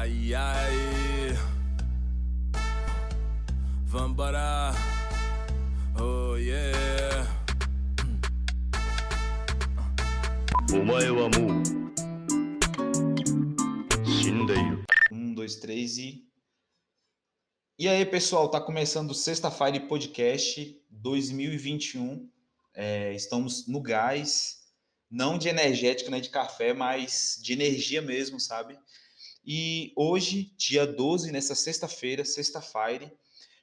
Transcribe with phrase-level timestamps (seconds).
[0.00, 1.36] Ai, ai.
[3.84, 4.72] Vambora.
[6.00, 7.26] Oh, yeah.
[10.72, 11.64] お前はもう
[14.06, 14.82] 死んでいる。
[15.12, 16.24] Um, dois, três e.
[17.78, 22.26] E aí, pessoal, tá começando o Sexta-feira Podcast 2021.
[22.72, 24.62] É, estamos no gás,
[25.10, 28.78] não de energético, nem de café, mas de energia mesmo, sabe?
[29.43, 33.11] E hoje, dia 12, nessa sexta-feira, sexta-feira,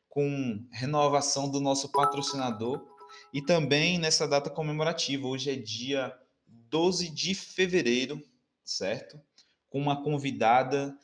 [0.08, 2.84] com renovação do nosso patrocinador
[3.32, 5.26] e também nessa data comemorativa.
[5.28, 6.12] Hoje é dia
[6.46, 8.20] 12 de fevereiro,
[8.64, 9.20] certo?
[9.70, 10.98] Com uma convidada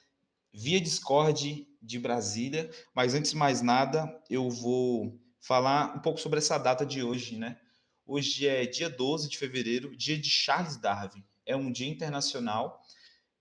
[0.52, 2.68] via Discord de Brasília.
[2.94, 7.36] Mas antes de mais nada, eu vou falar um pouco sobre essa data de hoje,
[7.36, 7.60] né?
[8.06, 11.24] Hoje é dia 12 de fevereiro, dia de Charles Darwin.
[11.46, 12.82] É um dia internacional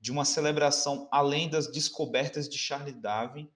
[0.03, 3.49] de uma celebração além das descobertas de Charles Darwin.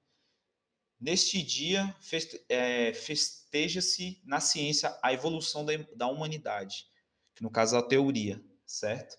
[0.98, 6.88] Neste dia, feste- é, festeja-se na ciência a evolução da, da humanidade,
[7.36, 9.18] que no caso é a teoria, certo?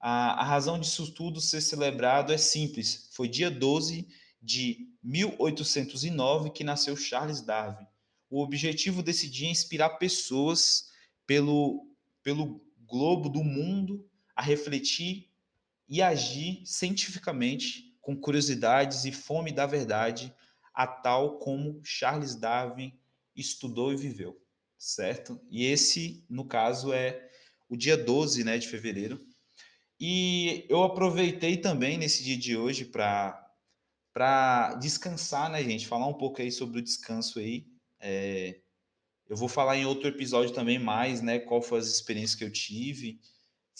[0.00, 3.10] A, a razão disso tudo ser celebrado é simples.
[3.12, 4.08] Foi dia 12
[4.40, 7.86] de 1809 que nasceu Charles Darwin.
[8.30, 10.88] O objetivo desse dia é inspirar pessoas
[11.26, 11.86] pelo,
[12.22, 15.27] pelo globo do mundo a refletir
[15.88, 20.34] e agir cientificamente com curiosidades e fome da verdade,
[20.74, 22.92] a tal como Charles Darwin
[23.34, 24.40] estudou e viveu,
[24.76, 25.40] certo?
[25.50, 27.28] E esse, no caso, é
[27.68, 29.20] o dia 12 né, de fevereiro.
[30.00, 35.86] E eu aproveitei também nesse dia de hoje para descansar, né, gente?
[35.86, 37.66] Falar um pouco aí sobre o descanso aí.
[38.00, 38.60] É,
[39.28, 41.38] eu vou falar em outro episódio também mais, né?
[41.38, 43.20] Qual foi as experiências que eu tive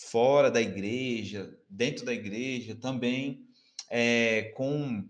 [0.07, 3.45] fora da igreja, dentro da igreja, também
[3.89, 5.03] é, com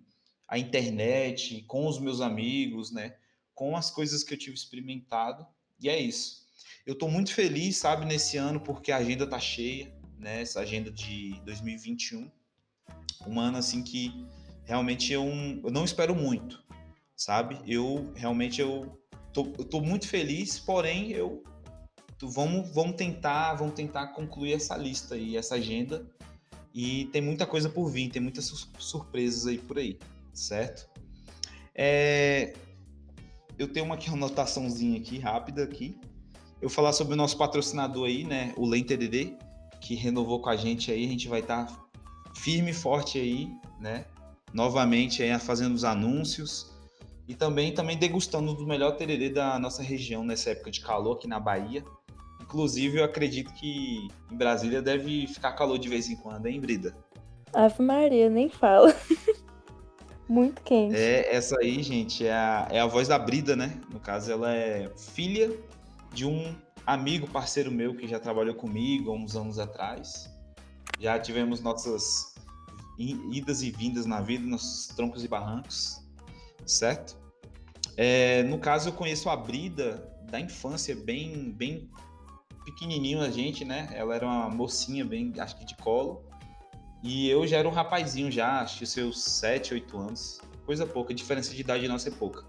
[0.48, 3.16] a internet, com os meus amigos, né?
[3.54, 5.46] Com as coisas que eu tive experimentado.
[5.80, 6.48] E é isso.
[6.86, 10.42] Eu estou muito feliz, sabe, nesse ano, porque a agenda tá cheia, né?
[10.42, 12.32] Essa agenda de 2021.
[13.28, 14.12] Um ano assim que
[14.66, 15.24] realmente eu,
[15.64, 16.64] eu não espero muito,
[17.16, 17.60] sabe?
[17.68, 19.00] Eu realmente eu
[19.32, 21.44] tô, eu tô muito feliz, porém eu
[22.22, 26.06] vamos vamos tentar vamos tentar concluir essa lista aí, essa agenda
[26.74, 29.98] e tem muita coisa por vir, tem muitas sur- surpresas aí por aí,
[30.34, 30.88] certo?
[31.74, 32.54] É,
[33.58, 35.98] eu tenho uma, aqui, anotaçãozinha aqui rápida aqui.
[36.62, 38.54] Eu falar sobre o nosso patrocinador aí, né?
[38.58, 39.38] O Lentererê,
[39.82, 41.06] que renovou com a gente aí.
[41.06, 41.90] A gente vai estar
[42.36, 43.50] firme e forte aí,
[43.80, 44.06] né?
[44.54, 46.72] Novamente aí fazendo os anúncios
[47.28, 51.28] e também também degustando do melhor tererê da nossa região nessa época de calor aqui
[51.28, 51.84] na Bahia.
[52.50, 56.98] Inclusive, eu acredito que em Brasília deve ficar calor de vez em quando, hein, Brida?
[57.54, 58.92] Ave Maria, nem fala.
[60.28, 60.96] Muito quente.
[60.96, 63.80] É, essa aí, gente, é a, é a voz da Brida, né?
[63.94, 65.56] No caso, ela é filha
[66.12, 66.56] de um
[66.88, 70.28] amigo, parceiro meu, que já trabalhou comigo há uns anos atrás.
[71.00, 72.34] Já tivemos nossas
[72.98, 76.04] idas e vindas na vida, nossos troncos e barrancos,
[76.66, 77.16] certo?
[77.96, 81.88] É, no caso, eu conheço a Brida da infância, bem, bem
[82.72, 83.90] pequenininho a gente, né?
[83.94, 86.24] Ela era uma mocinha, bem, acho que de colo.
[87.02, 90.42] E eu já era um rapazinho já, acho que seus 7, 8 anos.
[90.66, 92.46] Coisa pouca, a diferença de idade nossa é pouca.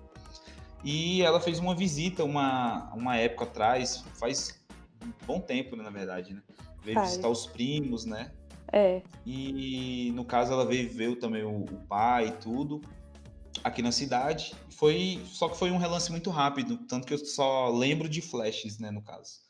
[0.85, 4.61] E ela fez uma visita uma, uma época atrás, faz
[5.03, 6.43] um bom tempo, né, na verdade, né?
[6.83, 7.11] Veio Faz.
[7.11, 8.33] visitar os primos, né?
[8.73, 9.03] É.
[9.27, 12.81] E no caso ela veio ver também o, o pai e tudo
[13.63, 14.55] aqui na cidade.
[14.71, 18.79] Foi só que foi um relance muito rápido, tanto que eu só lembro de flashes,
[18.79, 19.50] né, no caso.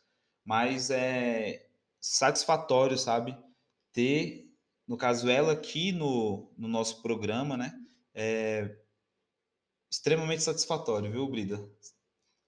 [0.51, 1.65] Mas é
[2.01, 3.39] satisfatório, sabe?
[3.93, 4.53] Ter,
[4.85, 7.73] no caso ela aqui no, no nosso programa, né?
[8.13, 8.77] É
[9.89, 11.65] extremamente satisfatório, viu, Brida?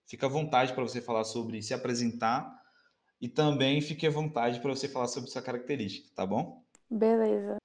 [0.05, 2.61] Fica à vontade para você falar sobre se apresentar
[3.21, 6.61] e também fique à vontade para você falar sobre sua característica, tá bom?
[6.91, 7.57] Beleza.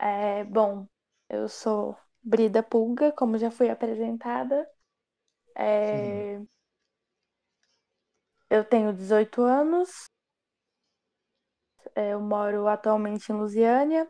[0.00, 0.88] É, bom,
[1.28, 4.68] eu sou Brida Pulga, como já fui apresentada.
[5.56, 6.40] É,
[8.50, 9.88] eu tenho 18 anos.
[11.94, 14.08] É, eu moro atualmente em Lusiânia,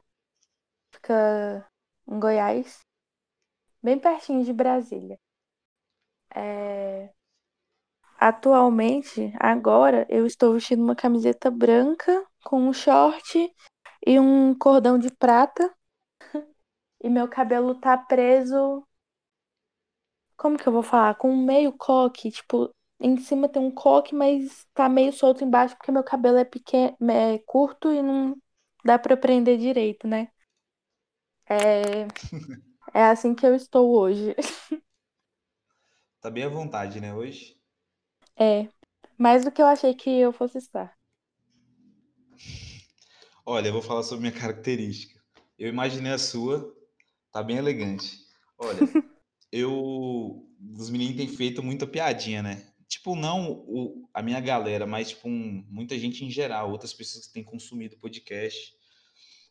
[0.92, 1.66] fica
[2.08, 2.80] em Goiás,
[3.82, 5.18] bem pertinho de Brasília.
[6.34, 7.12] É,
[8.18, 13.52] atualmente, agora, eu estou vestindo uma camiseta branca com um short
[14.06, 15.74] e um cordão de prata.
[17.02, 18.86] E meu cabelo tá preso.
[20.36, 21.14] Como que eu vou falar?
[21.14, 22.30] Com meio coque.
[22.30, 26.44] Tipo, em cima tem um coque, mas tá meio solto embaixo porque meu cabelo é
[26.44, 28.36] pequeno, é curto e não
[28.84, 30.30] dá pra prender direito, né?
[31.48, 32.06] É,
[32.94, 34.34] é assim que eu estou hoje.
[36.18, 37.60] Tá bem à vontade, né, hoje?
[38.36, 38.68] É,
[39.16, 40.96] mais do que eu achei que eu fosse estar.
[43.44, 45.20] Olha, eu vou falar sobre minha característica.
[45.58, 46.74] Eu imaginei a sua,
[47.32, 48.18] tá bem elegante.
[48.58, 48.88] Olha,
[49.52, 50.46] eu.
[50.78, 52.69] Os meninos têm feito muita piadinha, né?
[52.90, 57.28] Tipo, não o, a minha galera, mas tipo, um- muita gente em geral, outras pessoas
[57.28, 58.74] que têm consumido podcast.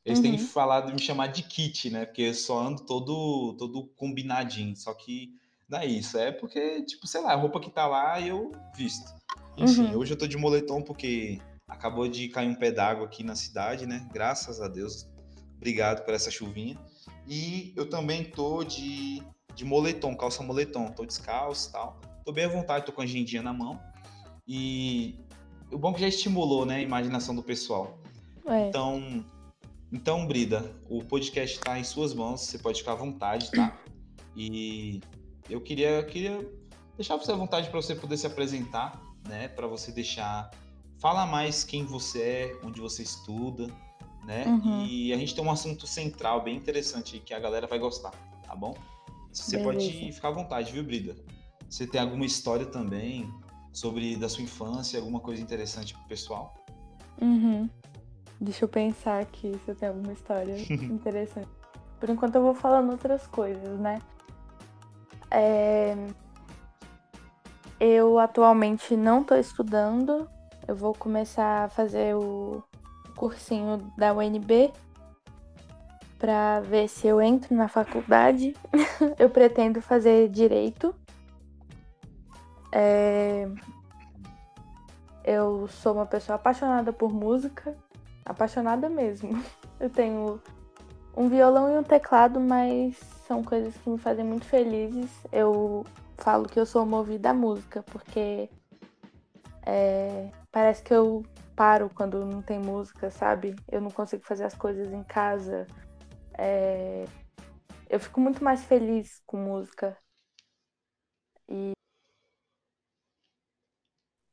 [0.04, 0.38] Eles têm Uhum.
[0.40, 2.06] falado me chamar de kit, né?
[2.06, 4.76] Porque eu só ando todo, todo combinadinho.
[4.76, 5.34] Só que
[5.70, 6.18] não é isso.
[6.18, 9.10] É porque, tipo, sei lá, a roupa que tá lá eu visto.
[9.58, 9.98] Enfim, Uhum.
[10.00, 13.86] hoje eu tô de moletom porque acabou de cair um pé d'água aqui na cidade,
[13.86, 14.06] né?
[14.12, 15.08] Graças a Deus.
[15.56, 16.78] Obrigado por essa chuvinha.
[17.26, 19.24] E eu também tô de,
[19.56, 20.88] de moletom, calça moletom.
[20.92, 22.02] Tô descalço e tal.
[22.26, 23.80] Tô bem à vontade, tô com a agendinha na mão.
[24.48, 25.16] E
[25.72, 28.00] o bom é que já estimulou, né, a imaginação do pessoal.
[28.46, 28.68] É.
[28.68, 29.24] Então,
[29.92, 33.78] então, Brida, o podcast está em suas mãos, você pode ficar à vontade, tá?
[34.36, 35.02] E
[35.50, 36.48] eu queria, queria
[36.96, 39.48] deixar você à vontade para você poder se apresentar, né?
[39.48, 40.52] Para você deixar
[41.00, 43.68] falar mais quem você é, onde você estuda,
[44.26, 44.46] né?
[44.46, 44.86] Uhum.
[44.86, 48.12] E a gente tem um assunto central bem interessante que a galera vai gostar,
[48.46, 48.76] tá bom?
[49.32, 50.14] Você pode Beleza.
[50.14, 51.16] ficar à vontade, viu, Brida?
[51.70, 53.32] Você tem alguma história também
[53.72, 56.56] sobre da sua infância, alguma coisa interessante pro pessoal?
[57.22, 57.70] Uhum.
[58.42, 61.50] Deixa eu pensar aqui se eu tenho alguma história interessante.
[62.00, 64.02] Por enquanto eu vou falando outras coisas, né?
[65.30, 65.96] É,
[67.80, 70.28] Eu atualmente não tô estudando.
[70.68, 72.64] Eu vou começar a fazer o
[73.16, 74.72] cursinho da UNB
[76.18, 78.56] para ver se eu entro na faculdade.
[79.20, 80.96] eu pretendo fazer direito.
[82.72, 83.48] É,
[85.24, 87.76] Eu sou uma pessoa apaixonada por música,
[88.26, 89.32] apaixonada mesmo.
[89.80, 90.42] Eu tenho
[91.16, 95.10] um violão e um teclado, mas são coisas que me fazem muito felizes.
[95.32, 95.86] Eu
[96.18, 98.50] falo que eu sou movida à música, porque
[99.66, 101.24] é, parece que eu
[101.56, 103.56] paro quando não tem música, sabe?
[103.72, 105.68] Eu não consigo fazer as coisas em casa.
[106.38, 107.06] É,
[107.90, 109.98] eu fico muito mais feliz com música.
[111.50, 111.74] E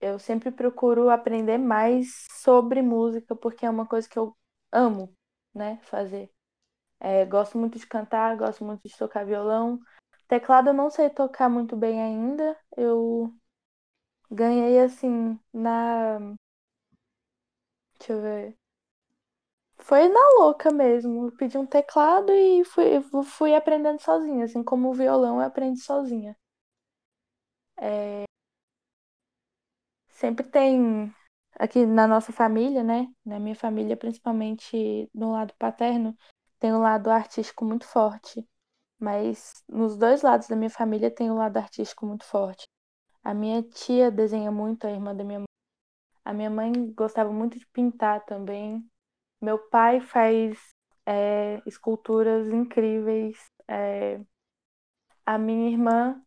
[0.00, 4.36] eu sempre procuro aprender mais sobre música, porque é uma coisa que eu
[4.72, 5.14] amo,
[5.54, 6.30] né, fazer.
[7.00, 9.80] É, gosto muito de cantar, gosto muito de tocar violão.
[10.28, 12.56] Teclado eu não sei tocar muito bem ainda.
[12.76, 13.34] Eu
[14.30, 16.18] ganhei assim na.
[17.98, 18.56] Deixa eu ver.
[19.78, 21.28] Foi na louca mesmo.
[21.28, 25.80] Eu pedi um teclado e fui, fui aprendendo sozinha, assim como o violão eu aprendi
[25.80, 26.36] sozinha.
[27.78, 28.26] É,
[30.16, 31.14] Sempre tem
[31.58, 33.06] aqui na nossa família, né?
[33.22, 36.16] Na minha família, principalmente no lado paterno,
[36.58, 38.42] tem um lado artístico muito forte.
[38.98, 42.64] Mas nos dois lados da minha família tem um lado artístico muito forte.
[43.22, 45.46] A minha tia desenha muito, a irmã da minha mãe.
[46.24, 48.82] A minha mãe gostava muito de pintar também.
[49.38, 50.58] Meu pai faz
[51.04, 53.36] é, esculturas incríveis.
[53.68, 54.18] É,
[55.26, 56.22] a minha irmã,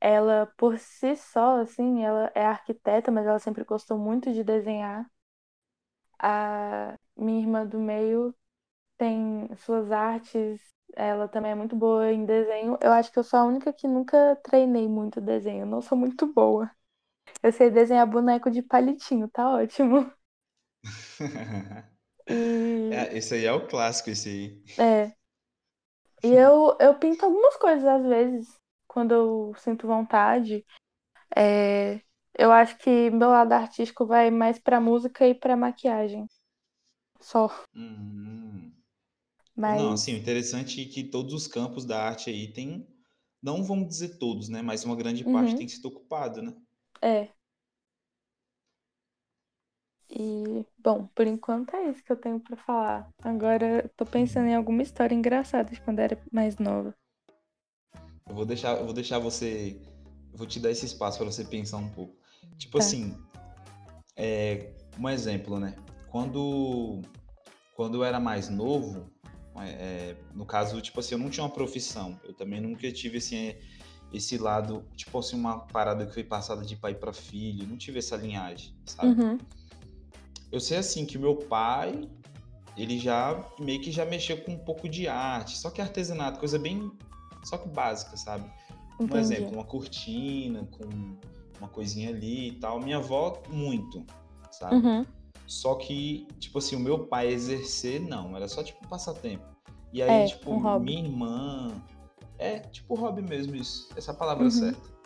[0.00, 5.06] ela por si só, assim, ela é arquiteta, mas ela sempre gostou muito de desenhar.
[6.20, 8.34] A minha irmã do meio
[8.98, 10.60] tem suas artes,
[10.96, 12.78] ela também é muito boa em desenho.
[12.82, 16.26] Eu acho que eu sou a única que nunca treinei muito desenho, não sou muito
[16.32, 16.70] boa.
[17.42, 20.12] Eu sei desenhar boneco de palitinho, tá ótimo.
[22.28, 22.38] E
[22.90, 24.62] É, esse aí é o clássico, esse aí.
[24.76, 25.16] é.
[26.22, 28.56] E eu, eu pinto algumas coisas às vezes,
[28.98, 30.66] quando eu sinto vontade.
[31.36, 32.00] É,
[32.38, 36.26] eu acho que meu lado artístico vai mais pra música e pra maquiagem.
[37.20, 37.48] Só.
[37.74, 38.72] Hum.
[39.56, 39.80] Mas.
[39.80, 42.86] Não, assim, o interessante é que todos os campos da arte aí tem,
[43.42, 44.62] não vamos dizer todos, né?
[44.62, 45.58] Mas uma grande parte Uhum.
[45.58, 46.54] tem sido ocupado, né?
[47.02, 47.28] É.
[50.10, 53.08] E, bom, por enquanto é isso que eu tenho pra falar.
[53.22, 56.94] Agora eu tô pensando em alguma história engraçada de quando era mais nova.
[58.28, 59.80] Eu vou deixar, eu vou deixar você,
[60.34, 62.14] vou te dar esse espaço para você pensar um pouco.
[62.56, 62.84] Tipo Tá.
[62.84, 63.16] assim,
[64.16, 65.74] é, um exemplo, né?
[66.10, 67.00] Quando,
[67.74, 69.10] quando eu era mais novo,
[69.56, 72.18] é, no caso, tipo assim, eu não tinha uma profissão.
[72.24, 73.54] Eu também nunca tive assim,
[74.12, 77.66] esse lado, tipo assim, uma parada que foi passada de pai para filho.
[77.66, 79.20] Não tive essa linhagem, sabe?
[79.20, 79.38] Uhum.
[80.50, 82.08] Eu sei assim que meu pai,
[82.76, 86.58] ele já meio que já mexeu com um pouco de arte, só que artesanato, coisa
[86.58, 86.90] bem,
[87.48, 88.50] só que básica, sabe?
[89.00, 89.18] Um Entendi.
[89.18, 90.84] exemplo, uma cortina com
[91.58, 92.80] uma coisinha ali e tal.
[92.80, 94.04] Minha avó, muito,
[94.50, 94.76] sabe?
[94.76, 95.06] Uhum.
[95.46, 99.44] Só que, tipo assim, o meu pai exercer, não, era só tipo passatempo.
[99.92, 101.72] E aí, É, tipo, um minha irmã.
[102.38, 103.88] É, tipo, hobby mesmo, isso.
[103.96, 104.50] Essa é palavra Uhum.
[104.50, 104.98] certa.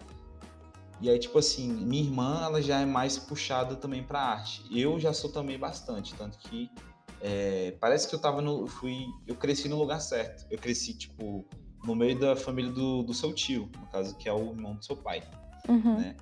[1.01, 4.63] E aí, tipo assim, minha irmã, ela já é mais puxada também pra arte.
[4.71, 6.71] Eu já sou também bastante, tanto que
[7.21, 8.67] é, parece que eu tava no.
[8.67, 10.45] Fui, eu cresci no lugar certo.
[10.51, 11.45] Eu cresci, tipo,
[11.85, 14.85] no meio da família do, do seu tio, no caso, que é o irmão do
[14.85, 15.23] seu pai.
[15.69, 15.99] Uhum.
[15.99, 16.17] né?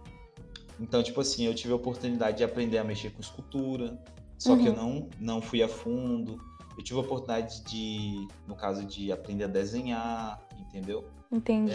[0.78, 4.02] Então, tipo assim, eu tive a oportunidade de aprender a mexer com escultura,
[4.38, 6.40] só que eu não, não fui a fundo.
[6.78, 11.06] Eu tive a oportunidade de, no caso, de aprender a desenhar, entendeu?
[11.30, 11.72] Entendi.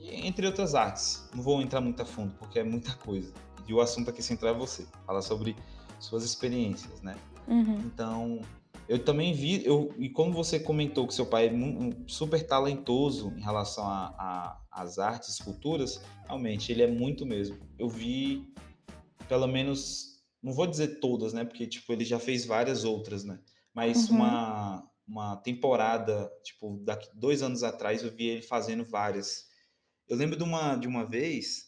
[0.00, 1.28] E Entre outras artes.
[1.32, 3.32] Não vou entrar muito a fundo, porque é muita coisa.
[3.68, 5.56] E o assunto aqui central é você, falar sobre
[6.00, 7.16] suas experiências, né?
[7.46, 7.78] Uhum.
[7.84, 8.40] Então,
[8.88, 13.32] eu também vi, eu, e como você comentou que seu pai é um super talentoso
[13.36, 13.84] em relação
[14.70, 17.58] às artes, esculturas, realmente, ele é muito mesmo.
[17.78, 18.46] Eu vi,
[19.28, 21.44] pelo menos, não vou dizer todas, né?
[21.44, 23.40] Porque, tipo, ele já fez várias outras, né?
[23.74, 24.16] Mas Uhum.
[24.16, 29.46] uma, uma temporada, tipo, daqui dois anos atrás, eu vi ele fazendo várias.
[30.08, 31.65] Eu lembro de uma, de uma vez,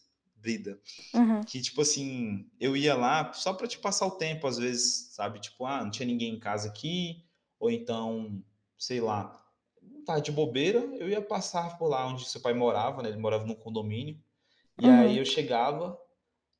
[0.49, 0.81] Brida,
[1.14, 1.47] Uhum.
[1.47, 5.40] que, tipo assim, eu ia lá só pra te passar o tempo, às vezes, sabe?
[5.40, 7.25] Tipo, ah, não tinha ninguém em casa aqui,
[7.61, 8.43] ou então,
[8.78, 9.45] sei lá,
[10.07, 13.11] tá de bobeira, eu ia passar por lá onde seu pai morava, né?
[13.11, 14.19] Ele morava num condomínio.
[14.78, 14.90] E Uhum.
[14.90, 15.99] aí eu chegava,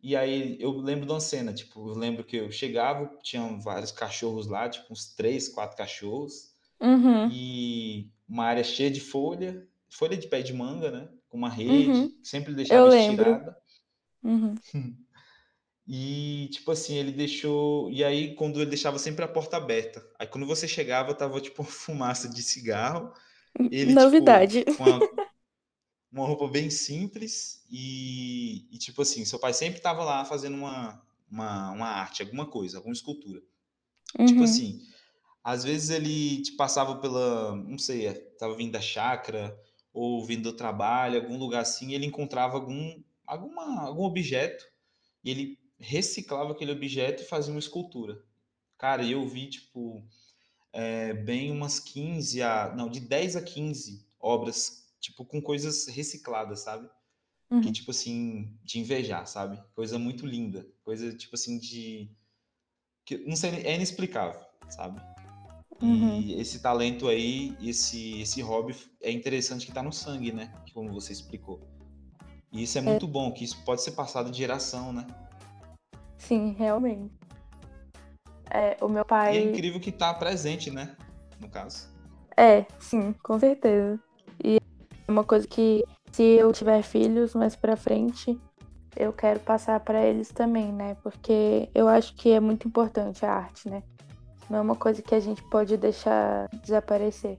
[0.02, 3.92] e aí eu lembro de uma cena, tipo, eu lembro que eu chegava, tinham vários
[3.92, 7.40] cachorros lá, tipo, uns três, quatro cachorros, Uhum.
[7.40, 11.11] e uma área cheia de folha, folha de pé de manga, né?
[11.28, 12.12] Com uma rede, Uhum.
[12.23, 13.45] sempre deixava Eu lembro.
[14.28, 14.62] Uhum.
[15.87, 17.90] E, tipo assim, ele deixou.
[17.90, 20.06] E aí, quando ele deixava sempre a porta aberta.
[20.18, 23.12] Aí, quando você chegava, tava, tipo, fumaça de cigarro.
[23.70, 24.64] Ele, Novidade.
[24.66, 25.08] tipo, uma,
[26.12, 27.62] uma roupa bem simples.
[27.70, 32.47] E, e, tipo assim, seu pai sempre tava lá fazendo uma, uma, uma arte, alguma
[32.47, 33.42] coisa, alguma escultura.
[34.25, 34.44] Tipo Uhum.
[34.44, 34.80] assim,
[35.44, 37.56] às vezes ele te passava pela.
[37.56, 39.58] Não sei, tava vindo da chácara,
[39.92, 44.64] ou vindo do trabalho, algum lugar assim, ele encontrava algum, alguma, algum objeto
[45.23, 48.23] e ele reciclava aquele objeto e fazia uma escultura.
[48.76, 50.02] Cara, eu vi, tipo,
[50.73, 52.75] é, bem umas 15 a.
[52.75, 56.88] Não, de 10 a 15 obras, tipo, com coisas recicladas, sabe?
[57.49, 57.73] Que, Uhum.
[57.73, 59.62] tipo assim, de invejar, sabe?
[59.75, 60.66] Coisa muito linda.
[60.85, 62.11] Coisa, tipo assim, de.
[63.04, 65.00] Que, não sei, é inexplicável, sabe?
[65.80, 66.20] Uhum.
[66.20, 70.52] E esse talento aí, esse, esse hobby é interessante que tá no sangue, né?
[70.75, 71.66] Como você explicou.
[72.52, 75.07] E isso é muito bom, que isso pode ser passado de geração, né?
[76.17, 77.12] Sim, realmente.
[78.50, 79.43] É, o meu E é pai.
[79.43, 80.97] incrível que tá presente, né?
[81.40, 81.88] No caso.
[82.37, 84.00] É, sim, com certeza.
[84.43, 88.40] E é uma coisa que, se eu tiver filhos mais pra frente,
[88.97, 90.97] eu quero passar pra eles também, né?
[91.02, 93.83] Porque eu acho que é muito importante a arte, né?
[94.49, 97.38] Não é uma coisa que a gente pode deixar desaparecer.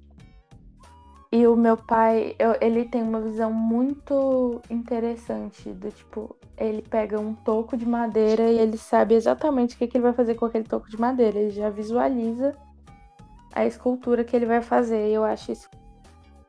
[1.32, 7.20] E o meu pai, eu- ele tem uma visão muito interessante do tipo, ele pega
[7.20, 10.46] um toco de madeira e ele sabe exatamente o que, que ele vai fazer com
[10.46, 11.38] aquele toco de madeira.
[11.38, 12.56] Ele já visualiza
[13.54, 15.08] a escultura que ele vai fazer.
[15.10, 15.70] E eu acho isso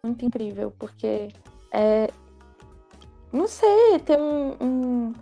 [0.02, 1.28] muito incrível, porque
[1.72, 2.08] é.
[3.30, 5.12] Não sei, tem um, um-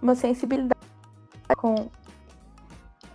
[0.00, 0.80] uma sensibilidade
[1.58, 1.90] com,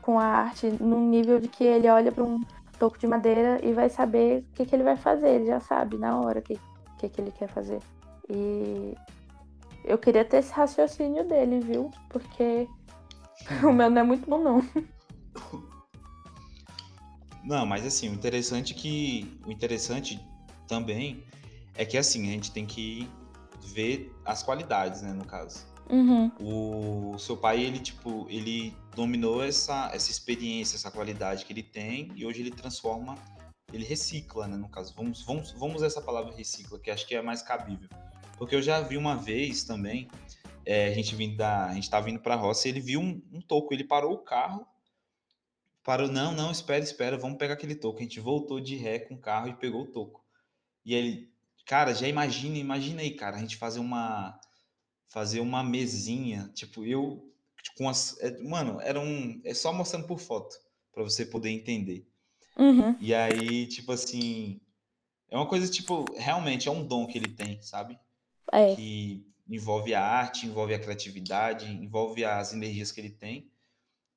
[0.01, 2.39] com a arte num nível de que ele olha para um
[2.81, 5.29] toco de madeira e vai saber o que, que ele vai fazer.
[5.29, 6.59] Ele já sabe na hora o que,
[6.97, 7.79] que, que ele quer fazer.
[8.27, 8.95] E
[9.85, 11.91] eu queria ter esse raciocínio dele, viu?
[12.09, 12.67] Porque
[13.63, 14.63] o meu não é muito bom, não.
[17.43, 20.19] Não, mas assim, o interessante que o interessante
[20.67, 21.23] também
[21.75, 23.07] é que assim, a gente tem que
[23.75, 25.67] ver as qualidades, né, no caso.
[25.88, 31.63] Uhum, O seu pai, ele tipo, ele dominou essa essa experiência, essa qualidade que ele
[31.63, 33.15] tem e hoje ele transforma,
[33.71, 34.93] ele recicla, né, no caso.
[34.95, 37.89] Vamos vamos vamos essa palavra recicla, que acho que é mais cabível.
[38.38, 40.10] Porque eu já vi uma vez também,
[40.65, 43.21] é, a gente vindo da, a gente tava vindo pra roça, e ele viu um,
[43.31, 44.65] um toco, ele parou o carro
[45.83, 48.00] Parou, não, não, espera, espera, vamos pegar aquele toco.
[48.00, 50.24] A gente voltou de ré com o carro e pegou o toco.
[50.86, 51.33] E ele,
[51.65, 54.39] cara, já imagina, imagina aí, cara, a gente fazer uma
[55.10, 57.30] fazer uma mesinha, tipo, eu
[57.77, 60.56] com as, é, mano, era um, é só mostrando por foto
[60.94, 62.08] pra você poder entender.
[62.58, 62.96] uhum.
[63.00, 64.60] E aí, tipo assim,
[65.30, 68.00] é uma coisa tipo, realmente é um dom que ele tem, sabe?
[68.51, 73.51] É, Que envolve a arte, envolve a criatividade, envolve as energias que ele tem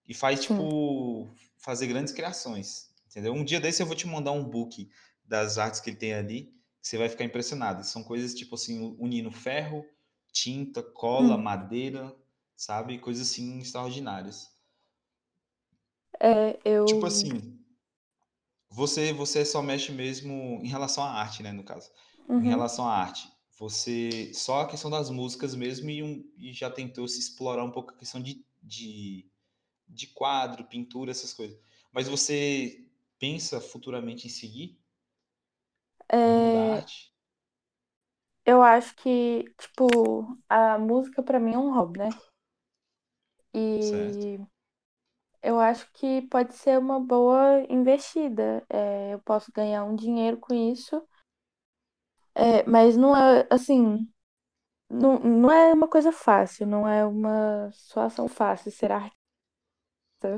[0.07, 0.47] e faz, Sim.
[0.49, 3.33] tipo, fazer grandes criações, entendeu?
[3.35, 4.89] Um dia desse eu vou te mandar um book
[5.25, 7.85] das artes que ele tem ali, você vai ficar impressionado.
[7.85, 9.85] São coisas, tipo assim, unindo ferro,
[10.33, 11.43] tinta, cola, Hum.
[11.43, 12.15] madeira,
[12.57, 12.99] sabe?
[12.99, 14.49] Coisas, assim, extraordinárias.
[16.21, 16.85] é, eu.
[16.87, 17.59] Tipo assim,
[18.71, 21.91] você, você só mexe mesmo em relação à arte, né, no caso.
[22.39, 22.49] Em Uhum.
[22.49, 27.07] relação à arte, você só a questão das músicas mesmo e, um- e já tentou
[27.09, 29.31] se explorar um pouco a questão de, de,
[29.89, 31.59] de quadro, pintura, essas coisas.
[31.93, 32.87] Mas você
[33.19, 34.79] pensa futuramente em seguir
[36.09, 36.85] É,
[38.45, 42.19] eu acho que, tipo, a música pra mim é um hobby, né?
[43.79, 44.27] Certo.
[44.27, 44.39] E
[45.43, 48.65] eu acho que pode ser uma boa investida.
[48.69, 51.07] É, eu posso ganhar um dinheiro com isso,
[52.35, 54.09] é, mas não é assim,
[54.91, 59.17] não, não é uma coisa fácil, não é uma situação fácil ser artista.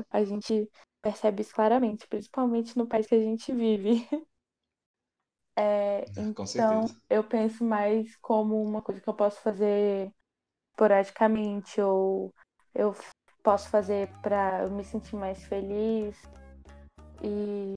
[0.09, 0.69] A gente
[1.01, 4.07] percebe isso claramente, principalmente no país que a gente vive.
[5.55, 6.05] É,
[6.35, 6.95] Com então, certeza.
[7.09, 10.11] eu penso mais como uma coisa que eu posso fazer
[10.71, 12.33] esporadicamente, ou
[12.77, 12.95] eu
[13.41, 16.15] posso fazer para eu me sentir mais feliz
[17.23, 17.73] e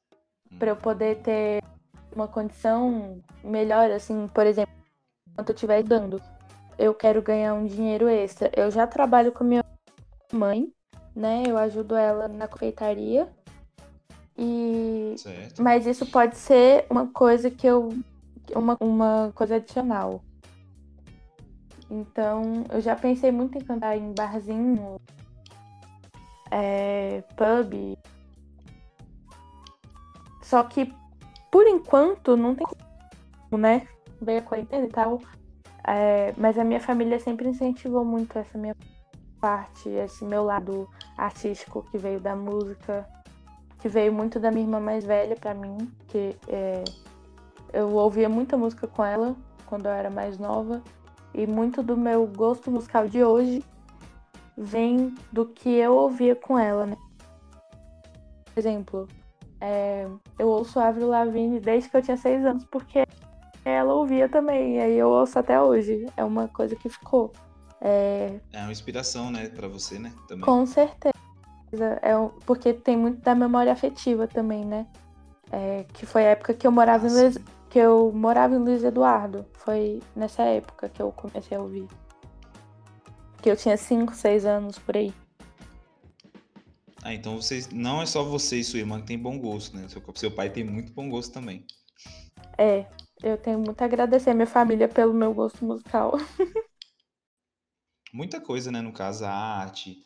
[0.59, 1.63] para eu poder ter
[2.15, 4.73] uma condição melhor, assim, por exemplo,
[5.31, 6.21] enquanto eu estiver estudando,
[6.79, 8.51] eu quero ganhar um dinheiro extra.
[8.55, 9.65] Eu já trabalho com minha
[10.33, 10.71] mãe,
[11.17, 11.45] né?
[11.47, 13.29] Eu ajudo ela na confeitaria.
[14.37, 15.63] E Certo.
[15.63, 17.91] mas isso pode ser uma coisa que eu.
[18.55, 20.23] Uma, uma coisa adicional.
[21.91, 25.01] Então, eu já pensei muito em cantar em barzinho,
[26.51, 27.99] é, pub.
[30.43, 30.95] Só que,
[31.51, 33.87] por enquanto, não tem como, né?
[34.21, 35.21] Veio a quarentena e tal.
[35.87, 38.77] É, mas a minha família sempre incentivou muito essa minha
[39.41, 43.09] parte, esse meu lado artístico que veio da música
[43.81, 46.85] que veio muito da minha irmã mais velha pra mim, que é,
[47.73, 49.35] eu ouvia muita música com ela
[49.67, 50.83] quando eu era mais nova,
[51.35, 53.65] e muito do meu gosto musical de hoje
[54.57, 56.97] vem do que eu ouvia com ela, né?
[58.53, 59.09] Por exemplo,
[59.61, 60.07] é,
[60.39, 63.05] eu ouço Avril Lavigne desde que eu tinha seis anos, porque
[63.65, 66.07] ela ouvia também, e aí eu ouço até hoje.
[66.17, 67.33] É uma coisa que ficou.
[67.81, 70.45] É, É uma inspiração, né, pra você, né, também.
[70.45, 71.15] com certeza.
[72.03, 72.13] É
[72.45, 74.87] porque tem muito da memória afetiva também, né?
[75.53, 77.45] É, que foi a época que eu morava Ah, sim.
[77.71, 79.47] Que eu morava em Luiz Eduardo.
[79.53, 81.87] Foi nessa época que eu comecei a ouvir.
[83.41, 85.15] Que eu tinha 5, 6 anos por aí.
[87.03, 89.89] Ah, então vocês não é só você e sua irmã que tem bom gosto, né?
[89.89, 91.65] Seu, seu pai tem muito bom gosto também.
[92.59, 92.85] É,
[93.23, 96.13] eu tenho muito a agradecer a minha família pelo meu gosto musical.
[98.13, 100.05] Muita coisa, né, no caso, a arte,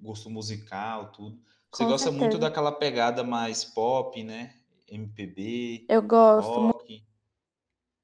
[0.00, 1.42] gosto musical, tudo.
[1.72, 2.38] Você Com gosta muito certeza.
[2.38, 4.54] daquela pegada mais pop, né?
[4.92, 7.02] MPB, Eu gosto rock.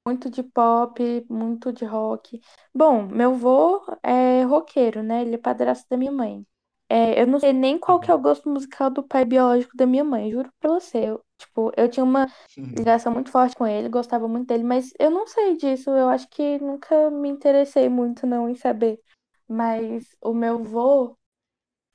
[0.05, 2.41] muito de pop, muito de rock.
[2.73, 5.21] Bom, meu vô é roqueiro, né?
[5.21, 6.45] Ele é padrasto da minha mãe.
[6.89, 9.85] É, eu não sei nem qual que é o gosto musical do pai biológico da
[9.85, 11.09] minha mãe, juro pra você.
[11.09, 12.27] Eu, tipo, eu tinha uma
[12.75, 15.91] ligação muito forte com ele, gostava muito dele, mas eu não sei disso.
[15.91, 18.99] Eu acho que nunca me interessei muito não em saber.
[19.47, 21.15] Mas o meu vô,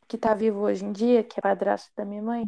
[0.08, 2.46] que tá vivo hoje em dia, que é padrasto da minha mãe,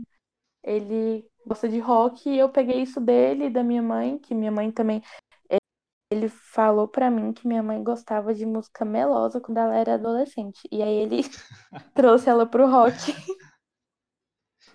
[0.63, 4.51] ele gosta de rock e eu peguei isso dele e da minha mãe, que minha
[4.51, 5.03] mãe também.
[6.09, 10.61] Ele falou pra mim que minha mãe gostava de música melosa quando ela era adolescente.
[10.71, 11.23] E aí ele
[11.95, 12.93] trouxe ela pro rock.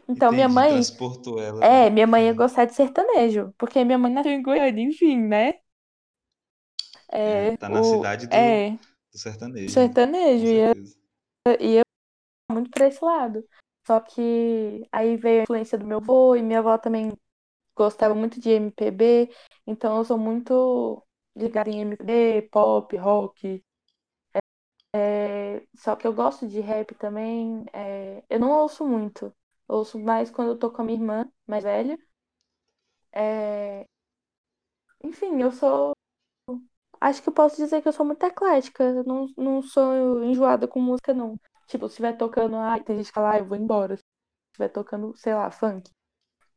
[0.09, 0.71] Então minha Entendi, mãe.
[0.73, 1.63] transportou ela.
[1.63, 1.89] É, né?
[1.89, 5.53] minha mãe ia gostar de sertanejo, porque minha mãe nasceu em Goiânia, enfim, né?
[7.09, 9.67] É, É, tá na o, cidade do, é, do sertanejo.
[9.67, 9.69] né?
[9.69, 10.57] sertanejo, e
[11.45, 11.81] eu, ia
[12.51, 13.41] muito pra esse lado.
[13.91, 17.11] Só que aí veio a influência do meu avô, e minha avó também
[17.75, 19.29] gostava muito de MPB,
[19.67, 21.03] então eu sou muito
[21.35, 23.63] ligada em MPB, pop, rock.
[24.93, 27.65] É, só que eu gosto de rap também.
[27.73, 29.25] é, eu não ouço muito.
[29.69, 31.97] Eu ouço mais quando eu tô com a minha irmã mais velha.
[33.13, 33.85] É,
[35.03, 35.93] enfim, eu sou.
[37.01, 39.03] Acho que eu posso dizer que eu sou muito eclética.
[39.03, 41.37] Não, não sou enjoada com música, não.
[41.71, 42.55] Tipo, se estiver tocando.
[42.57, 43.95] Ai, tem gente que fala, ah, eu vou embora.
[43.97, 44.03] Se
[44.53, 45.89] estiver tocando, sei lá, funk.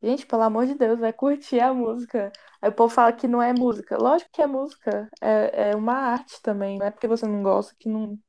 [0.03, 2.31] Gente, pelo amor de Deus, vai curtir a música.
[2.61, 3.97] Aí o povo fala que não é música.
[3.97, 5.09] Lógico que é música.
[5.21, 6.77] É, é uma arte também.
[6.77, 8.19] Não é porque você não gosta que não,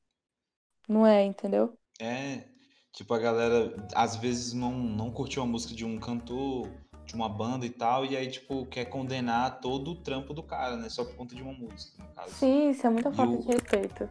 [0.89, 1.77] não é, entendeu?
[2.01, 2.45] É,
[2.93, 6.69] tipo, a galera às vezes não, não curtiu a música de um cantor,
[7.05, 10.77] de uma banda e tal, e aí, tipo, quer condenar todo o trampo do cara,
[10.77, 10.89] né?
[10.89, 12.31] Só por conta de uma música, no caso.
[12.31, 14.11] Sim, isso é muita E falta o- de respeito.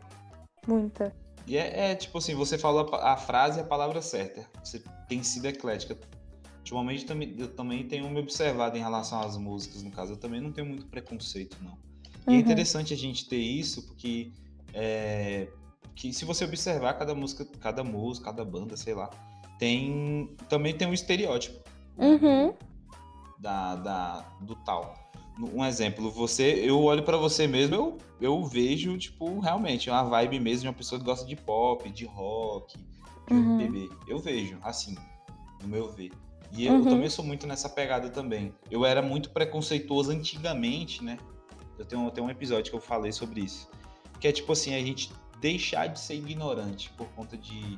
[0.67, 1.13] Muita.
[1.47, 4.49] E é, é, tipo assim, você falou a, frase e a palavra certa.
[4.63, 5.97] Você tem sido eclética.
[6.59, 10.13] Ultimamente também, eu também tenho me observado em relação às músicas, no caso.
[10.13, 11.77] Eu também não tenho muito preconceito, não.
[12.27, 12.39] E é Uhum.
[12.39, 14.31] interessante a gente ter isso, porque
[14.73, 15.47] é,
[15.95, 19.09] que se você observar cada música, cada música, cada banda, sei lá,
[19.59, 21.59] tem também tem um estereótipo.
[21.97, 22.53] Uhum.
[23.39, 24.95] da, da, do tal.
[25.39, 30.39] Um exemplo, você, eu olho pra você mesmo, eu, eu vejo, tipo, realmente, uma vibe
[30.39, 33.59] mesmo de uma pessoa que gosta de pop, de rock, de Uhum.
[33.59, 33.89] MPB.
[34.07, 34.95] Eu vejo, assim,
[35.61, 36.11] no meu ver.
[36.53, 36.85] E eu Uhum.
[36.85, 38.53] também sou muito nessa pegada também.
[38.71, 41.17] Eu era muito preconceituoso antigamente, né?
[41.77, 43.67] Eu tenho, eu tenho um episódio que eu falei sobre isso.
[44.21, 47.77] Que é tipo assim, a gente deixar de ser ignorante por conta de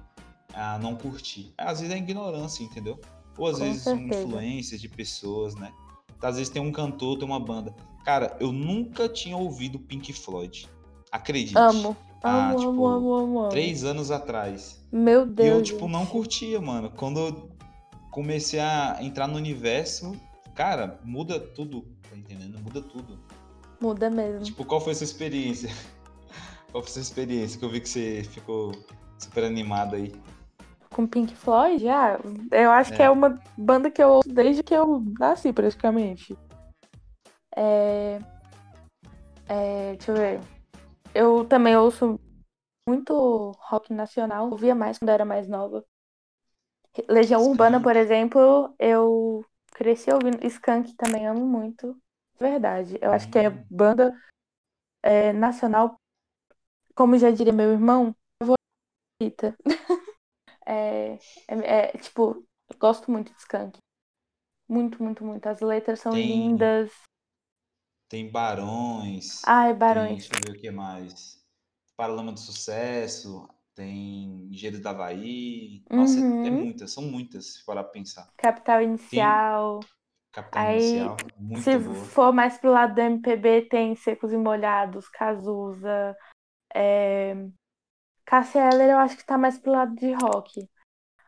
[0.53, 1.51] ah, não curtir.
[1.57, 2.99] Às vezes é ignorância, entendeu?
[3.35, 4.19] Ou às Com vezes são certeza.
[4.27, 5.71] influências de pessoas, né?
[6.21, 7.73] Às vezes tem um cantor, tem uma banda.
[8.03, 10.67] Cara, eu nunca tinha ouvido Pink Floyd.
[11.11, 11.57] Acredite.
[11.57, 11.95] Amo.
[12.23, 13.49] Ah, Amo, tipo, amo, amo, amo, amo.
[13.49, 14.83] Três anos atrás.
[14.91, 15.49] Meu E Deus.
[15.57, 16.89] eu, tipo, não curtia, mano.
[16.95, 17.49] Quando eu
[18.11, 20.15] comecei a entrar no universo,
[20.55, 22.59] cara, muda tudo, tá entendendo?
[22.59, 23.19] Muda tudo.
[23.79, 24.41] Muda mesmo.
[24.43, 25.69] Tipo, qual foi a sua experiência?
[26.71, 27.57] Qual foi a sua experiência?
[27.57, 28.73] Que eu vi que você ficou
[29.17, 30.13] super animado aí.
[30.97, 32.17] Com Pink Floyd, já.
[32.51, 33.05] Eu acho que É.
[33.05, 36.35] é uma banda que eu ouço desde que eu nasci, praticamente.
[37.55, 38.17] É...
[39.47, 40.39] é, Deixa eu ver.
[41.13, 42.19] Eu também ouço
[42.89, 44.49] muito rock nacional.
[44.49, 45.85] Ouvia mais quando era mais nova.
[47.07, 47.51] Legião Skank.
[47.51, 50.43] Urbana, por exemplo, eu cresci ouvindo.
[50.47, 51.95] Skank também amo muito.
[52.39, 52.97] Verdade.
[52.99, 53.63] Eu acho que é Hum.
[53.69, 54.19] banda
[55.03, 55.95] é, nacional,
[56.95, 59.55] como já diria meu irmão, favorita.
[60.67, 61.13] É,
[61.47, 61.55] é,
[61.93, 63.77] é, tipo, eu gosto muito de Skank.
[64.69, 65.47] Muito, muito, muito.
[65.47, 66.91] As letras são Tem- lindas.
[68.09, 69.41] Tem Barões.
[69.45, 70.27] Ai, Tem, Barões.
[70.29, 71.41] deixa eu ver o que mais.
[71.95, 73.47] Paralama do Sucesso.
[73.75, 75.83] Tem Engenheiros da Havaí.
[75.89, 76.63] Nossa, é, é Uhum.
[76.65, 78.27] muitas, são muitas, se parar pra pensar.
[78.37, 79.79] Capital Inicial.
[80.33, 81.95] Capital Aí, Inicial, muito Se boa.
[81.95, 86.15] for mais pro lado do MPB, tem Secos e Molhados, Cazuza.
[86.73, 87.35] É...
[88.27, 90.69] Cássia Eller, eu acho que tá mais pro lado de rock.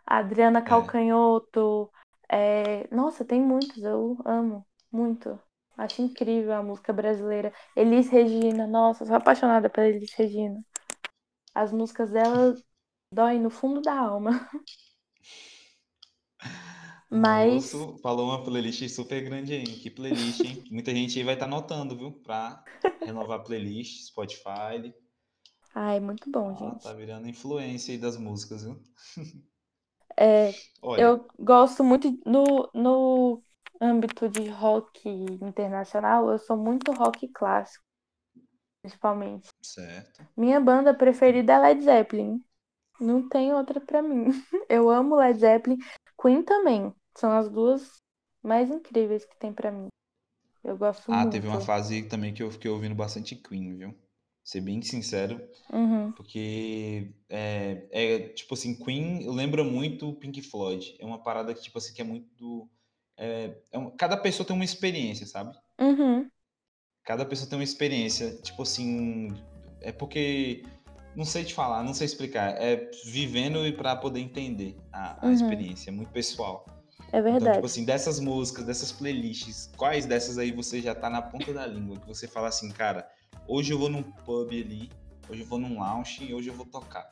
[0.05, 1.91] Adriana Calcanhoto.
[2.29, 5.39] é, Nossa, tem muitos, eu amo muito.
[5.77, 7.53] Acho incrível a música brasileira.
[7.75, 10.63] Elis Regina, nossa, sou apaixonada pela Elis Regina.
[11.55, 12.55] As músicas dela
[13.13, 14.31] doem no fundo da alma.
[17.09, 19.79] Mas falou uma playlist super grande aí.
[19.79, 20.67] Que playlist, hein?
[20.71, 22.11] Muita gente aí vai estar anotando, viu?
[22.11, 22.63] Pra
[23.03, 24.93] renovar a playlist, Spotify.
[25.73, 26.83] Ai, muito bom, Ah, gente.
[26.83, 28.79] tá virando influência aí das músicas, viu?
[30.17, 33.43] É, Olha, eu gosto muito no, no
[33.81, 35.07] âmbito de rock
[35.41, 37.83] internacional, eu sou muito rock clássico,
[38.81, 39.49] principalmente.
[39.61, 40.27] certo.
[40.37, 42.43] Minha banda preferida é Led Zeppelin.
[42.99, 44.25] Não tem outra pra mim.
[44.69, 45.77] Eu amo Led Zeppelin.
[46.21, 46.93] Queen também.
[47.17, 48.01] São as duas
[48.43, 49.89] mais incríveis que tem pra mim.
[50.63, 51.25] Eu gosto Ah, muito.
[51.25, 53.93] teve uma fase também que eu fiquei ouvindo bastante Queen, viu?
[54.49, 55.39] Ser bem sincero,
[55.71, 60.95] Uhum, porque é, é, tipo assim, Queen lembra muito Pink Floyd.
[60.97, 62.67] É uma parada que, tipo assim, que é muito.
[63.15, 65.55] é- é um- cada pessoa tem uma experiência, sabe?
[65.79, 66.29] uhum,
[67.03, 69.27] Cada pessoa tem uma experiência, tipo assim,
[69.81, 70.63] é porque
[71.15, 75.27] não sei te falar, não sei explicar, é vivendo e para poder entender a, a
[75.27, 75.33] Uhum.
[75.33, 76.65] experiência, é muito pessoal.
[77.11, 77.53] é Então, verdade.
[77.55, 81.67] tipo assim, dessas músicas, dessas playlists, quais dessas aí você já tá na ponta da
[81.67, 83.07] língua, que você fala assim, cara,
[83.49, 84.89] hoje eu vou num pub ali,
[85.29, 87.09] hoje eu vou num lounge e hoje eu vou tocar.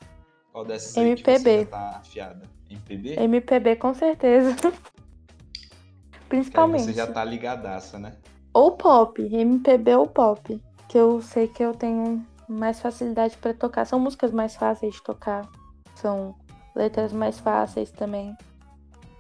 [0.51, 1.65] Qual dessas aí que você MPB.
[1.65, 2.45] tá afiada?
[2.69, 3.15] MPB?
[3.19, 4.55] MPB com certeza.
[4.65, 6.83] Aí Principalmente.
[6.83, 8.15] você já tá ligadaça, né?
[8.53, 10.61] Ou pop, MPB ou pop.
[10.89, 13.85] Que eu sei que eu tenho mais facilidade pra tocar.
[13.85, 15.47] São músicas mais fáceis de tocar.
[15.95, 16.35] São
[16.75, 18.35] letras mais fáceis também.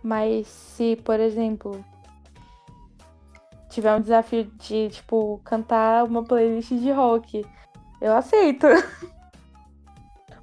[0.03, 1.83] Mas se, por exemplo,
[3.77, 7.45] tiver um desafio de, tipo, cantar uma playlist de rock,
[8.01, 8.65] eu aceito.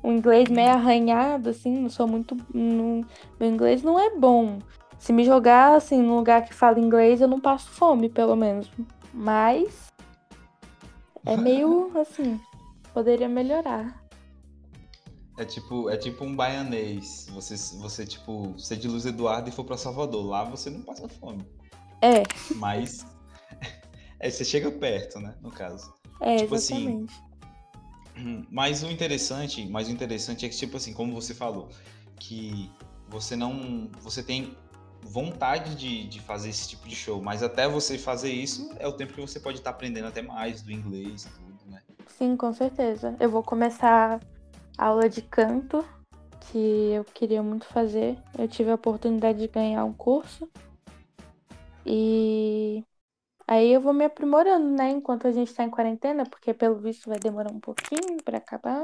[0.03, 2.37] O inglês meio arranhado, assim, não sou muito.
[2.53, 3.03] não-
[3.41, 4.59] meu inglês não é bom.
[4.99, 8.71] Se me jogar, assim, num lugar que fala inglês, eu não passo fome, pelo menos.
[9.15, 9.91] Mas.
[11.25, 12.39] É meio assim.
[12.93, 14.05] Poderia melhorar.
[15.39, 17.27] É tipo, é tipo um baianês.
[17.33, 20.27] Você, você tipo, você é de Luz Eduardo e for pra Salvador.
[20.27, 21.41] Lá você não passa fome.
[22.03, 22.25] É,
[22.57, 23.07] Mas.
[24.19, 25.35] é, você chega perto, né?
[25.41, 25.93] No caso.
[26.21, 27.15] é, Tipo assim, exatamente.
[28.51, 31.69] Mas o interessante, mas o interessante é que, tipo assim, como você falou,
[32.19, 32.71] que
[33.09, 33.91] você não.
[34.01, 34.57] Você tem
[35.03, 38.93] vontade de, de fazer esse tipo de show, mas até você fazer isso é o
[38.93, 41.83] tempo que você pode estar aprendendo até mais do inglês e tudo, né?
[42.07, 43.17] Sim, com certeza.
[43.21, 44.21] Eu vou começar
[44.79, 45.85] aula de canto,
[46.41, 48.17] que eu queria muito fazer.
[48.39, 50.49] Eu tive a oportunidade de ganhar um curso.
[51.87, 52.85] E
[53.47, 54.91] aí eu vou me aprimorando, né?
[54.91, 58.83] Enquanto a gente tá em quarentena, porque pelo visto vai demorar um pouquinho pra acabar.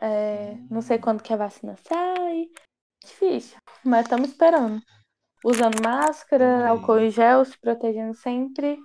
[0.00, 2.48] É, não sei quando que a vacina sai.
[3.04, 4.82] Difícil, mas estamos esperando.
[5.44, 8.78] usando máscara, álcool em gel, se protegendo sempre.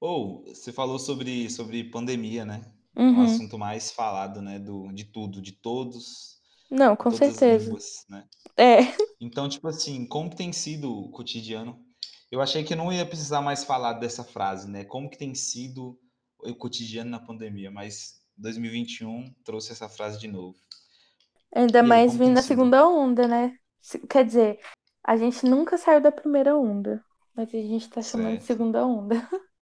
[0.00, 2.62] Ou, você falou sobre, sobre pandemia, né?
[2.96, 3.24] É um Uhum.
[3.24, 4.58] assunto mais falado, né?
[4.58, 7.70] Do, de tudo, de todos, Não, com certeza.
[7.70, 8.28] línguas, né?
[8.56, 8.78] É.
[9.20, 11.85] Então, tipo assim, como tem sido o cotidiano?
[12.30, 14.84] Eu achei que não ia precisar mais falar dessa frase, né?
[14.84, 15.98] Como que tem sido
[16.38, 20.56] o cotidiano na pandemia, mas 2021 trouxe essa frase de novo.
[21.54, 22.42] Ainda aí, mais vindo a sido?
[22.42, 23.58] segunda onda, né?
[24.10, 24.60] Quer dizer,
[25.04, 28.44] a gente nunca saiu da primeira onda, mas a gente tá chamando de Certo.
[28.44, 29.14] segunda onda.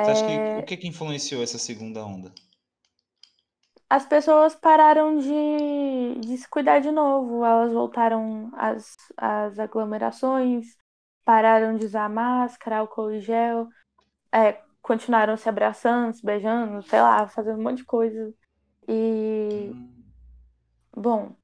[0.00, 2.32] Você acha que É, o que que influenciou essa segunda onda?
[3.88, 10.66] As pessoas pararam de, de se cuidar de novo, elas voltaram às, às aglomerações,
[11.24, 13.68] pararam de usar máscara, álcool e gel,
[14.32, 18.34] é, continuaram se abraçando, se beijando, sei lá, fazendo um monte de coisa.
[18.88, 19.72] E,
[20.94, 21.34] bom,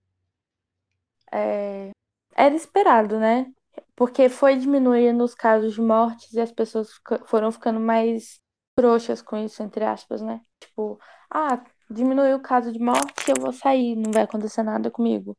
[1.33, 1.91] é,
[2.35, 3.53] era esperado, né?
[3.97, 6.91] Porque foi diminuindo os casos de mortes e as pessoas
[7.27, 8.41] foram ficando mais
[8.79, 10.41] frouxas com isso, entre aspas, né?
[10.61, 10.99] Tipo,
[11.31, 15.37] ah, diminuiu o caso de morte, eu vou sair, não vai acontecer nada comigo.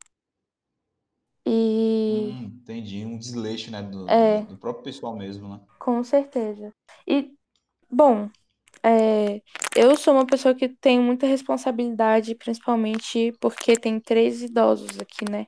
[1.46, 3.04] E hum, entendi.
[3.06, 3.82] Um desleixo, né?
[3.82, 5.60] Do, é, do próprio pessoal mesmo, né?
[5.80, 6.74] com certeza.
[7.08, 7.34] E,
[7.92, 8.30] bom,
[8.84, 9.42] é,
[9.76, 15.48] eu sou uma pessoa que tem muita responsabilidade, principalmente porque tem três idosos aqui, né?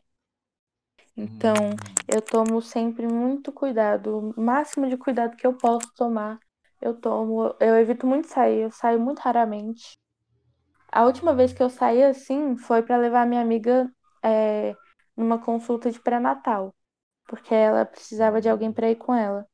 [1.15, 6.39] Então, Hum, eu tomo sempre muito cuidado, o máximo de cuidado que eu posso tomar,
[6.81, 7.55] eu tomo.
[7.59, 9.97] Eu evito muito sair, eu saio muito raramente.
[10.91, 13.91] A última vez que eu saí assim foi para levar minha amiga
[14.23, 14.75] é,
[15.15, 16.73] numa consulta de pré-natal,
[17.27, 19.47] porque ela precisava de alguém para ir com ela.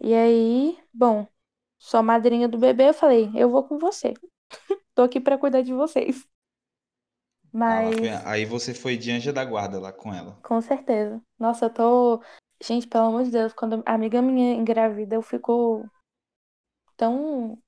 [0.00, 1.26] E aí, bom,
[1.78, 4.14] sou a madrinha do bebê, eu falei, eu vou com você.
[4.94, 6.26] Tô aqui para cuidar de vocês.
[7.54, 10.36] Ah, Mas aí você foi de anja da guarda lá com ela.
[10.42, 11.22] Com certeza.
[11.38, 12.22] Nossa, eu tô.
[12.62, 15.84] Gente, pelo amor de Deus, quando a amiga minha engravida, eu fico
[16.96, 17.58] tão,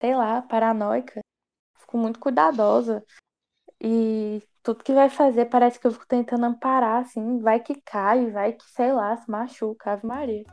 [0.00, 1.20] sei lá, paranoica.
[1.76, 3.04] Fico muito cuidadosa.
[3.80, 7.38] E tudo que vai fazer parece que eu fico tentando amparar, assim.
[7.38, 9.92] Vai que cai, vai que, sei lá, se machuca.
[9.92, 10.44] Ave Maria.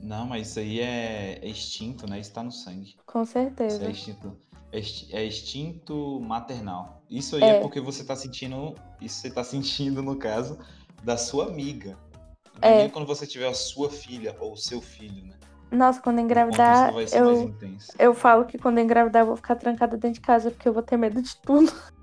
[0.00, 2.18] Não, mas isso aí é, é instinto, né?
[2.18, 2.96] Isso tá no sangue.
[3.06, 3.90] Com Isso é certeza.
[3.90, 4.36] instinto,
[4.72, 4.80] é
[5.12, 7.02] é instinto maternal.
[7.10, 7.60] Isso aí é, É.
[7.60, 10.58] porque você tá sentindo, isso você tá sentindo no caso
[11.04, 11.98] da sua amiga.
[12.62, 12.70] É.
[12.70, 15.34] Imagina quando você tiver a sua filha ou o seu filho, né?
[15.70, 17.92] Nossa, quando engravidar, isso vai ser mais eu, intenso.
[17.98, 20.82] eu falo que quando engravidar eu vou ficar trancada dentro de casa porque eu vou
[20.82, 21.70] ter medo de tudo.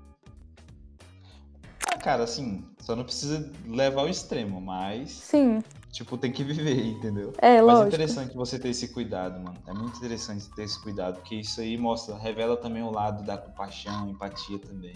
[2.08, 7.34] Cara, assim, só não precisa levar ao extremo, mas, Sim, tipo, tem que viver, entendeu?
[7.36, 7.88] é Mas é lógico.
[7.88, 9.58] interessante você ter esse cuidado, mano.
[9.66, 13.36] É muito interessante ter esse cuidado, porque isso aí mostra, revela também o lado da
[13.36, 14.94] compaixão, empatia também.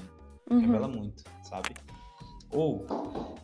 [0.51, 0.95] Revela Uhum.
[0.95, 1.69] muito, sabe?
[2.51, 2.87] Ou,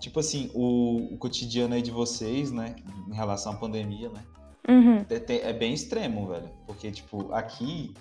[0.01, 2.75] tipo assim, o, o cotidiano aí de vocês, né,
[3.07, 4.25] em relação à pandemia, né,
[4.67, 5.05] Uhum.
[5.11, 6.49] é, é bem extremo, velho.
[6.67, 7.93] Porque, tipo, aqui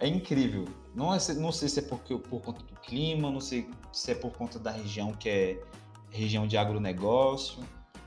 [0.00, 0.64] é incrível.
[0.94, 4.14] Não, é, não sei se é porque, por conta do clima, não sei se é
[4.14, 5.62] por conta da região que é
[6.10, 7.62] região de agronegócio,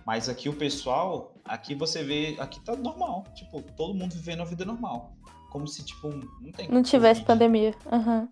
[0.05, 3.23] mas aqui o pessoal, aqui você vê, aqui tá normal.
[3.33, 5.13] Tipo, todo mundo vivendo a vida normal.
[5.49, 6.09] Como se, tipo,
[6.41, 7.73] não tem Não tivesse pandemia.
[7.91, 8.27] Aham.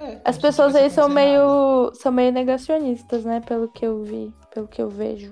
[0.00, 1.14] É, As pessoas aí são acontecendo nada.
[1.14, 3.40] meio, são meio negacionistas, né?
[3.40, 5.30] Pelo que eu vi, pelo que eu vejo.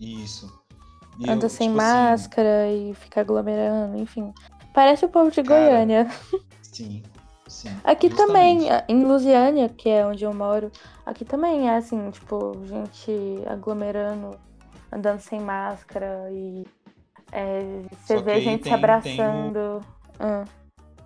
[0.00, 0.50] Isso.
[1.18, 4.32] E Anda eu, sem tipo assim, máscara e fica aglomerando, enfim.
[4.74, 6.08] Parece o povo de Cara, Goiânia.
[6.62, 7.02] Sim,
[7.84, 8.84] Aqui também, justamente.
[8.88, 10.70] em Lusiânia, que é onde eu moro,
[11.04, 13.12] aqui também é assim, tipo, gente
[13.46, 14.38] aglomerando,
[14.92, 16.64] andando sem máscara e
[17.32, 17.60] é,
[18.02, 19.80] você Só vê gente se tem- tem o- abraçando.
[20.18, 20.44] Ah.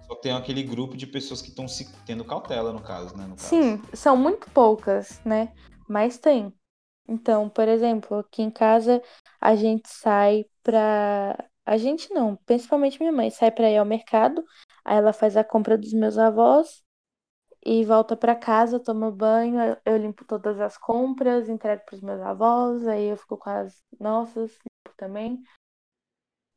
[0.06, 3.24] Só tem aquele grupo de pessoas que estão se tendo cautela, no caso, né?
[3.24, 3.48] No caso.
[3.48, 5.52] Sim, são muito poucas, né?
[5.88, 6.52] Mas tem.
[7.08, 9.02] Então, por exemplo, aqui em casa
[9.40, 11.36] a gente sai pra.
[11.64, 14.44] A gente não, principalmente minha mãe, sai pra ir ao mercado,
[14.86, 16.84] aí ela faz a compra dos meus avós
[17.64, 22.86] e volta pra casa, toma banho, eu- limpo todas as compras, entrego pros meus avós,
[22.88, 25.42] aí eu fico com as nossas, limpo também.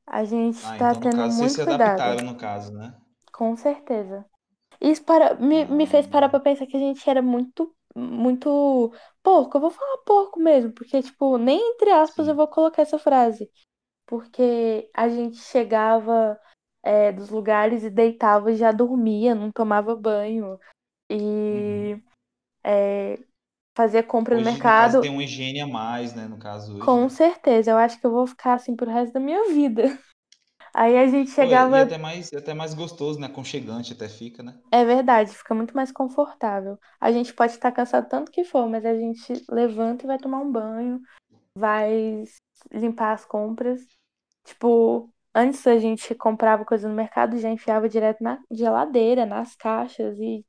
[0.08, 2.00] A gente Ah, tá então tendo caso vocês muito se cuidado.
[2.02, 2.94] adaptaram, no caso, né?
[3.34, 4.26] Com certeza.
[4.82, 6.10] Isso para, me, me fez Ah.
[6.12, 9.58] parar pra pensar que a gente era muito, muito porco.
[9.58, 13.52] Eu vou falar porco mesmo, porque, tipo, nem entre aspas eu vou colocar essa frase.
[14.08, 16.40] Porque a gente chegava
[16.84, 20.60] é, dos lugares e deitava e já dormia, não tomava banho.
[21.10, 22.02] E
[22.64, 23.20] é,
[23.76, 24.48] fazia compra no Uhum.
[24.48, 25.02] Hoje, no mercado.
[25.02, 26.28] tem uma higiene a mais, né?
[26.28, 26.86] No caso, hoje.
[26.86, 29.84] Com certeza, eu acho que eu vou ficar assim pro resto da minha vida.
[30.74, 31.78] Aí a gente chegava.
[31.78, 33.26] E até mais, até mais gostoso, né?
[33.28, 34.56] Aconchegante até fica, né?
[34.72, 36.78] É verdade, fica muito mais confortável.
[37.02, 40.40] A gente pode estar cansado tanto que for, mas a gente levanta e vai tomar
[40.42, 41.02] um banho
[41.60, 42.24] vai
[42.72, 43.82] limpar as compras.
[44.46, 49.56] Tipo, antes a gente comprava coisa no mercado e já enfiava direto na geladeira, nas
[49.56, 50.18] caixas.
[50.20, 50.46] E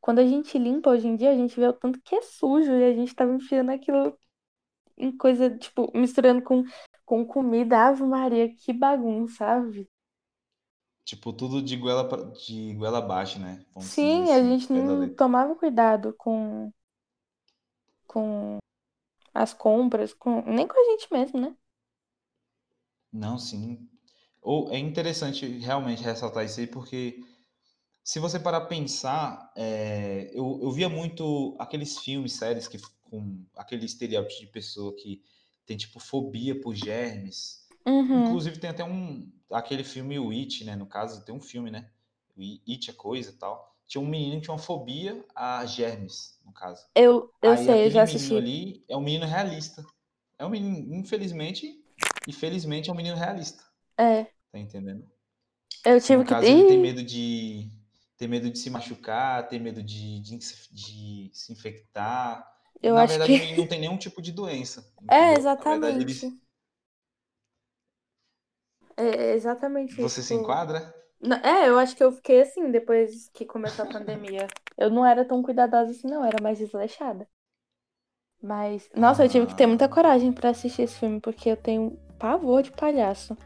[0.00, 2.72] quando a gente limpa hoje em dia, a gente vê o tanto que é sujo
[2.72, 4.18] e a gente tava enfiando aquilo
[4.98, 6.64] em coisa, tipo, misturando com,
[7.06, 7.78] com comida.
[7.88, 9.88] Ave Maria, que bagunça, sabe?
[11.04, 13.64] Tipo, tudo de goela, pra- de goela abaixo, né?
[13.74, 16.72] Vamos Sim, a assim, gente não tomava cuidado com,
[18.08, 18.58] com
[19.34, 21.56] as compras, com, nem com a gente mesmo, né?
[23.12, 23.86] Não, sim.
[24.40, 27.20] Ou é interessante realmente ressaltar isso aí, porque
[28.02, 33.84] se você parar pensar, é, eu, eu via muito aqueles filmes, séries que com aquele
[33.84, 35.22] estereótipo de pessoa que
[35.66, 37.66] tem tipo fobia por germes.
[37.86, 38.24] Uhum.
[38.24, 40.76] Inclusive tem até um aquele filme o It, né?
[40.76, 41.90] No caso, tem um filme, né?
[42.36, 43.76] O It é coisa e tal.
[43.86, 46.86] Tinha um menino que tinha uma fobia a germes, no caso.
[46.94, 48.36] Eu, eu Aí sei, eu já assisti.
[48.36, 49.84] ali é um menino realista.
[50.38, 51.82] É um menino, infelizmente,
[52.26, 53.64] e felizmente é um menino realista.
[53.98, 55.08] É, Tá entendendo?
[55.84, 56.34] eu tive no que.
[56.34, 57.68] caso ele tem medo de
[58.16, 60.38] tem medo de se machucar, tem medo de, de,
[60.72, 62.44] de se infectar.
[62.82, 63.38] Eu na acho verdade que.
[63.38, 65.46] menino não tem nenhum tipo de doença, É, entendeu?
[65.56, 66.38] Na verdade ele exatamente.
[68.98, 70.20] É é exatamente isso.
[70.20, 70.94] você se enquadra?
[71.44, 74.52] É, eu acho que eu fiquei assim depois que começou a pandemia.
[74.76, 77.28] Eu não era tão cuidadosa assim, não, era mais desleixada.
[78.42, 81.56] Mas, nossa, eu tive que ter muita Ah, coragem pra assistir esse filme, porque eu
[81.56, 83.36] tenho pavor de palhaço.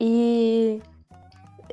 [0.00, 0.80] E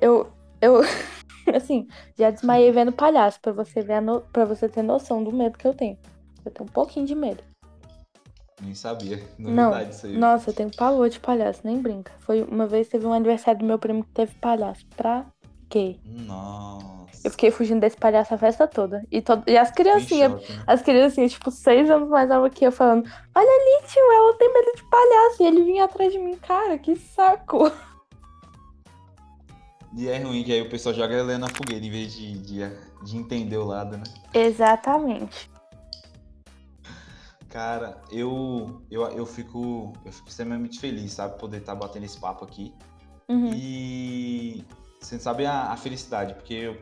[0.01, 0.27] eu,
[0.61, 0.81] eu,
[1.55, 1.87] assim,
[2.17, 4.21] já desmaiei vendo palhaço, pra você ver no...
[4.21, 5.97] pra você ter noção do medo que eu tenho.
[6.43, 7.43] Eu tenho um pouquinho de medo.
[8.61, 9.23] nem sabia.
[9.39, 10.17] Não, Novidade isso aí.
[10.17, 12.11] nossa, eu tenho pavor de palhaço, nem brinca.
[12.19, 14.85] Foi uma vez teve um aniversário do meu primo que teve palhaço.
[14.95, 15.25] Pra
[15.69, 15.97] quê?
[16.05, 16.97] Nossa.
[17.23, 19.03] Eu fiquei fugindo desse palhaço a festa toda.
[19.11, 19.41] E, to...
[19.47, 20.63] e as criancinhas, choque, né?
[20.67, 24.53] as criancinhas, tipo, seis anos mais nova que eu, falando: Olha ali, tio, ela tem
[24.53, 25.43] medo de palhaço.
[25.43, 27.71] E ele vinha atrás de mim, cara, que saco.
[29.97, 32.60] E é ruim que aí o pessoal joga ela na fogueira em vez de, de,
[33.03, 34.03] de entender o lado, né?
[34.31, 35.49] Exatamente.
[37.49, 41.39] Cara, eu, eu, eu, fico, eu fico extremamente feliz, sabe?
[41.39, 42.71] Poder estar batendo esse papo aqui.
[43.27, 43.49] Uhum.
[43.55, 44.63] E
[45.01, 46.77] você sabe a, a felicidade, porque eu,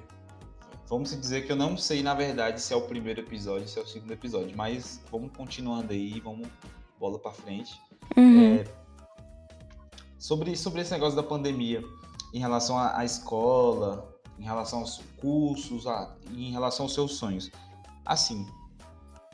[0.90, 3.82] vamos dizer que eu não sei, na verdade, se é o primeiro episódio, se é
[3.82, 6.50] o segundo episódio, mas vamos continuando aí, vamos
[7.00, 7.80] bola pra frente.
[8.18, 8.62] Uhum.
[10.20, 11.82] Sobre, sobre esse negócio da pandemia,
[12.34, 17.50] em relação à, escola, em relação aos cursos, a, em relação aos seus sonhos.
[18.06, 18.46] Assim,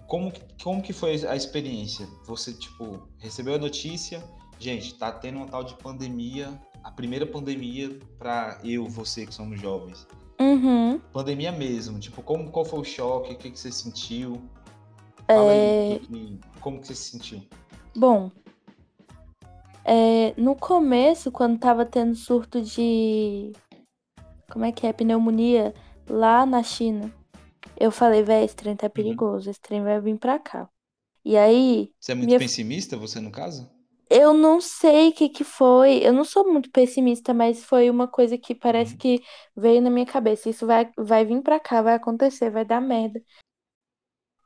[0.08, 2.08] como, que- como que foi a experiência?
[2.26, 4.24] Você, tipo, recebeu a notícia,
[4.60, 6.52] gente, tá tendo uma tal de pandemia,
[6.84, 10.08] a primeira pandemia para eu, você que somos jovens.
[10.40, 11.00] Uhum.
[11.14, 14.42] Pandemia mesmo, tipo, como, qual foi o choque, o que, que você sentiu?
[15.28, 17.42] Fala aí, o que que- como que você se sentiu?
[17.96, 18.32] Bom,
[19.86, 23.52] é, no começo, quando tava tendo surto de.
[24.52, 24.94] Como é que é?
[24.94, 25.74] Pneumonia
[26.10, 27.12] lá na China,
[27.80, 30.70] eu falei, véi, esse trem tá perigoso, esse trem vai vir pra cá.
[31.24, 33.70] E aí, Você é muito Minha- pessimista, você no caso?
[34.10, 38.08] eu não sei o que que foi, eu não sou muito pessimista, mas foi uma
[38.10, 38.98] coisa que parece Uhum.
[38.98, 39.24] que
[39.56, 40.50] veio na minha cabeça.
[40.50, 43.24] Isso vai, vai vir pra cá, vai acontecer, vai dar merda.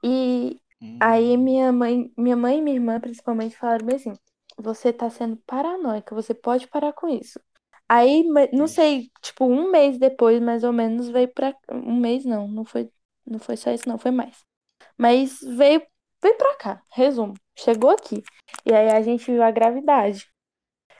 [0.03, 4.13] E Hum, Aí minha mãe, minha mãe e minha irmã principalmente falaram assim:
[4.57, 7.39] você tá sendo paranoica, você pode parar com isso.
[7.87, 11.55] Aí, não sei, tipo, um mês depois, mais ou menos, veio pra.
[11.71, 12.89] Um mês não, não foi,
[13.25, 14.43] não foi só isso, não, foi mais.
[14.97, 15.81] Mas veio,
[16.21, 17.35] veio pra cá, resumo.
[17.57, 18.23] Chegou aqui.
[18.65, 20.27] E aí a gente viu a gravidade.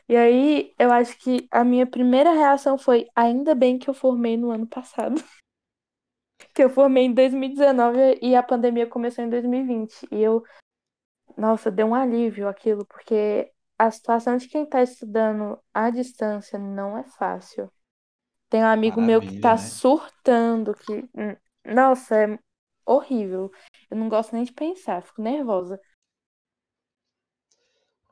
[0.08, 4.38] E aí eu acho que a minha primeira reação foi: ainda bem que eu formei
[4.38, 5.16] no ano passado.
[6.54, 10.08] Que eu formei em 2019 e a pandemia começou em 2020.
[10.12, 10.44] E eu,
[11.38, 16.98] nossa, deu um alívio aquilo, porque a situação de quem tá estudando à distância não
[16.98, 17.72] é fácil.
[18.50, 19.78] Tem um amigo meu que Maravilha, tá né?
[19.78, 21.36] surtando, que, hum,
[21.66, 22.40] nossa, é
[22.86, 23.52] horrível.
[23.92, 25.80] Eu não gosto nem de pensar, fico nervosa.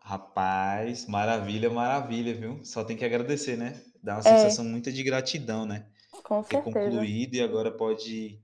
[0.04, 2.64] Rapaz, maravilha, maravilha, viu?
[2.64, 3.82] Só tem que agradecer, né?
[4.04, 4.58] Dá uma É.
[4.62, 5.88] sensação muita de gratidão, né?
[6.24, 7.08] Com Ter certeza.
[7.12, 8.42] concluído e agora pode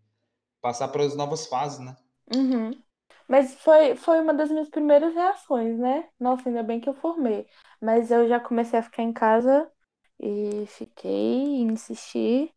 [0.62, 1.98] passar para as novas fases, né?
[2.34, 2.84] Uhum.
[3.30, 6.10] Mas foi, foi uma das minhas primeiras reações, né?
[6.20, 7.48] Nossa, ainda bem que eu formei.
[7.82, 9.72] Mas eu já comecei a ficar em casa
[10.20, 12.54] e fiquei, insisti.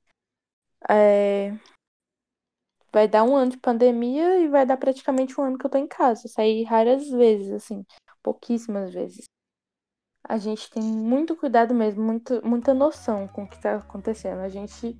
[0.88, 1.52] É,
[2.92, 5.78] Vai dar um ano de pandemia e vai dar praticamente um ano que eu tô
[5.78, 6.26] em casa.
[6.26, 7.86] Eu saí raras vezes, assim,
[8.22, 9.24] pouquíssimas vezes.
[10.28, 14.40] A gente tem muito cuidado mesmo, muito, muita noção com o que tá acontecendo.
[14.40, 14.98] A gente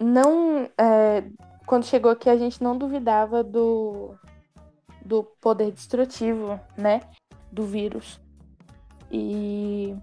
[0.00, 0.64] não.
[0.78, 1.22] é,
[1.70, 4.16] Quando chegou aqui, a gente não duvidava do.
[5.04, 7.00] do poder destrutivo, né?
[7.52, 8.20] Do vírus.
[9.08, 9.94] E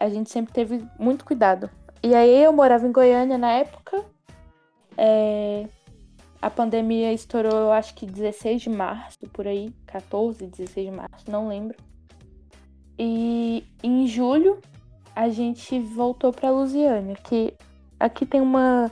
[0.00, 1.68] a gente sempre teve muito cuidado.
[2.02, 4.06] E aí eu morava em Goiânia na época.
[4.96, 5.66] É,
[6.40, 9.74] a pandemia estourou, eu acho que 16 de março, por aí.
[9.84, 11.76] 14, 16 de março, não lembro.
[12.98, 14.62] E em julho
[15.14, 17.52] a gente voltou pra Lusiânia, que
[18.00, 18.90] aqui tem uma,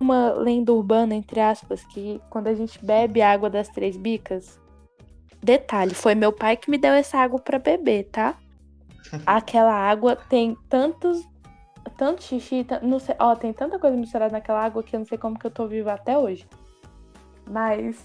[0.00, 4.58] uma lenda urbana, entre aspas, que quando a gente bebe a água das três bicas.
[5.42, 8.34] Detalhe, foi meu pai que me deu essa água para beber, tá?
[9.26, 11.28] Aquela água tem tantos.
[11.96, 15.18] Tanto xixi, não sei, ó, tem tanta coisa misturada naquela água que eu não sei
[15.18, 16.46] como que eu tô viva até hoje.
[17.48, 18.02] Mas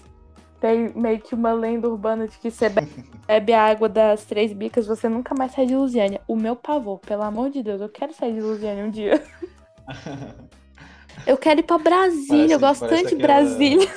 [0.60, 2.68] tem meio que uma lenda urbana de que você
[3.26, 6.20] bebe a água das três bicas, você nunca mais sai de Lusiânia.
[6.26, 9.22] O meu pavor, pelo amor de Deus, eu quero sair de Lusiânia um dia.
[11.26, 13.88] eu quero ir pra Brasília, Parece- eu gosto tanto de Brasília.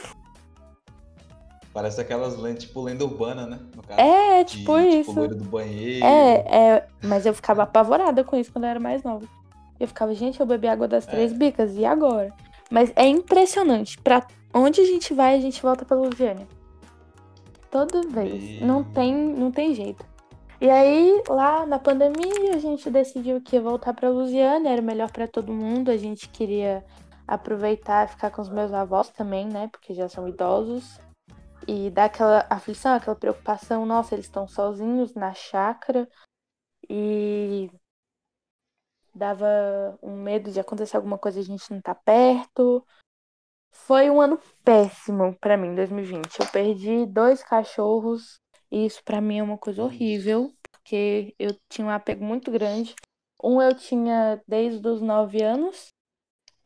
[1.74, 3.59] Parece aquelas lendas, tipo lenda urbana, né?
[3.88, 5.11] Caso, É, de, tipo isso.
[5.13, 6.03] loiro do banheiro.
[6.03, 6.34] É,
[6.76, 9.26] é, mas eu ficava apavorada com isso quando eu era mais nova.
[9.80, 11.11] Eu ficava, gente, eu bebi água das É.
[11.11, 12.34] três bicas, e agora?
[12.72, 13.97] Mas é impressionante.
[13.99, 16.47] Pra onde a gente vai, a gente volta pra Lusiânia.
[17.72, 18.59] Toda vez.
[18.59, 18.67] Meu.
[18.67, 20.03] Não tem, não tem jeito.
[20.59, 25.09] E aí, lá na pandemia, a gente decidiu que ia voltar pra Lusiânia, era melhor
[25.11, 25.89] pra todo mundo.
[25.91, 26.84] A gente queria
[27.30, 29.67] aproveitar e ficar com os meus avós também, né?
[29.67, 30.99] Porque já são idosos.
[31.67, 36.09] E dar aquela aflição, aquela preocupação, nossa, eles estão sozinhos na chácara.
[36.89, 37.69] E
[39.13, 39.45] dava
[40.01, 42.84] um medo de acontecer alguma coisa e a gente não tá perto.
[43.71, 46.39] Foi um ano péssimo pra mim, 2020.
[46.39, 48.39] Eu perdi dois cachorros
[48.71, 52.95] e isso pra mim é uma coisa horrível, porque eu tinha um apego muito grande.
[53.43, 55.93] Um eu tinha desde os 9 anos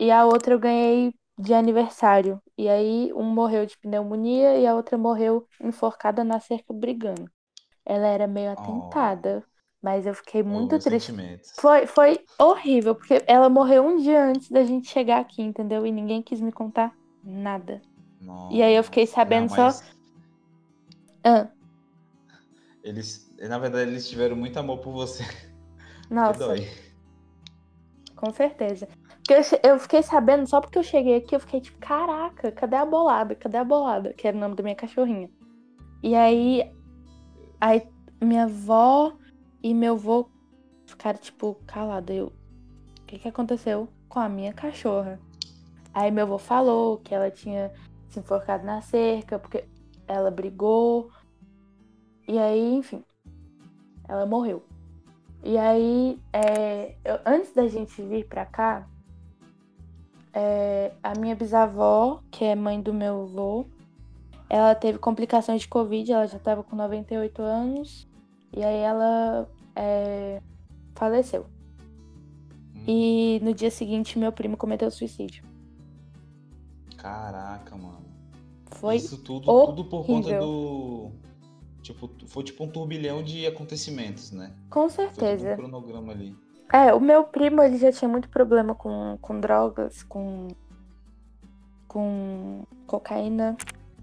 [0.05, 2.41] e a outra eu ganhei de aniversário.
[2.57, 7.29] E aí um morreu de pneumonia e a outra morreu enforcada na cerca brigando.
[7.85, 9.43] Ela era meio atentada,
[9.81, 11.13] mas eu fiquei muito triste.
[11.59, 15.85] Foi, foi horrível, porque ela morreu um dia antes da gente chegar aqui, entendeu?
[15.85, 16.93] E ninguém quis me contar
[17.23, 17.81] nada.
[18.49, 19.15] E aí eu fiquei Nossa.
[19.15, 19.83] sabendo Não, só- mas
[21.23, 21.53] Ah,
[22.83, 25.23] Eles, na verdade, eles tiveram muito amor por você.
[26.09, 26.67] Nossa, dói.
[28.15, 28.87] com certeza.
[29.63, 33.33] Eu fiquei sabendo só porque eu cheguei aqui, eu fiquei tipo, caraca, cadê a bolada?
[33.35, 34.13] Cadê a bolada?
[34.13, 35.29] Que era o nome da minha cachorrinha.
[36.01, 36.69] E aí,
[37.59, 37.87] aí
[38.21, 39.13] minha avó
[39.61, 40.29] e meu avô
[40.85, 42.13] ficaram, tipo, calados.
[42.13, 45.19] Eu, o que que aconteceu com a minha cachorra?
[45.93, 47.71] Aí meu avô falou que ela tinha
[48.09, 49.63] se enforcado na cerca, porque
[50.05, 51.09] ela brigou.
[52.27, 53.03] E aí, enfim,
[54.07, 54.63] ela morreu.
[55.43, 58.87] E aí, é, eu- antes da gente vir pra cá,
[60.33, 63.65] é, a minha bisavó, que é mãe do meu avô,
[64.49, 68.07] ela teve complicações de Covid, ela já tava com 98 anos,
[68.51, 70.41] e aí ela é,
[70.95, 71.45] faleceu.
[72.75, 75.43] Hum, E no dia seguinte, meu primo cometeu suicídio.
[76.97, 78.03] Caraca, mano.
[78.71, 81.11] Foi Isso tudo, tudo por conta do.
[81.81, 84.53] Tipo, foi tipo um turbilhão de acontecimentos, né?
[84.69, 85.55] com Foi todo um certeza.
[85.55, 86.33] cronograma ali.
[86.73, 90.47] É, o meu primo, ele já tinha muito problema com, com drogas, com,
[91.87, 93.55] com cocaína,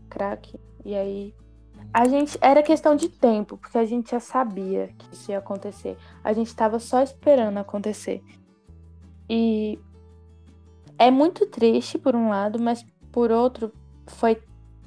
[0.08, 0.56] crack.
[0.84, 1.34] E aí,
[1.92, 5.98] a gente, era questão de tempo, porque a gente já sabia que isso ia acontecer.
[6.22, 8.22] A gente tava só esperando acontecer.
[9.28, 9.76] E
[10.96, 13.72] é muito triste por um lado, mas por outro,
[14.06, 14.40] foi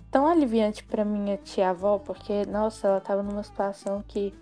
[0.10, 4.34] tão aliviante pra minha tia-avó, porque, nossa, ela tava numa situação que...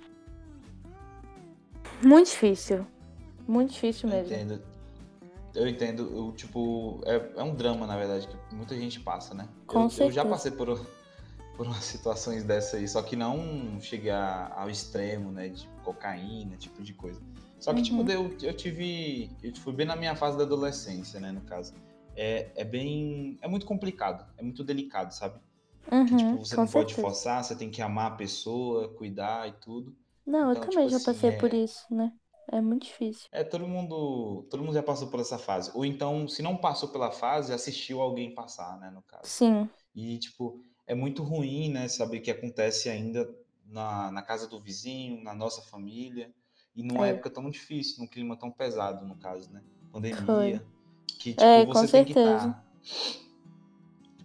[2.03, 2.85] Muito difícil.
[3.51, 4.35] Muito difícil Eu mesmo.
[4.35, 4.61] entendo.
[5.53, 9.49] Eu entendo, eu, tipo, é, é um drama, na verdade, que muita gente passa, né?
[9.67, 10.11] Com eu, eu certeza.
[10.11, 10.79] já passei por,
[11.57, 15.49] por umas situações dessas aí, só que não chegar ao extremo, né?
[15.49, 17.21] De cocaína, tipo de coisa.
[17.59, 18.09] Só que, tipo, Uhum.
[18.09, 19.29] eu, eu tive.
[19.43, 21.73] Eu fui bem na minha fase da adolescência, né, no caso.
[22.15, 23.37] É, é bem.
[23.41, 25.39] É muito complicado, é muito delicado, sabe?
[25.89, 27.01] Que, Uhum, tipo, você não pode certeza.
[27.01, 29.95] forçar, você tem que amar a pessoa, cuidar e tudo.
[30.25, 32.11] Não, Então, eu também tipo já passei assim, por é- isso, né?
[32.51, 33.29] É muito difícil.
[33.31, 35.71] É, todo mundo, todo mundo já passou por essa fase.
[35.73, 39.23] Ou então, se não passou pela fase, assistiu alguém passar, né, no caso.
[39.23, 43.29] Sim, E, tipo, é muito ruim, né, saber que acontece ainda
[43.65, 46.33] na, na casa do vizinho, na nossa família,
[46.75, 47.11] e numa É.
[47.11, 49.61] época tão difícil, num clima tão pesado, no caso, né?
[49.91, 50.25] Pandemia.
[50.25, 50.61] Foi.
[51.19, 52.47] Que, tipo, É, você tem que certeza.
[52.47, 52.65] estar.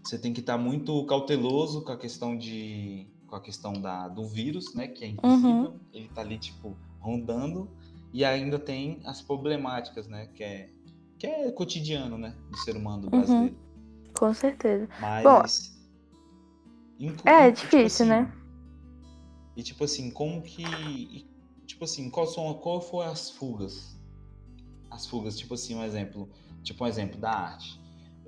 [0.03, 3.07] Você tem que estar muito cauteloso com a questão de.
[3.27, 4.87] com a questão da, do vírus, né?
[4.87, 5.73] Que é invisível.
[5.73, 5.81] Uhum.
[5.93, 7.69] Ele tá ali, tipo, rondando.
[8.13, 10.27] E ainda tem as problemáticas, né?
[10.35, 10.71] Que é,
[11.19, 12.35] que é cotidiano, né?
[12.51, 13.21] Do ser humano do Uhum.
[13.23, 13.57] brasileiro.
[14.15, 14.89] com certeza.
[15.01, 15.77] Mas.
[16.99, 18.33] inclu- É tipo difícil, assim, né?
[19.57, 20.63] E tipo assim, como que.
[20.65, 21.27] e,
[21.67, 23.99] tipo assim, qual, são, qual foram as fugas?
[24.91, 26.29] As fugas, tipo assim, um exemplo.
[26.63, 27.79] Tipo um exemplo da arte.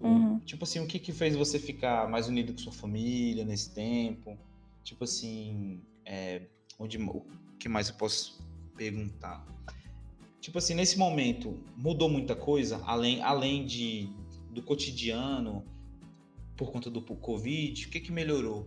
[0.00, 0.38] Uhum.
[0.40, 4.38] Tipo assim, o que que fez você ficar mais unido com sua família nesse tempo?
[4.84, 6.42] Tipo assim, é,
[6.78, 7.24] onde, o
[7.58, 8.37] que mais eu posso
[8.78, 9.44] perguntar?
[10.40, 14.08] Tipo assim, nesse momento, mudou muita coisa, além, além de,
[14.52, 15.64] do cotidiano,
[16.56, 18.66] por conta do Covid, o que que melhorou?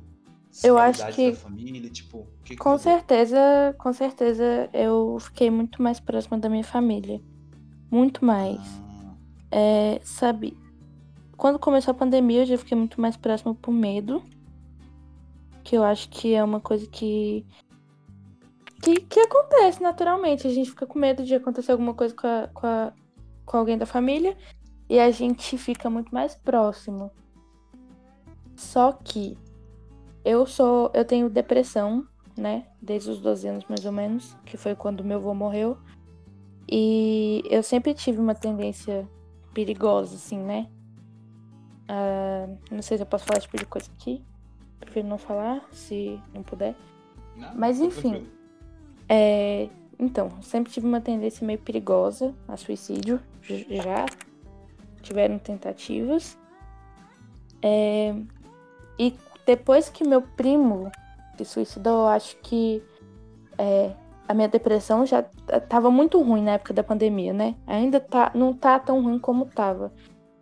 [0.63, 2.83] Eu acho que- da família, tipo, que que Com mudou?
[2.83, 7.21] certeza, com certeza eu fiquei muito mais próxima da minha família.
[7.89, 8.59] Muito mais.
[8.59, 8.91] Ah,
[9.53, 10.57] É, sabe,
[11.35, 14.23] quando começou a pandemia eu já fiquei muito mais próxima por medo.
[15.63, 17.45] Que eu acho que é uma coisa que.
[18.81, 20.47] Que, que acontece naturalmente.
[20.47, 22.93] A gente fica com medo de acontecer alguma coisa com, a- com, a-
[23.45, 24.35] com alguém da família.
[24.89, 27.11] E a gente fica muito mais próximo.
[28.55, 29.37] Só que
[30.25, 30.91] eu sou.
[30.93, 32.05] Eu tenho depressão,
[32.37, 32.67] né?
[32.81, 34.35] Desde os 12 anos mais ou menos.
[34.45, 35.77] Que foi quando meu avô morreu.
[36.69, 39.07] E eu sempre tive uma tendência
[39.53, 40.69] perigosa, assim, né?
[41.87, 44.23] Ah, não sei se eu posso falar esse tipo de coisa aqui.
[44.79, 46.75] Prefiro não falar, se não puder.
[47.35, 48.11] não, Mas enfim.
[48.11, 48.40] tranquilo.
[49.13, 49.67] É,
[49.99, 53.19] então, sempre tive uma tendência meio perigosa a suicídio.
[53.43, 54.05] Já
[55.01, 56.37] tiveram tentativas.
[57.61, 58.15] É,
[58.97, 59.13] e
[59.45, 60.89] depois que meu primo
[61.37, 62.81] se suicidou, eu acho que
[63.57, 63.91] é,
[64.29, 67.55] a minha depressão já t- tava muito ruim na época da pandemia, né?
[67.67, 69.91] Ainda tá, não tá tão ruim como tava,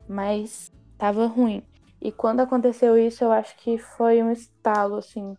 [0.08, 1.64] mas tava ruim.
[2.00, 5.36] E quando aconteceu isso, eu acho que foi um estalo, assim,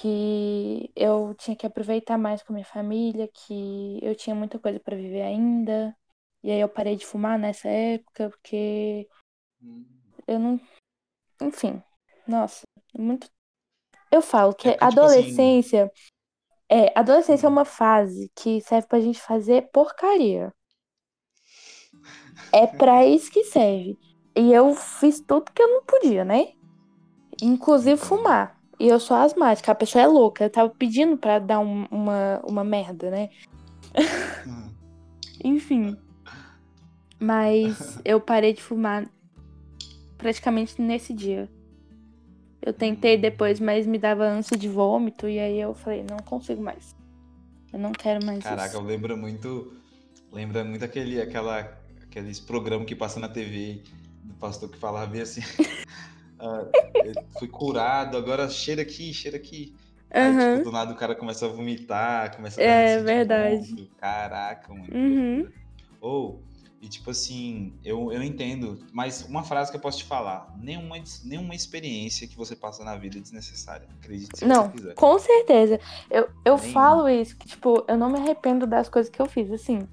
[0.00, 4.80] que eu tinha que aproveitar mais com a minha família, que eu tinha muita coisa
[4.80, 5.94] pra viver ainda.
[6.42, 9.06] E aí eu parei de fumar nessa época, porque
[10.26, 10.60] eu não.
[11.42, 11.82] Enfim,
[12.26, 12.62] nossa,
[12.96, 13.28] muito.
[14.10, 15.92] Eu falo que É porque, tipo assim- adolescência.
[16.68, 20.52] É, adolescência é uma fase que serve pra gente fazer porcaria.
[22.52, 23.98] É pra isso que serve.
[24.36, 26.52] E eu fiz tudo que eu não podia, né?
[27.42, 28.59] Inclusive fumar.
[28.80, 30.44] E eu sou asmática, a pessoa é louca.
[30.44, 33.28] Eu tava pedindo pra dar um- uma, uma merda, né?
[34.46, 34.70] Hum.
[35.44, 35.98] Enfim.
[37.18, 39.06] Mas eu parei de fumar
[40.16, 41.46] praticamente nesse dia.
[42.62, 45.28] Eu tentei depois, mas me dava ânsia de vômito.
[45.28, 46.96] E aí eu falei, não consigo mais.
[47.70, 48.80] Eu não quero mais Caraca, isso.
[48.80, 49.74] lembra muito.
[50.32, 53.82] Lembra muito aquele, aquela, aqueles programas que passa na TV
[54.24, 55.42] do pastor que falava bem assim.
[56.40, 56.66] ah,
[57.38, 59.74] fui curado, agora cheira aqui, cheira aqui.
[60.12, 63.56] Aí, tipo, do nada o cara começa a vomitar, começa a É, dar de verdade.
[63.74, 63.90] vômito.
[63.96, 64.88] Caraca, mano.
[64.92, 65.46] Uhum.
[66.00, 66.42] Ou,
[66.82, 70.96] e tipo assim, eu, eu entendo, mas uma frase que eu posso te falar: nenhuma,
[71.24, 73.86] nenhuma experiência que você passa na vida é desnecessária.
[74.00, 74.94] Acredite se Não, você quiser.
[74.94, 75.78] com certeza.
[76.10, 79.26] Eu, eu Nem- falo isso, que, tipo, eu não me arrependo das coisas que eu
[79.26, 79.50] fiz.
[79.52, 79.86] Assim,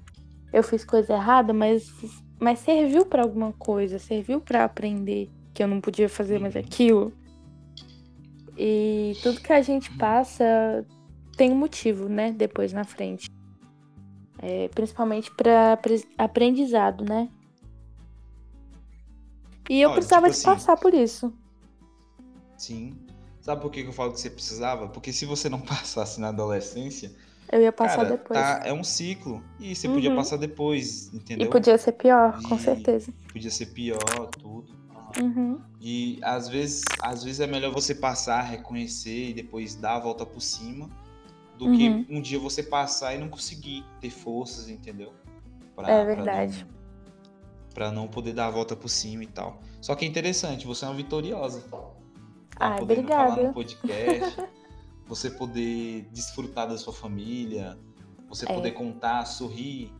[0.52, 1.92] eu fiz coisa errada, mas,
[2.40, 6.60] mas serviu pra alguma coisa, serviu pra aprender que eu não podia fazer mais Uhum.
[6.60, 7.12] aquilo.
[8.56, 10.86] E tudo que a gente passa
[11.36, 12.30] tem um motivo, né?
[12.30, 13.28] Depois na frente.
[14.40, 17.28] É, principalmente pra apre- aprendizado, né?
[19.68, 21.32] E eu Olha, precisava tipo de assim, passar por isso.
[22.56, 22.94] Sim.
[23.40, 24.86] Sabe por que eu falo que você precisava?
[24.88, 27.10] Porque se você não passasse na adolescência,
[27.50, 28.38] Eu ia passar cara, depois.
[28.40, 29.42] tá, é um ciclo.
[29.58, 30.16] E você podia Uhum.
[30.16, 31.48] passar depois, entendeu?
[31.48, 33.12] E podia ser pior, com E- certeza.
[33.32, 34.77] Podia ser pior, tudo.
[35.20, 35.60] Uhum.
[35.80, 40.24] E às vezes, às vezes é melhor você passar, reconhecer e depois dar a volta
[40.26, 40.88] por cima
[41.56, 41.76] do Uhum.
[42.04, 45.12] que um dia você passar e não conseguir ter forças, entendeu?
[45.74, 46.64] Pra, É verdade.
[46.68, 46.78] não-
[47.74, 49.60] Pra não poder dar a volta por cima e tal.
[49.80, 51.64] Só que é interessante, você é uma vitoriosa.
[52.58, 53.48] Ai, podendo falar obrigada.
[53.48, 54.36] no podcast,
[55.06, 57.78] você poder desfrutar da sua família,
[58.28, 58.52] você É.
[58.54, 59.92] poder contar, sorrir,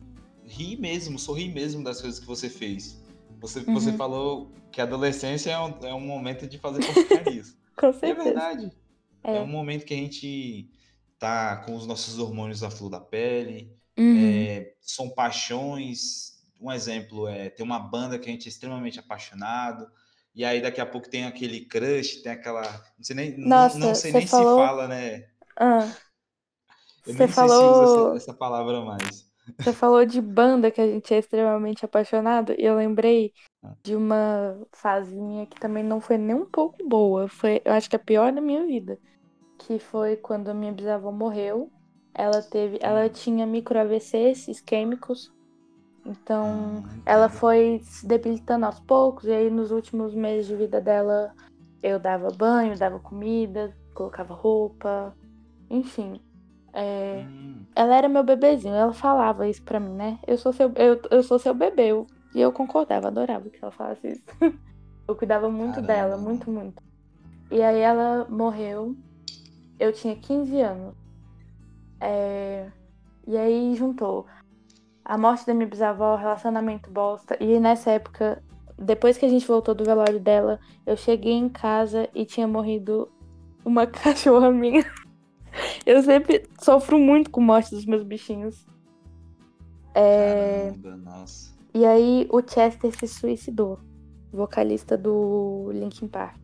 [0.45, 3.01] rir mesmo, sorrir mesmo das coisas que você fez.
[3.39, 3.73] Você, Uhum.
[3.73, 7.55] você falou que a adolescência é um, é um momento de fazer porcarias.
[7.75, 8.23] Com é certeza.
[8.23, 8.71] verdade.
[9.23, 9.35] É.
[9.37, 9.41] É.
[9.41, 10.69] um momento que a gente
[11.17, 14.17] tá com os nossos hormônios à flor da pele, Uhum.
[14.17, 16.39] é, são paixões.
[16.61, 19.89] Um exemplo é ter uma banda que a gente é extremamente apaixonado,
[20.35, 22.61] e aí daqui a pouco tem aquele crush, tem aquela.
[22.97, 25.25] Não sei nem, não- Nossa, não, sei você nem falou- se fala, né?
[25.57, 25.93] Ah,
[27.05, 29.28] Eu Você nem sei se usa falou- essa, essa palavra mais.
[29.57, 33.33] Você falou de banda que a gente é extremamente apaixonado e eu lembrei
[33.63, 33.73] Ah.
[33.83, 37.27] de uma fase minha que também não foi nem um pouco boa.
[37.27, 38.97] Foi, eu acho que a pior da minha vida.
[39.57, 41.69] Que foi quando a minha bisavó morreu.
[42.13, 45.31] Ela teve, ela tinha micro AVCs isquêmicos.
[46.05, 50.79] Então, Ah, ela foi se debilitando aos poucos, e aí nos últimos meses de vida
[50.81, 51.33] dela,
[51.83, 55.13] eu dava banho, dava comida, colocava roupa.
[55.69, 56.19] Enfim.
[56.73, 60.19] É, Hum, ela era meu bebezinho, ela falava isso pra mim, né?
[60.27, 61.87] Eu sou seu, eu, eu sou seu bebê.
[61.91, 64.23] eu- e eu concordava, adorava que ela falasse isso.
[65.07, 65.87] eu cuidava muito Caramba.
[65.87, 66.81] dela, muito, muito.
[67.51, 68.95] E aí ela morreu.
[69.79, 70.95] Eu tinha 15 anos.
[72.01, 72.71] É,
[73.27, 74.27] E aí juntou
[75.05, 77.37] a morte da minha bisavó, relacionamento bosta.
[77.43, 78.43] E nessa época,
[78.77, 83.11] depois que a gente voltou do velório dela, eu cheguei em casa e tinha morrido
[83.65, 84.83] uma cachorra minha.
[85.85, 88.65] Eu sempre sofro muito com morte dos meus bichinhos.
[89.93, 91.51] É, caramba, nossa.
[91.73, 93.79] E aí o Chester se suicidou,
[94.31, 96.37] vocalista do Linkin Park.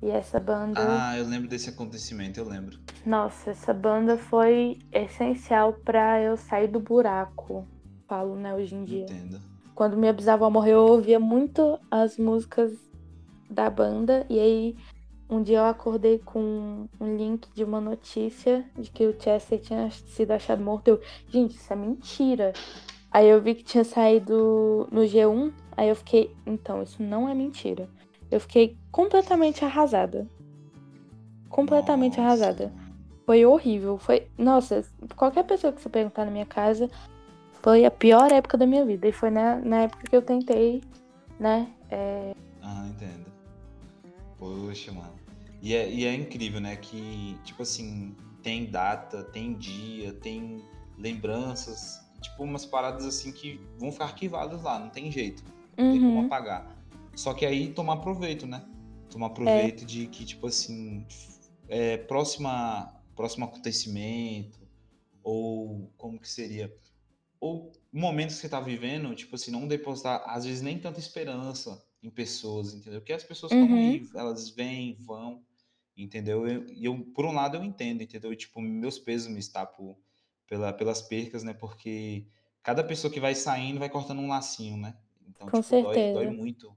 [0.00, 2.78] E essa banda, Ah, eu lembro desse acontecimento, eu lembro.
[3.04, 7.66] nossa, essa banda foi essencial pra eu sair do buraco.
[8.06, 9.04] Falo, né, hoje em dia.
[9.04, 9.40] Entendo.
[9.74, 12.72] Quando minha bisavó morreu, eu ouvia muito as músicas
[13.50, 14.24] da banda.
[14.30, 14.76] E aí,
[15.30, 19.90] um dia eu acordei com um link de uma notícia de que o Chester tinha
[19.90, 20.88] sido achado morto.
[20.88, 22.52] Eu, gente, isso é mentira.
[23.10, 25.52] Aí eu vi que tinha saído no G1.
[25.76, 27.88] Aí eu fiquei, então, isso não é mentira.
[28.30, 30.26] Eu fiquei completamente arrasada.
[31.48, 32.72] Completamente Nossa, arrasada.
[33.26, 33.98] Foi horrível.
[33.98, 34.28] Foi.
[34.36, 36.90] Nossa, qualquer pessoa que você perguntar na minha casa,
[37.62, 39.06] foi a pior época da minha vida.
[39.08, 40.82] E foi na, na época que eu tentei,
[41.38, 41.68] né?
[41.90, 43.26] é, Ah, entendo.
[44.38, 45.17] Poxa, mano.
[45.60, 46.76] E é, e é incrível, né?
[46.76, 50.62] Que, tipo assim, tem data, tem dia, tem
[50.96, 55.42] lembranças, tipo, umas paradas assim que vão ficar arquivadas lá, não tem jeito.
[55.76, 56.76] Não tem como uhum, apagar.
[57.14, 58.64] Só que aí tomar proveito, né?
[59.10, 61.06] Tomar proveito de que, tipo assim,
[61.68, 64.60] é, próxima, próximo acontecimento,
[65.22, 66.72] ou como que seria?
[67.40, 71.82] Ou momentos que você tá vivendo, tipo assim, não depositar, às vezes, nem tanta esperança
[72.02, 73.00] em pessoas, entendeu?
[73.00, 73.74] Porque as pessoas estão Uhum.
[73.76, 75.42] aí, elas vêm, vão,
[76.04, 76.46] entendeu?
[76.46, 78.32] Eu- E eu, por um lado, eu entendo, entendeu?
[78.32, 79.98] E, tipo, meus pesos me está por,
[80.46, 81.54] pela, pelas percas, né?
[81.54, 82.26] Porque
[82.62, 84.96] cada pessoa que vai saindo vai cortando um lacinho, né?
[85.28, 86.10] Então, Com tipo, dói, certeza.
[86.10, 86.76] dói muito.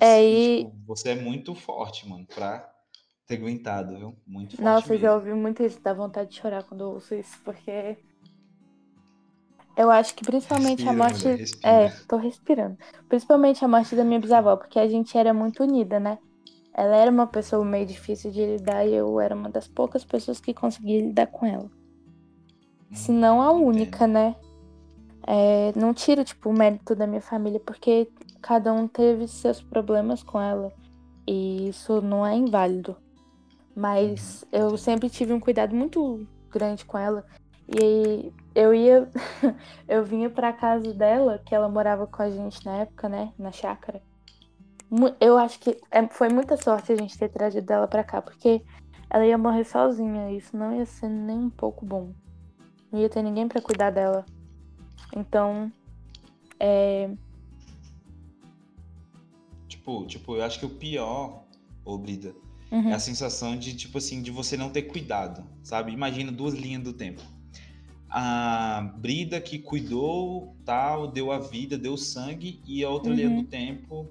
[0.00, 2.72] É, E, tipo, você é muito forte, mano, pra
[3.26, 4.16] ter aguentado, viu?
[4.26, 5.14] Muito forte Nossa, eu já mesmo.
[5.14, 7.98] ouvi muito isso, dá vontade de chorar quando eu ouço isso, porque.
[9.76, 11.28] Eu acho que principalmente a Respira, morte.
[11.28, 11.38] mulher.
[11.64, 12.76] É, tô respirando.
[13.08, 16.18] Principalmente a morte da minha bisavó, porque a gente era muito unida, né?
[16.78, 20.38] Ela era uma pessoa meio difícil de lidar e eu era uma das poucas pessoas
[20.38, 21.68] que conseguia lidar com ela.
[22.92, 24.36] Se não a única, né?
[25.26, 28.08] É, não tiro, tipo, o mérito da minha família, porque
[28.40, 30.72] cada um teve seus problemas com ela.
[31.26, 32.96] E isso não é inválido.
[33.74, 37.26] Mas Uhum, eu sempre tive um cuidado muito grande com ela.
[37.66, 39.10] E aí eu ia.
[39.88, 43.32] eu vinha pra casa dela, que ela morava com a gente na época, né?
[43.36, 44.00] Na chácara.
[45.20, 48.62] Eu acho que é- foi muita sorte a gente ter trazido ela pra cá, porque
[49.10, 50.30] ela ia morrer sozinha.
[50.30, 52.12] e Isso não ia ser nem um pouco bom.
[52.90, 54.24] Não ia ter ninguém pra cuidar dela.
[55.14, 55.70] Então,
[56.58, 57.10] é.
[59.68, 61.44] Tipo, tipo, eu acho que o pior,
[61.84, 62.34] ô Brida,
[62.72, 65.92] uhum, é a sensação de, tipo assim, de você não ter cuidado, sabe?
[65.92, 67.20] Imagina duas linhas do tempo.
[68.10, 73.36] A Brida que cuidou, tal, deu a vida, deu sangue, e a outra linha Uhum.
[73.36, 74.08] do tempo,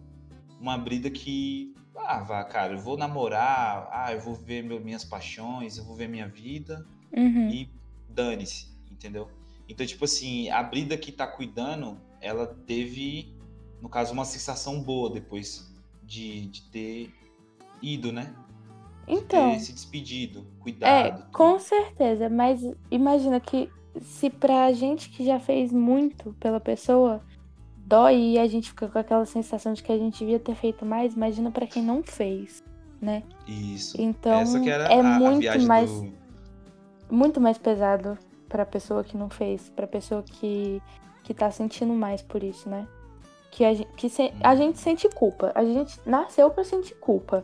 [0.59, 5.03] uma Brida que, ah, vá, cara, eu vou namorar, ah, eu vou ver meu- minhas
[5.05, 6.85] paixões, eu vou ver minha vida,
[7.15, 7.69] uhum, e
[8.09, 9.29] dane-se, entendeu?
[9.69, 13.35] Então, tipo assim, a Brida que tá cuidando, ela teve,
[13.81, 15.71] no caso, uma sensação boa depois
[16.03, 17.13] de, de ter
[17.81, 18.33] ido, né?
[19.05, 19.51] De Então.
[19.51, 21.21] ter se despedido, É, cuidado.
[21.21, 21.31] tudo.
[21.31, 23.69] com certeza, mas imagina que
[24.01, 27.23] se pra gente que já fez muito pela pessoa,
[27.87, 30.85] dói e a gente fica com aquela sensação de que a gente devia ter feito
[30.85, 32.63] mais, imagina pra quem não fez,
[33.01, 33.23] né?
[33.47, 33.99] Isso.
[33.99, 34.31] Então
[34.67, 36.13] é a, a muito viagem mais do...
[37.09, 38.17] muito mais pesado
[38.49, 40.81] pra pessoa que não fez, pra pessoa que
[41.23, 42.87] que tá sentindo mais por isso, né?
[43.51, 44.57] Que a gente, que se- a Uhum.
[44.57, 45.51] gente sente culpa.
[45.55, 47.43] A gente nasceu pra sentir culpa.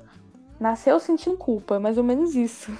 [0.57, 2.71] Nasceu sentindo culpa, mais ou menos isso.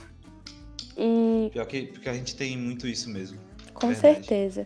[0.98, 3.38] E Pior que, porque a gente tem muito isso mesmo.
[3.74, 4.66] Com certeza.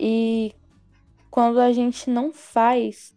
[0.00, 0.54] E
[1.30, 3.14] quando a gente não faz,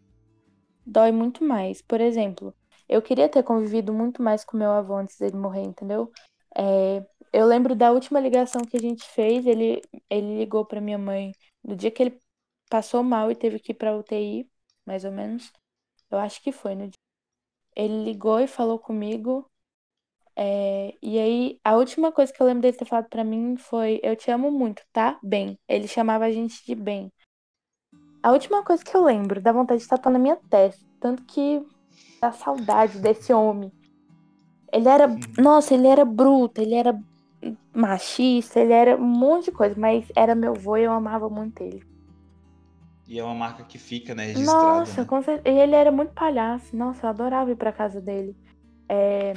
[0.85, 1.81] dói muito mais.
[1.81, 2.53] Por exemplo,
[2.87, 6.11] eu queria ter convivido muito mais com meu avô antes dele morrer, entendeu?
[6.55, 10.97] É, eu lembro da última ligação que a gente fez, ele, ele ligou pra minha
[10.97, 11.33] mãe
[11.63, 12.19] no dia que ele
[12.69, 14.49] passou mal e teve que ir pra UTI,
[14.85, 15.51] mais ou menos.
[16.11, 16.99] Eu acho que foi no dia.
[17.75, 19.45] Ele ligou e falou comigo.
[20.35, 23.99] é, e aí, a última coisa que eu lembro dele ter falado pra mim foi:
[24.03, 25.19] Eu te amo muito, tá?
[25.23, 25.59] Bem.
[25.67, 27.11] Ele chamava a gente de bem.
[28.23, 30.85] A última coisa que eu lembro, dá vontade de tatuar na minha testa.
[30.99, 31.65] Tanto que
[32.21, 33.71] dá saudade desse homem.
[34.71, 35.07] Ele era.
[35.37, 36.97] Nossa, ele era bruto, ele era
[37.73, 41.61] machista, ele era um monte de coisa, mas era meu avô e eu amava muito
[41.61, 41.83] ele.
[43.07, 44.27] E é uma marca que fica, né?
[44.27, 44.65] Registrada.
[44.65, 45.07] Nossa, né?
[45.07, 45.55] com certeza.
[45.55, 46.75] E ele era muito palhaço.
[46.75, 48.35] Nossa, eu adorava ir pra casa dele.
[48.87, 49.33] É,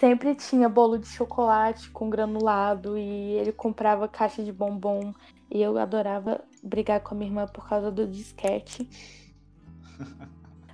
[0.00, 5.14] Sempre tinha bolo de chocolate com granulado e ele comprava caixa de bombom.
[5.50, 8.88] E eu adorava brigar com a minha irmã por causa do disquete.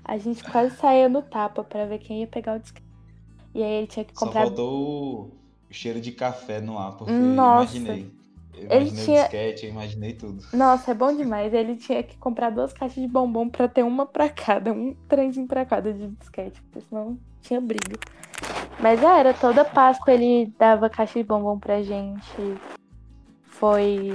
[0.04, 2.86] A gente quase saía no tapa pra ver quem ia pegar o disquete.
[3.54, 4.46] E aí ele tinha que Só comprar.
[4.46, 5.20] faltou o,
[5.70, 7.76] o cheiro de café no ar, porque Nossa.
[7.76, 8.22] eu imaginei.
[8.54, 10.44] Eu Ele imaginei tinha- o disquete, eu imaginei tudo.
[10.52, 11.52] Nossa, é bom demais.
[11.54, 15.46] Ele tinha que comprar duas caixas de bombom pra ter uma pra cada, um trenzinho
[15.46, 17.96] pra cada de disquete, porque senão tinha briga.
[18.80, 22.24] Mas é, era toda Páscoa ele dava caixa de bombom pra gente.
[23.44, 24.10] Foi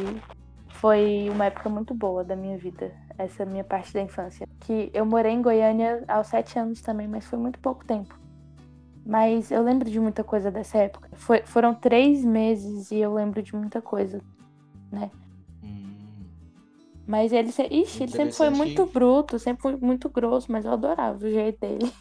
[0.77, 4.47] foi uma época muito boa da minha vida, essa minha parte da infância.
[4.59, 8.17] Que eu morei em Goiânia aos sete anos também, mas foi muito pouco tempo.
[9.05, 11.09] Mas eu lembro de muita coisa dessa época.
[11.13, 14.21] Foi- foram três meses e eu lembro de muita coisa.
[15.63, 16.25] Hum,
[17.07, 17.63] Mas ele, se...
[17.63, 21.59] Ixi, ele sempre foi muito bruto, sempre foi muito grosso, mas eu adorava o jeito
[21.59, 21.91] dele.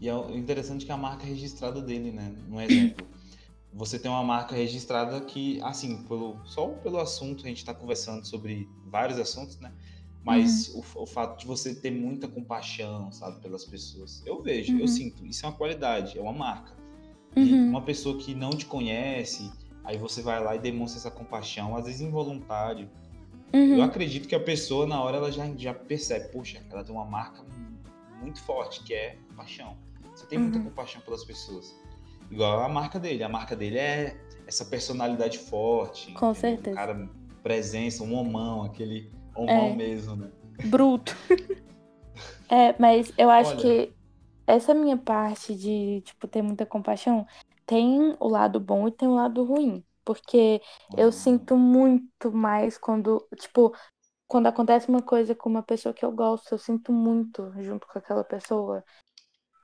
[0.00, 2.34] E é o interessante que a marca registrada dele, né?
[2.50, 3.06] Um exemplo.
[3.74, 8.24] Você tem uma marca registrada que, assim, pelo, só pelo assunto, a gente está conversando
[8.24, 9.72] sobre vários assuntos, né?
[10.22, 10.82] Mas Uhum.
[10.96, 14.22] o, o fato de você ter muita compaixão, sabe, pelas pessoas.
[14.24, 14.86] Eu vejo, eu Uhum.
[14.86, 15.26] sinto.
[15.26, 16.72] Isso é uma qualidade, é uma marca.
[17.36, 17.68] E Uhum.
[17.70, 19.52] uma pessoa que não te conhece,
[19.82, 22.88] aí você vai lá e demonstra essa compaixão, às vezes involuntário.
[23.52, 23.82] Eu Uhum.
[23.82, 27.44] acredito que a pessoa, na hora, ela já, já percebe, poxa, ela tem uma marca
[28.20, 29.76] muito forte, que é paixão.
[30.14, 30.64] Você tem muita Uhum.
[30.66, 31.74] compaixão pelas pessoas.
[32.34, 33.22] Igual a marca dele.
[33.22, 36.12] A marca dele é essa personalidade forte.
[36.14, 36.72] Com certeza.
[36.72, 37.08] Um cara,
[37.44, 39.76] presença, um homão, aquele homão É.
[39.76, 40.32] mesmo, né?
[40.64, 41.14] Bruto.
[42.50, 43.60] é, mas eu acho Olha.
[43.60, 43.92] que
[44.48, 47.24] essa minha parte de, tipo, ter muita compaixão
[47.64, 49.84] tem o lado bom e tem o lado ruim.
[50.04, 50.60] Porque
[50.98, 53.72] eu Ah, sinto muito mais quando, tipo,
[54.26, 57.96] quando acontece uma coisa com uma pessoa que eu gosto, eu sinto muito junto com
[57.96, 58.84] aquela pessoa.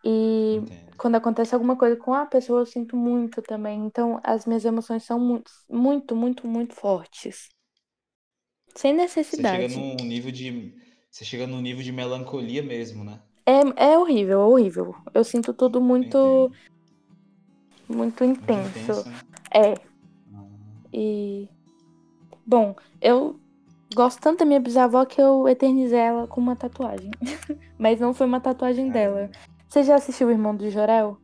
[0.05, 0.91] E Entendo.
[0.99, 3.85] quando acontece alguma coisa com a pessoa, eu sinto muito também.
[3.87, 7.49] Então, as minhas emoções são muito, muito, muito, muito fortes.
[8.75, 9.67] Sem Você necessidade.
[9.67, 10.75] chega num nível de.
[11.11, 13.21] Você chega num nível de melancolia mesmo, né?
[13.47, 14.95] É, é horrível, é horrível.
[15.15, 16.57] Eu sinto tudo muito, Entendo.
[17.89, 18.79] muito Muito intenso.
[18.81, 19.21] intenso, né?
[19.53, 19.75] É,
[20.35, 20.47] Ah,
[20.93, 21.49] e.
[22.47, 23.39] Bom, eu
[23.95, 27.11] gosto tanto da minha bisavó que eu eternizei ela com uma tatuagem.
[27.79, 29.31] Mas não foi uma tatuagem dela.
[29.71, 31.17] Você já assistiu o Irmão do Jorel?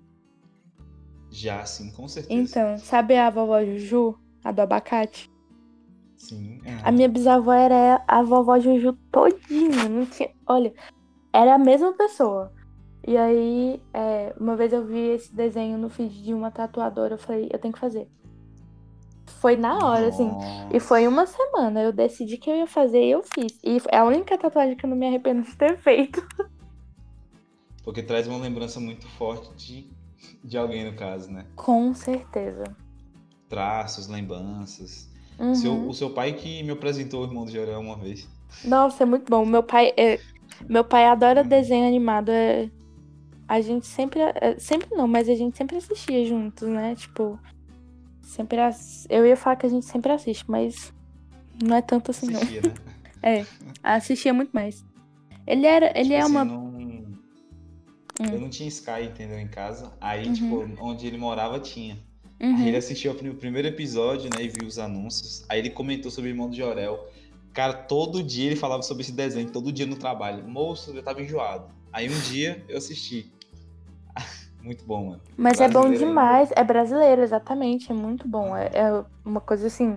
[1.32, 2.32] Já, sim, com certeza.
[2.32, 4.16] Então, sabe a vovó Juju?
[4.44, 5.28] A do abacate?
[6.16, 6.60] Sim.
[6.84, 9.88] A minha bisavó era a vovó Juju todinha.
[9.88, 10.30] Não tinha...
[10.46, 10.72] Olha,
[11.32, 12.52] era a mesma pessoa.
[13.04, 17.14] E aí, é, uma vez eu vi esse desenho no feed de uma tatuadora.
[17.14, 18.08] Eu falei, eu tenho que fazer.
[19.40, 20.30] Foi na hora, assim.
[20.72, 21.82] E foi uma semana.
[21.82, 23.58] Eu decidi que eu ia fazer e eu fiz.
[23.64, 26.24] E é a única tatuagem que eu não me arrependo de ter feito.
[27.86, 29.88] Porque traz uma lembrança muito forte de,
[30.42, 31.46] de alguém, no caso, né?
[31.54, 32.64] Com certeza.
[33.48, 35.08] Traços, lembranças.
[35.38, 35.54] Uhum.
[35.54, 38.28] Seu- o seu pai que me apresentou o Irmão do Jorel uma vez.
[38.64, 39.46] Nossa, é muito bom.
[39.46, 40.18] Meu pai, é-
[40.68, 41.48] meu pai adora Uhum.
[41.48, 42.30] desenho animado.
[42.30, 42.68] É...
[43.46, 46.96] A gente sempre, é, sempre não, mas a gente sempre assistia juntos, né?
[46.96, 47.38] Tipo,
[48.20, 49.06] sempre ass...
[49.08, 50.92] eu ia falar que a gente sempre assiste, mas
[51.62, 52.40] não é tanto assim não.
[52.40, 52.74] Assistia, né?
[53.22, 53.46] É,
[53.82, 54.84] assistia muito mais.
[55.46, 56.75] Ele era, ele Tipo é assim, uma, não-
[58.20, 59.38] Eu não tinha Sky, entendeu?
[59.38, 59.92] Em casa.
[60.00, 61.98] Aí, tipo, onde ele morava tinha.
[62.40, 62.66] Aí Uhum.
[62.66, 64.42] ele assistiu o primeiro episódio, né?
[64.44, 65.44] E viu os anúncios.
[65.48, 67.06] Aí ele comentou sobre o Irmão do Jorel.
[67.52, 70.46] Cara, todo dia ele falava sobre esse desenho, todo dia no trabalho.
[70.46, 71.68] Moço, eu tava enjoado.
[71.92, 73.32] Aí um dia eu assisti.
[74.62, 75.20] Muito bom, mano.
[75.36, 76.50] Mas é bom Brasileiro demais.
[76.56, 77.90] É brasileiro, exatamente.
[77.92, 78.56] É muito bom.
[78.56, 79.96] É, é uma coisa assim.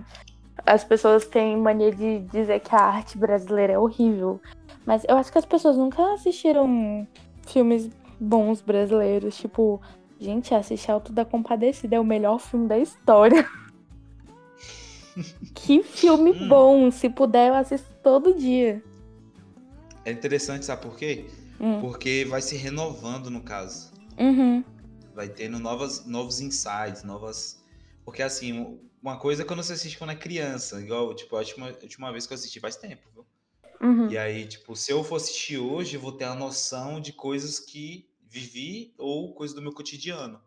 [0.64, 4.40] As pessoas têm mania de dizer que a arte brasileira é horrível.
[4.86, 7.06] Mas eu acho que as pessoas nunca assistiram
[7.48, 7.90] filmes
[8.20, 9.36] bons brasileiros.
[9.36, 9.80] Tipo,
[10.18, 13.48] gente, assistir Alto da Compadecida é o melhor filme da história.
[15.54, 16.48] que filme Hum.
[16.48, 16.90] bom!
[16.90, 18.82] Se puder, eu assisto todo dia.
[20.04, 21.26] É interessante, sabe por quê?
[21.60, 21.80] Hum.
[21.80, 23.92] Porque vai se renovando, no caso.
[24.18, 24.64] Uhum.
[25.14, 27.62] Vai tendo novas, novos insights, novas.
[28.04, 30.80] Porque assim, uma coisa é quando você assiste quando é criança.
[30.80, 33.26] Igual, tipo, a última, a última vez que eu assisti faz tempo, viu?
[33.82, 34.10] Uhum.
[34.10, 37.58] E aí, tipo, se eu for assistir hoje, eu vou ter a noção de coisas
[37.58, 40.40] que vivi ou coisas do meu cotidiano.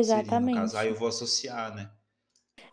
[0.00, 0.50] Seria, no Exatamente.
[0.50, 1.92] caso, aí eu vou associar, né?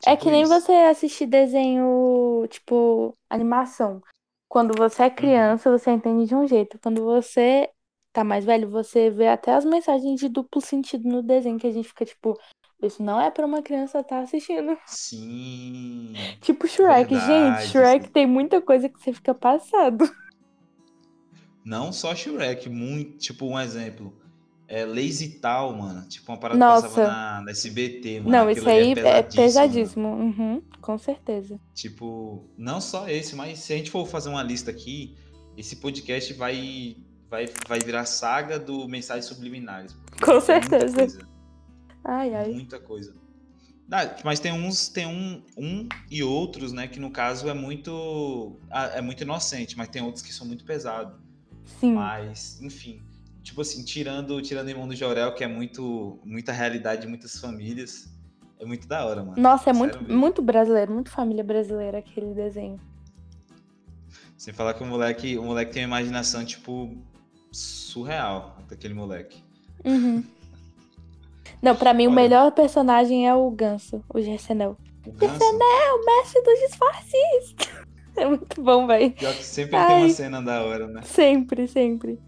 [0.06, 0.48] É Tipo que nem isso.
[0.48, 4.02] você assistir desenho, tipo, animação.
[4.50, 5.16] Quando você é Uhum.
[5.16, 6.78] criança, você entende de um jeito.
[6.80, 7.70] Quando você
[8.14, 11.72] tá mais velho, você vê até as mensagens de duplo sentido no desenho, que a
[11.72, 12.38] gente fica tipo,
[12.82, 14.78] Isso não é pra uma criança estar assistindo.
[14.86, 16.14] Sim.
[16.42, 17.68] Tipo Shrek, Verdade, gente.
[17.70, 18.12] Shrek sim.
[18.12, 20.06] tem muita coisa que você fica passado.
[21.64, 24.21] Não só Shrek, muito, tipo um exemplo.
[24.74, 26.08] É Lazy Tal, mano.
[26.08, 26.88] Tipo uma parada Nossa.
[26.88, 28.32] que passava na, na SBT, mano.
[28.32, 29.28] não, Aquilo isso aí é mano.
[29.36, 30.08] pesadíssimo.
[30.08, 31.60] Uhum, com certeza.
[31.74, 35.14] Tipo, não só esse, mas se a gente for fazer uma lista aqui,
[35.58, 36.96] esse podcast vai
[37.30, 39.94] vai, vai virar saga do Mensagens Subliminares.
[40.22, 40.98] Com tem muita certeza.
[40.98, 41.28] coisa,
[42.06, 42.52] Ai, ai.
[42.54, 43.14] muita coisa.
[43.92, 48.58] Ah, mas tem uns, tem um, um e outros, né, que no caso é muito
[48.70, 51.14] ah, é muito inocente, mas tem outros que são muito pesados.
[51.80, 51.94] Sim.
[51.94, 53.02] Mas, enfim,
[53.44, 58.10] tipo assim, tirando tirando Irmão do Jorel, que é muito muita realidade de muitas famílias,
[58.60, 59.42] é muito da hora, mano.
[59.42, 60.20] Nossa, é Sério muito, mesmo.
[60.20, 62.80] muito brasileiro, muito família brasileira aquele desenho.
[64.38, 66.96] Sem falar que o moleque, o moleque tem uma imaginação, tipo,
[67.52, 69.44] surreal, daquele moleque.
[69.86, 70.24] Uhum.
[71.62, 72.22] Não, pra mim o Olha.
[72.22, 74.78] melhor personagem é o Ganso, o Gersenel.
[75.06, 77.56] O o mestre dos disfarces.
[78.14, 79.10] É muito bom, velho.
[79.14, 80.02] pior que sempre ele tem Ai.
[80.04, 81.02] uma cena da hora, né?
[81.02, 82.20] Sempre, sempre.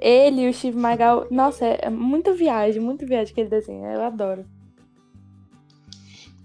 [0.00, 1.26] Ele e o Steve Magal.
[1.30, 3.84] Nossa, é, é muita viagem, muita viagem aquele desenho.
[3.86, 4.44] Eu adoro.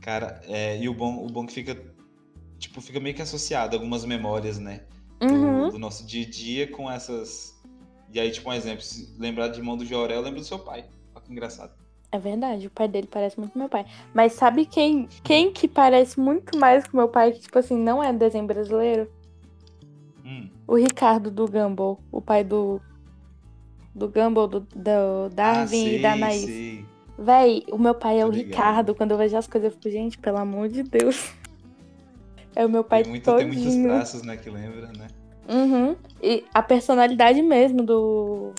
[0.02, 1.82] Cara, é, e o bom, o bom que fica,
[2.60, 4.82] tipo, fica meio que associado a algumas memórias, né?
[5.20, 5.70] Do, Uhum.
[5.70, 7.56] do nosso dia a dia com essas...
[8.14, 10.86] E aí, tipo, um exemplo, se lembrar de Irmão do Jorel, lembra do seu pai.
[11.16, 11.74] Olha que engraçado.
[12.12, 13.86] É verdade, o pai dele parece muito meu pai.
[14.14, 18.02] Mas sabe quem, quem que parece muito mais com meu pai, que, tipo assim, não
[18.02, 19.12] é desenho brasileiro?
[20.24, 22.80] Hum, O Ricardo do Gumball, o pai do.
[23.96, 26.42] Do Gumball, do, do Darwin ah, e da Anaís.
[26.42, 26.86] sei.
[27.18, 28.30] Véi, o meu pai é o.
[28.30, 28.94] Ricardo.
[28.94, 31.32] Quando eu vejo as coisas, eu fico, gente, pelo amor de Deus.
[32.56, 33.90] É o meu pai Tem, muito, tem muitos todinho.
[33.90, 35.08] traços, né, que lembra, né?
[35.48, 35.96] Uhum.
[36.22, 38.54] E a personalidade mesmo do.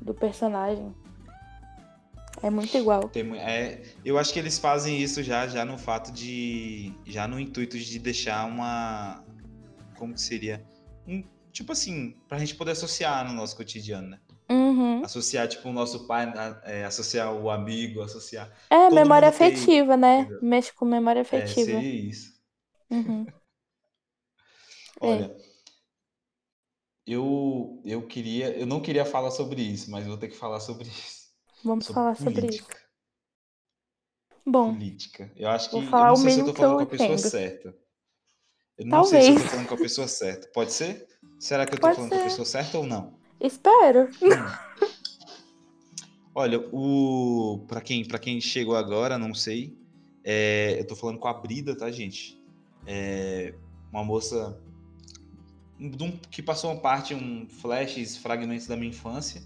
[0.00, 0.94] Do personagem.
[2.42, 3.08] É muito igual.
[3.08, 6.92] Tem é, eu acho que eles fazem isso já, já no fato de.
[7.04, 9.24] Já no intuito de deixar uma.
[9.96, 10.64] Como que seria?
[11.06, 14.18] Um, tipo assim, pra gente poder associar no nosso cotidiano, né?
[14.50, 15.04] Uhum.
[15.04, 16.32] Associar, tipo, o nosso pai,
[16.64, 18.50] é, associar o amigo, associar.
[18.70, 20.20] É, Todo memória mundo tem, afetiva, né?
[20.20, 20.42] entendeu?
[20.42, 21.64] Mexe com memória É, afetiva.
[21.64, 22.32] seria isso.
[22.90, 23.26] Uhum.
[25.00, 25.36] Olha.
[27.06, 28.56] Eu, eu queria.
[28.58, 31.28] Eu não queria falar sobre isso, mas vou ter que falar sobre isso.
[31.62, 32.64] Vamos Sobre falar sobre isso.
[34.46, 35.30] Bom, política.
[35.36, 35.76] Eu acho que.
[35.76, 37.30] Vou Eu falar não sei se eu tô que eu falando com a pessoa entendo.
[37.30, 37.76] certa.
[38.78, 39.50] Eu não sei se eu tô Talvez.
[39.50, 40.48] falando com a pessoa certa.
[40.52, 41.06] Pode ser?
[41.38, 42.24] Será que eu tô Pode falando com a ser.
[42.24, 43.18] pessoa certa ou não?
[43.40, 44.08] Espero.
[46.34, 49.76] Olha, o para quem para quem chegou agora, não sei.
[50.24, 52.40] é, eu tô falando com a Brida, tá, gente?
[52.86, 53.54] É
[53.90, 54.60] uma moça
[56.30, 59.42] que passou uma parte, um flashes, fragmentos da minha infância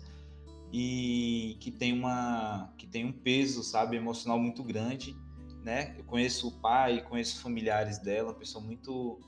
[0.73, 5.15] e que tem uma que tem um peso, sabe, emocional muito grande,
[5.63, 5.95] né?
[5.99, 9.21] Eu conheço o pai, conheço familiares dela, uma pessoa muito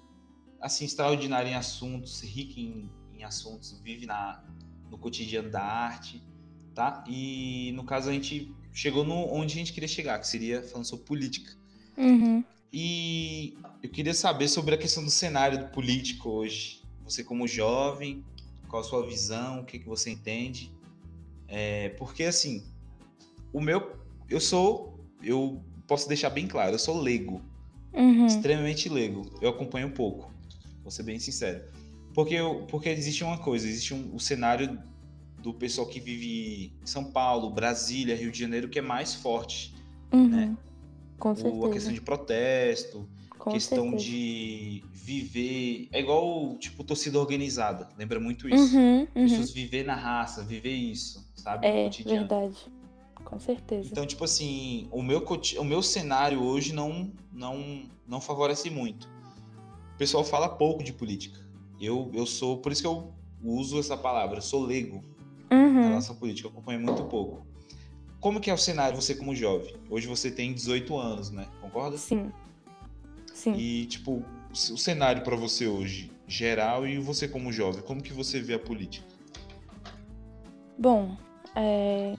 [0.60, 4.42] assim extraordinária em assuntos, rica em, em assuntos, vive na
[4.90, 6.22] no cotidiano da arte,
[6.74, 7.02] tá?
[7.08, 10.84] E no caso a gente chegou no onde a gente queria chegar, que seria falando
[10.84, 11.52] sobre política.
[11.96, 12.44] Uhum.
[12.72, 16.82] E eu queria saber sobre a questão do cenário político hoje.
[17.04, 18.24] Você como jovem,
[18.68, 20.72] qual a sua visão, o que, que você entende?
[21.48, 22.64] É, porque assim,
[23.52, 23.96] o meu,
[24.28, 27.40] eu sou, eu posso deixar bem claro, eu sou leigo,
[27.92, 28.26] Uhum.
[28.26, 29.30] extremamente leigo.
[29.40, 30.32] Eu acompanho um pouco,
[30.82, 31.64] vou ser bem sincero.
[32.14, 32.36] Porque,
[32.70, 34.78] porque existe uma coisa, existe um, o cenário
[35.38, 39.74] do pessoal que vive em São Paulo, Brasília, Rio de Janeiro, que é mais forte.
[40.12, 40.28] Uhum.
[40.28, 40.56] né?
[41.18, 41.68] Com O- a certeza.
[41.72, 43.08] questão de protesto,
[43.38, 44.04] Com questão certeza.
[44.04, 45.88] de viver.
[45.92, 47.88] É igual, tipo, torcida organizada.
[47.98, 48.76] Lembra muito isso.
[48.76, 49.06] Uhum, uhum.
[49.28, 51.66] Pessoas viver na raça, viver isso, sabe?
[51.66, 52.56] É, verdade.
[53.24, 53.88] Com certeza.
[53.90, 55.24] Então, tipo assim, o meu,
[55.58, 59.08] o meu cenário hoje não, não, não favorece muito.
[59.94, 61.40] O pessoal fala pouco de política.
[61.84, 62.58] Eu, eu sou.
[62.58, 63.12] Por isso que eu
[63.42, 65.02] uso essa palavra, eu sou leigo
[65.50, 65.88] na Uhum.
[65.90, 67.46] nossa política, eu acompanho muito pouco.
[68.20, 69.74] Como que é o cenário, você como jovem?
[69.90, 71.46] Hoje você tem 18 anos, né?
[71.60, 71.98] Concorda?
[71.98, 72.32] Sim.
[73.34, 73.54] Sim.
[73.54, 78.40] E, tipo, o cenário pra você hoje, geral, e você como jovem, como que você
[78.40, 79.06] vê a política?
[80.78, 81.16] Bom,
[81.54, 82.16] é,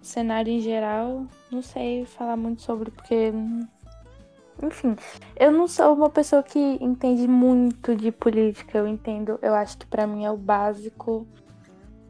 [0.00, 3.30] cenário em geral, não sei falar muito sobre, porque.
[4.64, 4.96] Enfim,
[5.36, 8.78] eu não sou uma pessoa que entende muito de política.
[8.78, 11.26] Eu entendo, eu acho que pra mim é o básico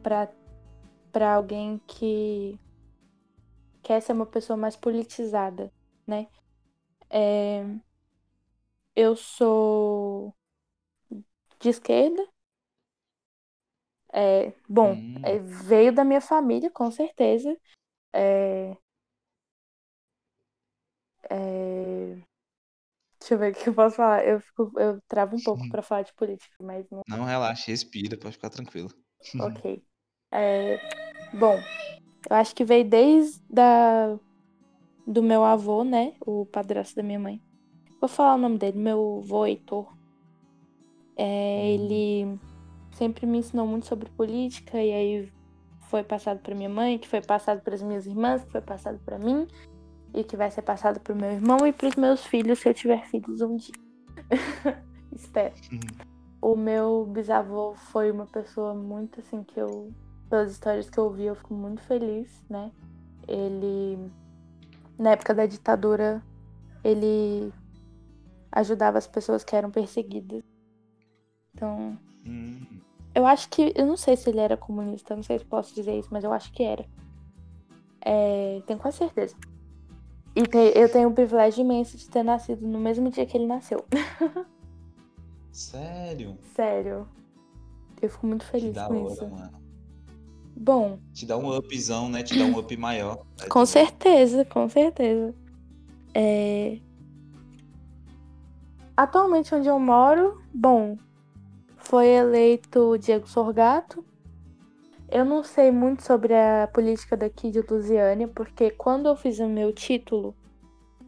[0.01, 0.29] pra
[1.11, 2.59] para alguém que
[3.81, 5.71] quer ser uma pessoa mais politizada,
[6.05, 6.27] né?
[7.09, 7.63] É,
[8.95, 10.33] eu sou
[11.59, 12.27] de esquerda.
[14.13, 15.13] É, bom, Hum.
[15.23, 17.55] é, veio da minha família, com certeza.
[18.13, 18.75] É,
[21.29, 22.24] É...
[23.25, 24.23] Deixa eu ver o que eu posso falar.
[24.23, 27.01] Eu, fico, eu travo um pouco pra falar de política, mas não.
[27.07, 28.89] Não relaxa, respira, pode ficar tranquilo.
[29.41, 29.81] Ok.
[30.31, 30.77] É,
[31.33, 31.57] Bom,
[32.29, 34.15] eu acho que veio desde da...
[35.07, 36.13] do meu avô, né?
[36.23, 37.41] O padrasto da minha mãe.
[37.99, 39.91] Vou falar o nome dele, meu avô Heitor.
[41.17, 42.39] É, ele
[42.91, 45.33] sempre me ensinou muito sobre política e aí
[45.89, 48.99] foi passado para minha mãe, que foi passado para as minhas irmãs, que foi passado
[49.03, 49.47] para mim
[50.15, 52.69] e que vai ser passado para o meu irmão e para os meus filhos se
[52.69, 53.75] eu tiver filhos um dia.
[55.13, 55.53] Espero.
[56.41, 59.91] O meu bisavô foi uma pessoa muito assim que eu,
[60.29, 62.71] pelas histórias que eu ouvi, eu fico muito feliz, né?
[63.27, 64.09] Ele,
[64.97, 66.23] na época da ditadura,
[66.83, 67.51] ele
[68.51, 70.43] ajudava as pessoas que eram perseguidas.
[71.53, 72.81] Então, Hum,
[73.13, 73.71] eu acho que.
[73.75, 76.33] Eu não sei se ele era comunista, não sei se posso dizer isso, mas eu
[76.33, 76.85] acho que era.
[78.01, 79.35] É, tenho quase certeza.
[80.35, 80.41] E
[80.77, 83.85] eu tenho o privilégio imenso de ter nascido no mesmo dia que ele nasceu.
[85.51, 86.37] sério?
[86.53, 87.07] Sério.
[88.01, 89.27] Eu fico muito Que feliz da com hora, isso.
[89.27, 89.65] mano.
[90.57, 92.23] Bom, Te dá um upzão, né?
[92.23, 93.25] Te dá um up maior.
[93.49, 95.33] Com certeza, com certeza.
[96.13, 96.79] É...
[98.95, 100.97] Atualmente onde eu moro, bom,
[101.75, 104.03] foi eleito Diego Sorgato.
[105.09, 109.47] Eu não sei muito sobre a política daqui de Lusiânia, porque quando eu fiz o
[109.47, 110.35] meu título,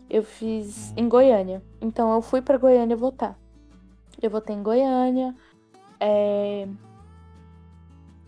[0.09, 1.63] eu fiz em Goiânia.
[1.81, 3.37] Então eu fui pra Goiânia votar.
[4.21, 5.35] Eu votei em Goiânia.
[5.99, 6.67] é,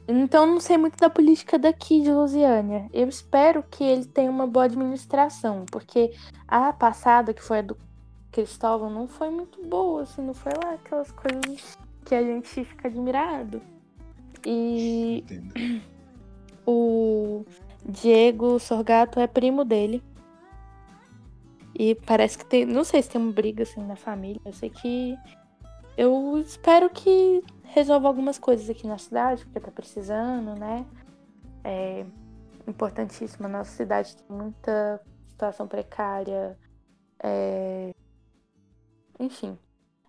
[0.07, 2.89] Então eu não sei muito da política daqui de Lusiânia.
[2.91, 6.11] Eu espero que ele tenha uma boa administração, porque
[6.47, 7.78] a passada, que foi a do
[8.32, 12.88] Cristóvão, não foi muito boa, assim, não foi lá aquelas coisas que a gente fica
[12.88, 13.61] admirado.
[14.46, 15.82] E Entendo.
[16.66, 17.46] o
[17.86, 20.04] Diego Sorgato é primo dele.
[21.78, 22.66] E parece que tem.
[22.66, 24.42] Não sei se tem uma briga assim na família.
[24.46, 25.18] Eu sei que.
[25.98, 30.86] Eu espero que resolva algumas coisas aqui na cidade, porque tá precisando, né?
[31.64, 32.06] É
[32.68, 33.46] importantíssimo.
[33.46, 36.58] A nossa cidade tem muita situação precária.
[37.24, 37.94] é,
[39.20, 39.58] Enfim.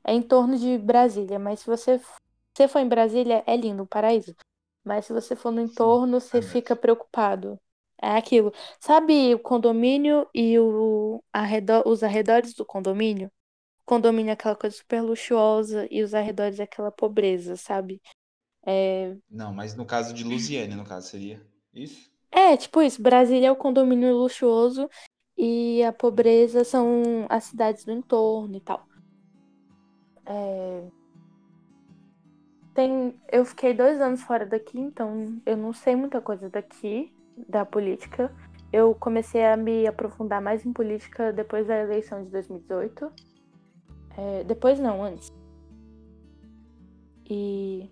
[0.03, 2.01] É em torno de Brasília, mas se você,
[2.61, 4.35] você for em Brasília, é lindo, um paraíso.
[4.85, 7.59] Mas se você for no entorno, você fica preocupado.
[8.03, 8.53] É aquilo.
[8.79, 13.29] Sabe o condomínio e o arredor, os arredores do condomínio?
[13.83, 18.01] O condomínio é aquela coisa super luxuosa e os arredores é aquela pobreza, sabe?
[18.67, 21.41] É, Não, mas no caso de Lusiane, no caso, seria
[21.73, 22.11] isso?
[22.31, 23.03] é tipo isso.
[23.03, 24.89] Brasília é o condomínio luxuoso
[25.37, 28.87] e a pobreza são as cidades do entorno e tal.
[30.27, 31.00] É,
[32.75, 37.13] Tem, eu fiquei dois anos fora daqui, então eu não sei muita coisa daqui,
[37.49, 38.33] da política.
[38.73, 43.11] Eu comecei a me aprofundar mais em política depois da eleição de 2018.
[44.17, 45.29] É, depois não, antes.
[47.29, 47.91] E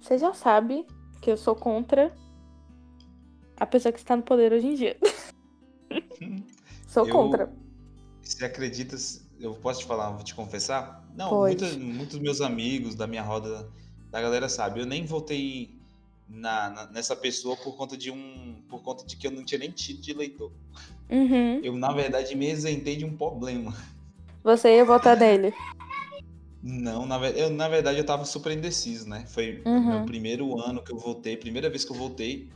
[0.00, 0.86] você já sabe
[1.22, 2.12] que eu sou contra
[3.56, 4.96] a pessoa que está no poder hoje em dia.
[6.86, 7.52] sou Eu- contra.
[8.22, 8.96] Você acredita?
[9.40, 11.07] Eu posso te falar, vou te confessar?
[11.18, 13.68] Não, muitos, muitos meus amigos da minha roda
[14.10, 14.78] da galera sabe.
[14.80, 15.76] Eu nem votei
[16.28, 18.62] na, na- nessa pessoa por conta de um.
[18.68, 20.52] Por conta de que eu não tinha nem título de eleitor.
[21.10, 21.60] Uhum.
[21.62, 23.74] Eu, na verdade, me isentei de um problema.
[24.44, 25.52] Você ia votar nele.
[26.62, 29.24] Não, na, eu, na verdade eu tava super indeciso, né?
[29.26, 29.86] Foi o Uhum.
[29.88, 32.48] meu primeiro ano que eu voltei, primeira vez que eu voltei.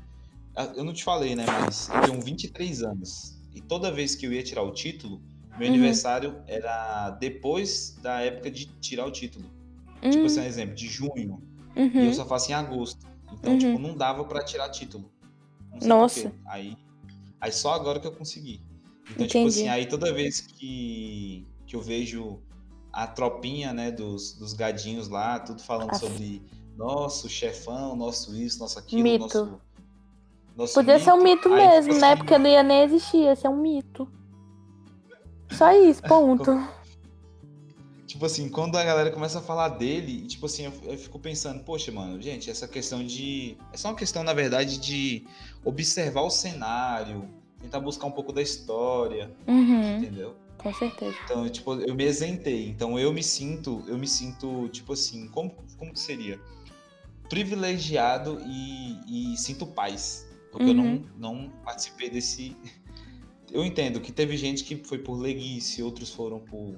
[0.54, 1.44] Ah, Eu não te falei, né?
[1.46, 3.36] Mas eu tenho 23 anos.
[3.54, 5.20] E toda vez que eu ia tirar o título,
[5.59, 5.74] meu Uhum.
[5.74, 9.44] aniversário era depois da época de tirar o título.
[10.03, 11.42] Tipo Hum, assim, um exemplo, de junho.
[11.76, 12.05] E uhum.
[12.05, 13.07] eu só faço em agosto.
[13.32, 13.59] Então, Uhum.
[13.59, 15.11] tipo, não dava pra tirar título.
[15.82, 16.32] Nossa.
[16.46, 16.76] Aí,
[17.40, 18.61] aí só agora que eu consegui.
[19.11, 19.28] Então, Entendi.
[19.28, 22.40] tipo assim, aí toda vez que, que eu vejo
[22.92, 26.42] a tropinha, né, dos, dos gadinhos lá, tudo falando sobre
[26.76, 29.22] nosso chefão, nosso isso, nosso aquilo, Mito.
[29.24, 29.61] nosso.
[30.57, 32.09] nosso Podia ser um mito Aí, mesmo, tipo né?
[32.12, 34.09] assim, Porque não ia nem existir, ia ser um mito.
[35.57, 36.50] Só isso, ponto.
[38.07, 41.64] Tipo assim, quando a galera começa a falar dele, tipo assim, eu, eu fico pensando,
[41.64, 43.57] poxa, mano, gente, essa questão de.
[43.72, 45.24] É só uma questão, na verdade, de
[45.64, 47.26] observar o cenário,
[47.59, 50.36] tentar buscar um pouco da história, Uhum, entendeu?
[50.59, 51.16] com certeza.
[51.24, 52.68] Então, tipo, eu me isentei.
[52.68, 56.38] Então eu me sinto, eu me sinto, tipo assim, como, como que seria?
[57.30, 60.26] Privilegiado e, e sinto paz.
[60.50, 61.05] Porque eu não, Uhum.
[61.16, 62.55] não participei desse.
[63.53, 66.74] Eu entendo que teve gente que foi por leguice, outros foram por.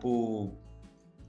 [0.00, 0.52] por...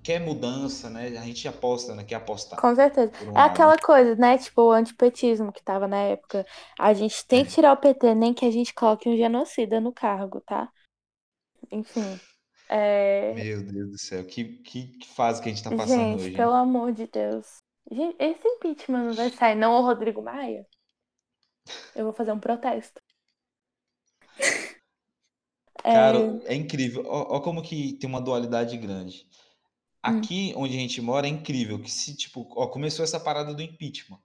[0.04, 1.08] Quer mudança, né?
[1.18, 2.04] A gente aposta, né?
[2.04, 2.60] Quer apostar.
[2.60, 3.12] Com certeza.
[3.24, 3.52] um É lado.
[3.52, 4.38] aquela coisa, né?
[4.38, 6.46] Tipo, o antipetismo que tava na época.
[6.78, 9.92] A gente tem que tirar o PT, nem que a gente coloque um genocida no
[9.92, 10.70] cargo, tá?
[11.72, 12.20] enfim.
[12.70, 13.34] É...
[13.34, 16.36] Meu Deus do céu, que, que, que fase que a gente tá passando Gente, hoje.
[16.36, 17.58] pelo amor de Deus.
[17.92, 20.66] Gente, esse impeachment não vai sair, não, o Rodrigo Maia?
[21.96, 23.02] Eu vou fazer um protesto.
[25.86, 27.04] É, Cara, é incrível.
[27.08, 29.28] Ó, ó como que tem uma dualidade grande.
[30.06, 30.20] Hum.
[30.20, 33.62] Aqui onde a gente mora é incrível que se, tipo, ó, começou essa parada do
[33.62, 34.20] impeachment.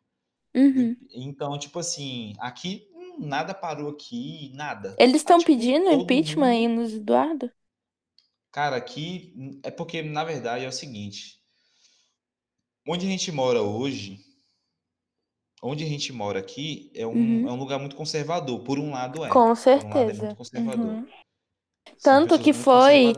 [0.54, 0.96] uhum.
[1.12, 4.98] Então, tipo assim, aqui hum, nada parou aqui, nada.
[4.98, 7.50] Eles estão tipo, pedindo impeachment mundo- aí nos Eduardo?
[8.52, 11.40] Cara, aqui hum, é porque, na verdade, é o seguinte.
[12.86, 14.18] Onde a gente mora hoje,
[15.62, 17.48] onde a gente mora aqui, é um, Uhum.
[17.48, 18.62] é um lugar muito conservador.
[18.64, 19.28] Por um lado é.
[19.28, 20.14] Com Por um lado é certeza.
[20.14, 20.98] muito conservador.
[20.98, 21.06] Uhum.
[22.02, 23.12] Tanto que foi-.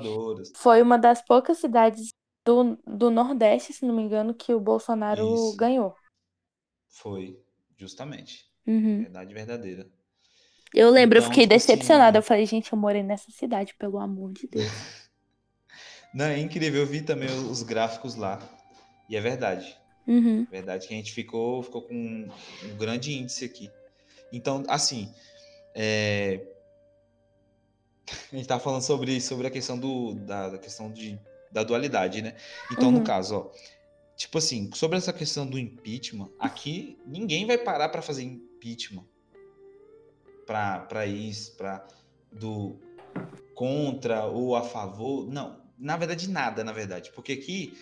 [0.56, 2.08] Foi uma das poucas cidades
[2.44, 5.56] do, do Nordeste, se não me engano, que o Bolsonaro Isso.
[5.56, 5.94] ganhou.
[6.88, 7.42] Foi,
[7.76, 8.48] justamente.
[8.66, 9.02] Uhum.
[9.02, 9.90] Verdade verdadeira.
[10.74, 12.18] Eu lembro, eu Então, fiquei tipo assim, decepcionada.
[12.18, 14.72] Eu falei, gente, eu morei nessa cidade, pelo amor de Deus.
[16.14, 18.38] Não, é incrível, eu vi também os os gráficos lá.
[19.08, 19.76] E é verdade.
[20.06, 20.46] Uhum.
[20.50, 22.30] Verdade que a gente ficou, ficou com um,
[22.64, 23.70] um grande índice aqui.
[24.32, 25.12] Então, assim,
[25.74, 26.40] é,
[28.32, 31.18] a gente tá falando sobre, sobre a questão do, da, da questão de,
[31.50, 32.36] da dualidade, né?
[32.70, 33.04] Então, no Uhum.
[33.04, 33.50] caso, ó,
[34.16, 39.04] tipo assim, sobre essa questão do impeachment, aqui ninguém vai parar para fazer impeachment
[40.46, 41.86] para isso, para
[42.32, 42.76] do
[43.54, 45.26] contra ou a favor.
[45.30, 47.76] Não, na verdade nada, na verdade, porque aqui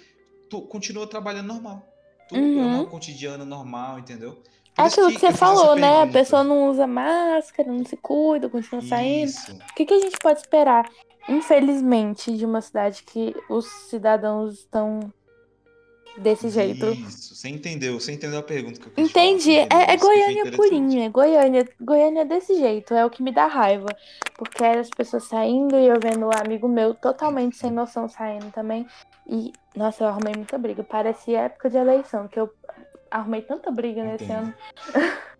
[0.48, 1.86] tu continua trabalhando normal.
[2.28, 2.80] Tudo é Uhum.
[2.82, 4.42] um cotidiano normal, entendeu?
[4.84, 6.02] É aquilo que, eu você falou, né?
[6.02, 9.28] A pessoa não usa máscara, não se cuida, continua saindo.
[9.28, 9.52] Isso.
[9.52, 10.88] O que, que a gente pode esperar,
[11.28, 15.12] infelizmente, de uma cidade que os cidadãos estão
[16.18, 16.86] desse jeito?
[16.86, 17.34] Isso.
[17.34, 17.98] Você entendeu?
[17.98, 19.52] Você entendeu a pergunta que eu quis falar, Entendi.
[19.52, 21.68] você É, é que Goiânia é Goiânia.
[21.80, 23.88] Goiânia é desse jeito, é o que me dá raiva.
[24.36, 28.50] Porque era as pessoas saindo e eu vendo um amigo meu totalmente sem noção saindo
[28.52, 28.86] também.
[29.26, 30.82] E, nossa, eu arrumei muita briga.
[30.82, 32.50] Parecia época de eleição, que eu
[33.10, 34.38] arrumei tanta briga nesse Entendo.
[34.44, 34.54] ano.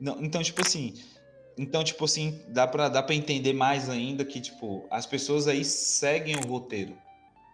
[0.00, 0.94] Não, então, tipo assim,
[1.58, 5.64] então, tipo assim, dá pra, dá pra entender mais ainda que, tipo, as pessoas aí
[5.64, 6.92] seguem o roteiro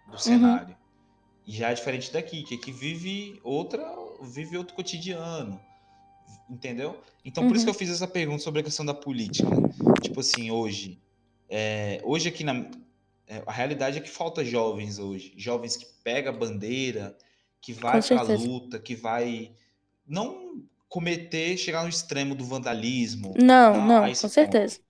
[0.06, 0.12] Uhum.
[0.12, 0.76] do cenário.
[1.44, 3.84] E já é diferente daqui, que aqui vive outra,
[4.22, 5.60] vive outro cotidiano.
[6.48, 7.00] Entendeu?
[7.24, 7.72] Então, por isso Uhum.
[7.72, 9.48] que eu fiz essa pergunta sobre a questão da política.
[10.00, 11.00] Tipo assim, hoje.
[11.48, 12.68] é, hoje aqui na.
[13.28, 15.32] é, a realidade é que falta jovens hoje.
[15.36, 17.16] Jovens que pegam a bandeira,
[17.60, 18.46] que vai pra certeza.
[18.46, 19.52] luta, que vai.
[20.06, 23.34] Não cometer, chegar no extremo do vandalismo.
[23.42, 24.80] Não, a- não, a com ponto, certeza.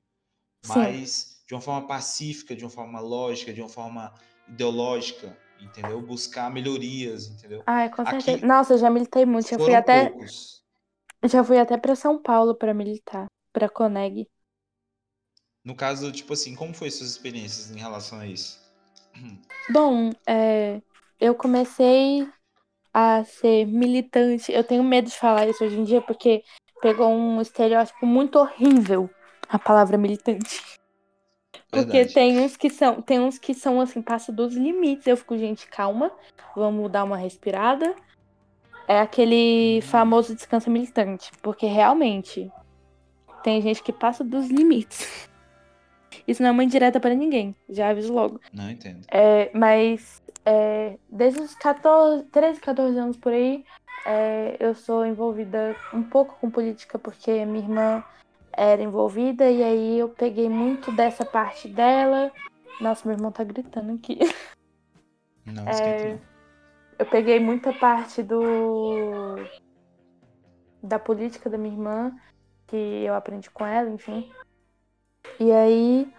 [0.63, 0.81] Sim.
[0.81, 4.13] Mas de uma forma pacífica, de uma forma lógica, de uma forma
[4.49, 6.01] ideológica, entendeu?
[6.03, 7.65] Buscar melhorias, entendeu?
[7.65, 8.47] Ai, com Aqui certeza.
[8.47, 9.49] Nossa, eu já militei muito.
[9.51, 10.65] Já fui até, poucos.
[11.25, 14.27] já fui até pra São Paulo pra militar, pra Coneg.
[15.63, 18.59] No caso, tipo assim, como foi suas experiências em relação a isso?
[19.69, 20.83] Bom, é,
[21.19, 22.33] eu comecei
[22.99, 24.51] a ser militante.
[24.51, 26.43] Eu tenho medo de falar isso hoje em dia porque
[26.81, 29.11] pegou um estereótipo muito horrível
[29.51, 30.63] a palavra militante.
[31.71, 32.15] Porque Verdade.
[32.15, 35.07] tem uns que são, tem uns que são assim, passa dos limites.
[35.07, 36.11] Eu fico, gente, calma,
[36.57, 37.95] vamos dar uma respirada.
[38.89, 42.51] É aquele famoso descanso militante, porque realmente
[43.43, 45.29] tem gente que passa dos limites.
[46.27, 48.41] Isso não é uma indireta para ninguém, já aviso logo.
[48.55, 49.05] Não entendo.
[49.09, 53.65] É, mas é, desde os 14, 13, 14 anos por aí,
[54.07, 58.05] é, eu sou envolvida um pouco com política porque minha irmã
[58.53, 62.31] era envolvida e aí eu peguei muito dessa parte dela.
[62.81, 64.21] Nossa, meu irmão tá gritando aqui.
[65.45, 66.17] Não É.
[66.99, 69.37] Eu peguei muita parte do
[70.83, 72.17] da política da minha irmã,
[72.69, 74.31] que eu aprendi com ela, enfim.
[75.41, 76.13] E aí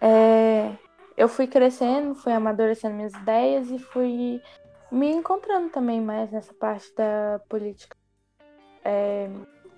[0.00, 0.76] é,
[1.18, 4.40] eu fui crescendo, fui amadurecendo minhas ideias e fui
[4.90, 7.96] me encontrando também mais nessa parte da política.
[8.84, 9.28] É,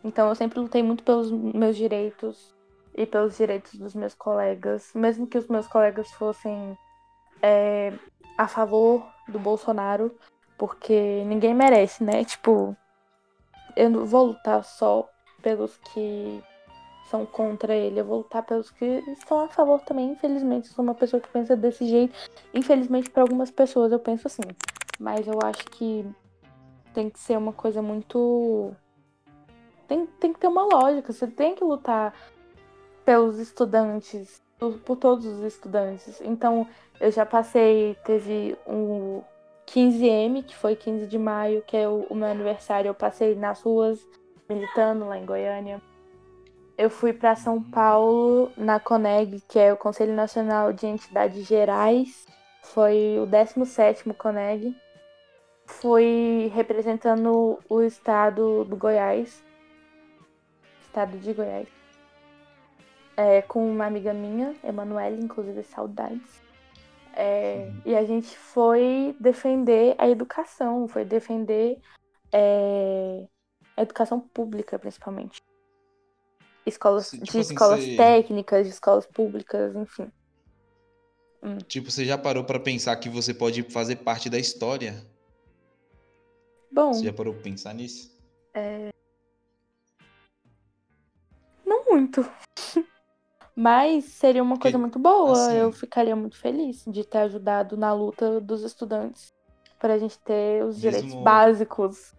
[0.04, 2.54] então eu sempre lutei muito pelos meus direitos
[2.94, 6.76] e pelos direitos dos meus colegas, mesmo que os meus colegas fossem
[7.40, 7.94] é,
[8.36, 10.14] a favor do Bolsonaro,
[10.58, 12.22] porque ninguém merece, né?
[12.22, 12.76] Tipo,
[13.74, 15.08] eu não vou lutar só
[15.40, 16.44] pelos que
[17.10, 20.12] são contra ele, eu vou lutar pelos que estão a favor também.
[20.12, 22.14] Infelizmente, sou uma pessoa que pensa desse jeito.
[22.54, 24.42] Infelizmente, para algumas pessoas eu penso assim,
[24.98, 26.06] mas eu acho que
[26.94, 28.72] tem que ser uma coisa muito.
[29.88, 32.14] Tem, tem que ter uma lógica, você tem que lutar
[33.04, 36.20] pelos estudantes, por, por todos os estudantes.
[36.20, 36.64] Então,
[37.00, 39.20] eu já passei, teve um
[39.66, 42.88] 15M, que foi 15 de maio, que é o, o meu aniversário.
[42.88, 43.98] Eu passei nas ruas
[44.48, 45.82] militando lá em Goiânia.
[46.80, 52.26] Eu fui para São Paulo na CONEG, que é o Conselho Nacional de Entidades Gerais.
[52.62, 54.74] Foi o 17º CONEG.
[55.66, 59.44] Fui representando o estado do Goiás.
[60.80, 61.68] Estado de Goiás.
[63.14, 66.42] É, com uma amiga minha, Emanuele, inclusive saudades.
[67.12, 71.78] É, e a gente foi defender a educação, foi defender
[72.32, 73.26] é,
[73.76, 75.42] a educação pública, principalmente.
[76.70, 80.10] Escolas, tipo de assim, escolas você- técnicas, de escolas públicas, enfim.
[81.66, 85.02] Tipo, você já parou pra pensar que você pode fazer parte da história?
[86.72, 88.10] Bom, Você já parou pra pensar nisso?
[91.64, 92.28] não muito.
[93.56, 95.32] Mas seria uma coisa Porque, muito boa.
[95.32, 99.32] assim- Eu ficaria muito feliz de ter ajudado na luta dos estudantes
[99.78, 102.14] para a gente ter os direitos Mesmo- básicos.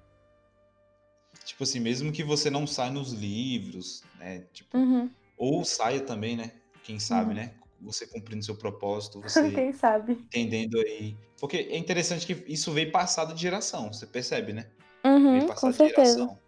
[1.45, 4.45] Tipo assim, mesmo que você não saia nos livros, né?
[4.53, 5.09] Tipo, Uhum.
[5.37, 6.51] ou saia também, né?
[6.83, 7.35] Quem sabe, Uhum.
[7.35, 7.53] né?
[7.81, 10.13] Você cumprindo seu propósito, você Quem sabe?
[10.13, 11.17] entendendo aí.
[11.39, 14.69] Porque é interessante que isso veio passado de geração, você percebe, né?
[15.03, 16.13] Veio Uhum, passado com de certeza.
[16.13, 16.39] geração.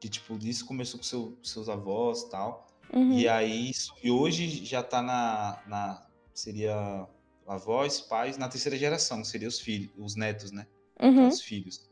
[0.00, 2.68] Que, tipo, isso começou com seu- seus avós e tal.
[2.92, 3.12] Uhum.
[3.18, 6.06] E aí, isso- e hoje já tá na, na.
[6.32, 7.08] Seria
[7.46, 10.66] avós, pais, na terceira geração, que seria os filhos, os netos, né?
[11.00, 11.26] Uhum.
[11.28, 11.85] Os filhos.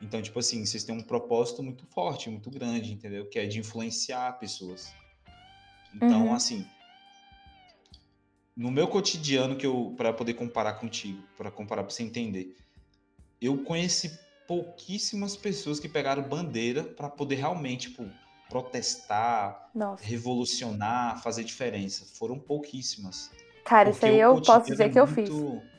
[0.00, 3.28] Então, tipo assim, vocês têm um propósito muito forte, muito grande, entendeu?
[3.28, 4.94] Que é de influenciar pessoas.
[5.94, 6.34] Então, Uhum.
[6.34, 6.70] assim,
[8.56, 12.56] no meu cotidiano que eu para poder comparar contigo, para comparar para você entender,
[13.40, 18.10] eu conheci pouquíssimas pessoas que pegaram bandeira para poder realmente, tipo,
[18.48, 20.04] protestar, Nossa.
[20.04, 22.04] revolucionar, fazer diferença.
[22.16, 23.30] Foram pouquíssimas.
[23.64, 25.73] Cara, isso Porque aí o eu posso cotidiano dizer é que eu fiz.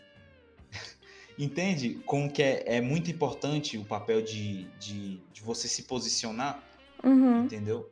[1.38, 6.64] Entende como que é, é muito importante o papel de, de, de você se posicionar,
[7.04, 7.44] Uhum.
[7.44, 7.92] entendeu?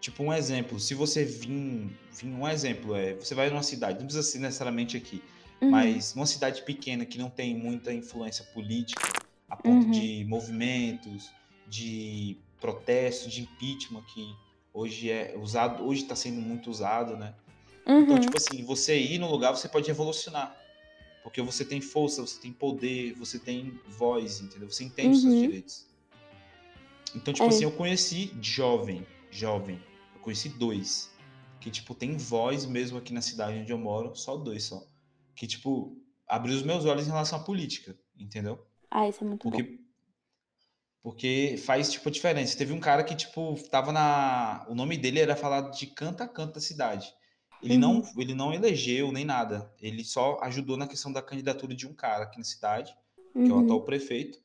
[0.00, 4.04] Tipo um exemplo, se você vir, vir um exemplo é, você vai numa cidade, não
[4.06, 5.22] precisa ser necessariamente aqui,
[5.62, 5.70] Uhum.
[5.70, 9.02] mas numa cidade pequena que não tem muita influência política,
[9.48, 9.90] a ponto Uhum.
[9.90, 11.30] de movimentos,
[11.66, 14.34] de protestos, de impeachment que
[14.74, 17.34] hoje é usado, hoje está sendo muito usado, né?
[17.86, 18.20] Então, Uhum.
[18.20, 20.54] tipo assim, você ir no lugar, você pode revolucionar.
[21.24, 24.70] Porque você tem força, você tem poder, você tem voz, entendeu?
[24.70, 25.40] Você entende os seus Uhum.
[25.40, 25.86] direitos.
[27.16, 27.48] Então, tipo É.
[27.48, 29.82] assim, eu conheci jovem, jovem.
[30.14, 31.10] Eu conheci dois.
[31.60, 34.86] Que, tipo, tem voz mesmo aqui na cidade onde eu moro, só dois só.
[35.34, 35.96] Que, tipo,
[36.28, 38.64] abriu os meus olhos em relação à política, entendeu?
[38.90, 39.50] Ah, isso é muito bom.
[39.56, 39.80] Porque,
[41.02, 42.56] porque faz, tipo, a diferença.
[42.56, 44.66] Teve um cara que, tipo, tava na...
[44.68, 47.10] O nome dele era falado de canto a canto da cidade.
[47.64, 48.12] Ele, não, Uhum.
[48.18, 49.72] ele não elegeu nem nada.
[49.80, 52.94] Ele só ajudou na questão da candidatura de um cara aqui na cidade,
[53.32, 53.64] que é o Uhum.
[53.64, 54.38] atual prefeito.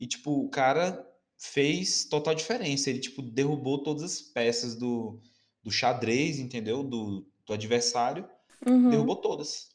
[0.00, 1.06] E, tipo, o cara
[1.38, 2.90] fez total diferença.
[2.90, 5.20] Ele, tipo, derrubou todas as peças do,
[5.62, 6.82] do xadrez, entendeu?
[6.82, 8.28] Do, do adversário.
[8.66, 8.90] Uhum.
[8.90, 9.68] Derrubou todas.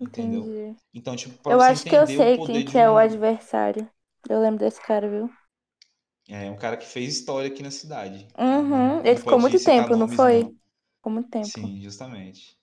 [0.00, 0.40] Entendeu?
[0.42, 0.76] Entendi.
[0.92, 3.88] Então, tipo, pra Eu você acho que eu sei quem que é o um- adversário.
[4.28, 5.30] Eu lembro desse cara, viu?
[6.28, 8.26] É um cara que fez história aqui na cidade.
[8.38, 9.00] Uhum.
[9.04, 10.44] Ele ficou muito tempo, não foi?
[10.44, 10.61] não.
[11.02, 11.50] Ficou muito tempo.
[11.50, 12.58] Sim, justamente.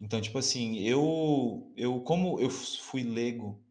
[0.00, 3.64] Então, tipo assim, eu, eu como eu fui leigo,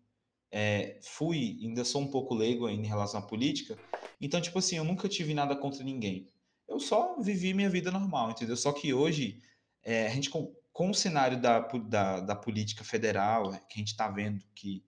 [0.51, 3.79] é, fui, ainda sou um pouco leigo ainda em relação à política,
[4.21, 6.27] então, tipo assim, eu nunca tive nada contra ninguém.
[6.67, 8.57] Eu só vivi minha vida normal, entendeu?
[8.57, 9.41] Só que hoje,
[9.83, 13.79] é, a gente, com, com o cenário da, da, da política federal, é, que a
[13.79, 14.85] gente tá vendo que,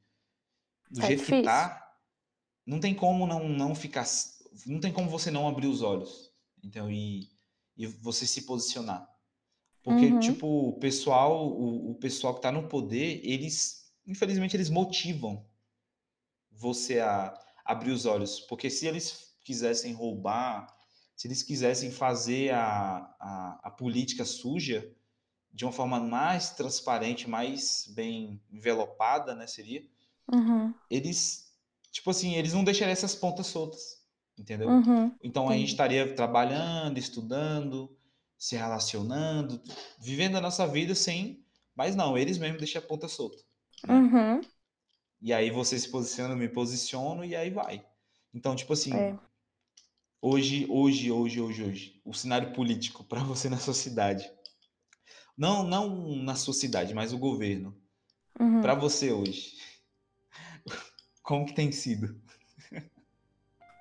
[0.90, 1.44] do Tá jeito que difícil.
[1.44, 1.98] tá,
[2.66, 4.06] não tem como não, não ficar,
[4.66, 6.32] não tem como você não abrir os olhos,
[6.64, 7.30] então, e,
[7.78, 9.13] e você se posicionar.
[9.84, 10.20] Porque, Uhum.
[10.20, 15.46] tipo, o pessoal, o, o pessoal que tá no poder, eles, infelizmente, eles motivam
[16.52, 18.40] você a abrir os olhos.
[18.42, 20.68] Porque se eles quisessem roubar,
[21.16, 24.92] se eles quisessem fazer a, a, a política suja
[25.54, 29.84] de uma forma mais transparente, mais bem envelopada, né, seria,
[30.32, 30.74] Uhum.
[30.90, 31.52] eles,
[31.92, 34.06] tipo assim, eles não deixariam essas pontas soltas,
[34.38, 34.84] entendeu?
[34.86, 35.18] Uhum.
[35.22, 37.96] Então a gente estaria trabalhando, estudando,
[38.44, 39.62] se relacionando,
[40.00, 41.42] vivendo a nossa vida sem.
[41.76, 43.38] Mas não, eles mesmos deixam a ponta solta.
[43.88, 43.94] né?
[43.96, 44.42] Uhum.
[45.22, 47.84] E aí você se posiciona, eu me posiciono e aí vai.
[48.34, 49.16] Então, tipo assim, É.
[50.20, 54.28] hoje, hoje, hoje, hoje, hoje, o cenário político para você na sua cidade.
[55.38, 57.76] Não, não na sua cidade, mas o governo.
[58.40, 58.62] Uhum.
[58.62, 59.58] Para você hoje.
[61.24, 62.16] Como que tem sido?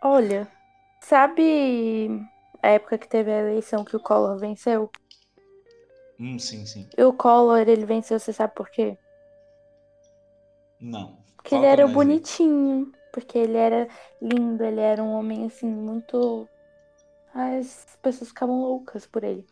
[0.02, 0.48] Olha,
[1.00, 2.10] sabe
[2.62, 4.88] a época que teve a eleição que o Collor venceu?
[6.18, 6.88] Hum, sim, sim.
[6.96, 8.96] E o Collor, ele venceu, você sabe por quê?
[10.80, 11.18] Não.
[11.36, 12.92] Porque ele era bonitinho.
[13.12, 13.88] Porque ele era
[14.20, 16.48] lindo, ele era um homem assim, muito.
[17.34, 19.44] as pessoas ficavam loucas por ele.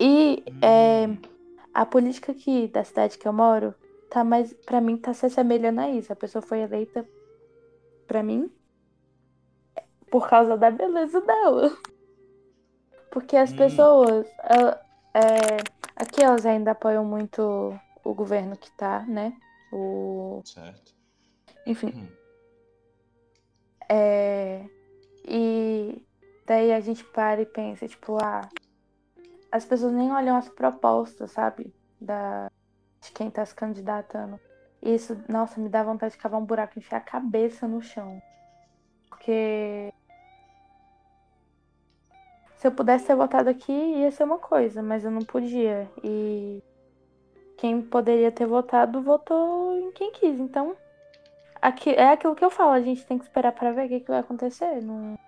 [0.00, 1.06] E é,
[1.74, 3.74] a política aqui da cidade que eu moro
[4.08, 6.12] tá mais, para mim, tá se assemelhando a isso.
[6.12, 7.06] A pessoa foi eleita
[8.06, 8.50] para mim
[10.10, 11.70] por causa da beleza dela.
[13.10, 13.56] Porque as Hum.
[13.56, 14.26] pessoas.
[15.12, 15.56] é,
[15.96, 17.42] aqui elas ainda apoiam muito
[18.04, 19.36] o governo que tá, né?
[19.72, 20.94] O, Certo.
[21.66, 21.92] enfim.
[21.94, 22.08] Hum.
[23.88, 24.64] É,
[25.24, 26.06] e
[26.46, 28.48] daí a gente para e pensa, tipo, ah,
[29.50, 31.74] as pessoas nem olham as propostas, sabe?
[32.00, 32.48] Da,
[33.00, 34.38] de quem tá se candidatando.
[34.80, 37.82] E Isso, nossa, me dá vontade de cavar um buraco e enfiar a cabeça no
[37.82, 38.22] chão.
[39.08, 39.89] Porque
[42.60, 45.90] se eu pudesse ser votado aqui, ia ser uma coisa, mas eu não podia.
[46.04, 46.62] E
[47.56, 50.38] quem poderia ter votado, votou em quem quis.
[50.38, 50.76] Então,
[51.54, 54.00] aqui, é aquilo que eu falo, a gente tem que esperar pra ver o que,
[54.00, 54.82] que vai acontecer.
[54.82, 55.18] Não...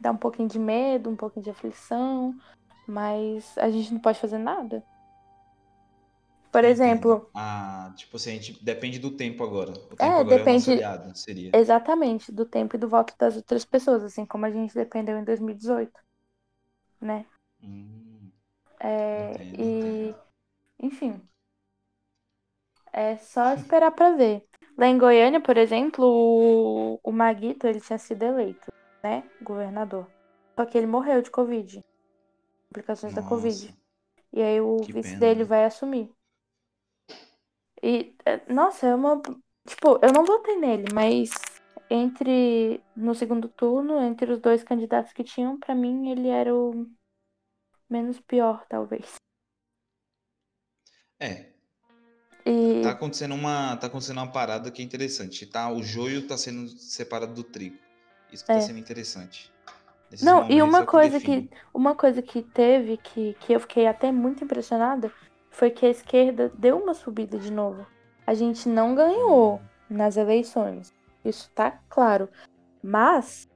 [0.00, 2.34] Dá um pouquinho de medo, um pouquinho de aflição,
[2.84, 4.82] mas a gente não pode fazer nada.
[6.52, 9.72] Por exemplo, Ah, tipo assim, a gente depende do tempo agora.
[9.72, 11.54] O tempo É, agora é depende- nosso aliado, seria.
[11.54, 15.24] exatamente, do tempo e do voto das outras pessoas, assim como a gente dependeu em
[15.24, 16.00] 2018,
[17.00, 17.26] né?
[17.62, 18.32] Hum,
[18.80, 20.18] É, Entendo, e, entendo.
[20.80, 21.22] enfim,
[22.92, 24.44] é só esperar pra ver.
[24.76, 28.68] Lá em Goiânia, por exemplo, o, o Maguito, ele tinha sido eleito,
[29.04, 30.12] né, governador.
[30.58, 31.80] Só que ele morreu de Covid,
[32.70, 33.60] complicações da Covid.
[33.60, 33.76] nossa.
[34.32, 36.14] E aí o vice pena, dele vai assumir.
[37.82, 39.20] E, é, nossa, é uma.
[39.66, 41.30] Tipo, eu não votei nele, mas
[41.90, 42.82] entre.
[42.96, 46.86] No segundo turno, entre os dois candidatos que tinham, pra mim ele era o
[47.88, 49.16] menos pior, talvez.
[51.20, 51.46] É,
[52.46, 52.82] E.
[52.82, 55.70] tá acontecendo uma, tá acontecendo uma parada que é interessante, tá?
[55.70, 57.76] O joio tá sendo separado do trigo.
[58.32, 58.54] Isso que É.
[58.54, 59.52] tá sendo interessante.
[60.10, 63.60] Nesses Não, e uma é que coisa que, uma coisa que teve que, que eu
[63.60, 65.12] fiquei até muito impressionada
[65.58, 67.84] foi que a esquerda deu uma subida de novo.
[68.24, 69.60] A gente não ganhou
[69.90, 70.94] nas eleições.
[71.24, 72.28] Isso tá claro.
[72.80, 73.48] Mas,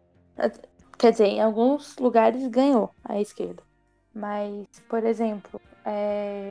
[0.99, 3.63] quer dizer, em alguns lugares ganhou a esquerda.
[4.13, 6.51] Mas, por exemplo, é...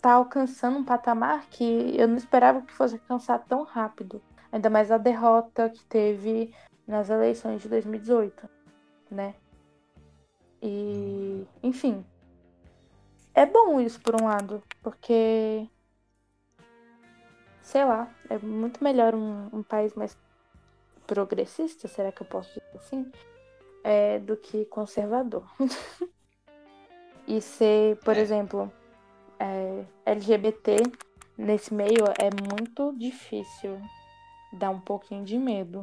[0.00, 4.22] tá alcançando um patamar que eu não esperava que fosse alcançar tão rápido.
[4.52, 6.54] Ainda mais a derrota que teve
[6.86, 8.48] nas eleições de 2018,
[9.10, 9.34] né?
[10.62, 12.04] E, enfim.
[13.38, 15.64] É bom isso por um lado, porque
[17.62, 20.18] sei lá, é muito melhor um, um país mais
[21.06, 23.12] progressista, será que eu posso dizer assim?
[23.84, 25.48] É, do que conservador.
[27.28, 28.20] e ser, por É.
[28.20, 28.72] exemplo,
[29.38, 30.78] é, LGBT
[31.36, 33.80] nesse meio é muito difícil.
[34.52, 35.82] Dá um pouquinho de medo.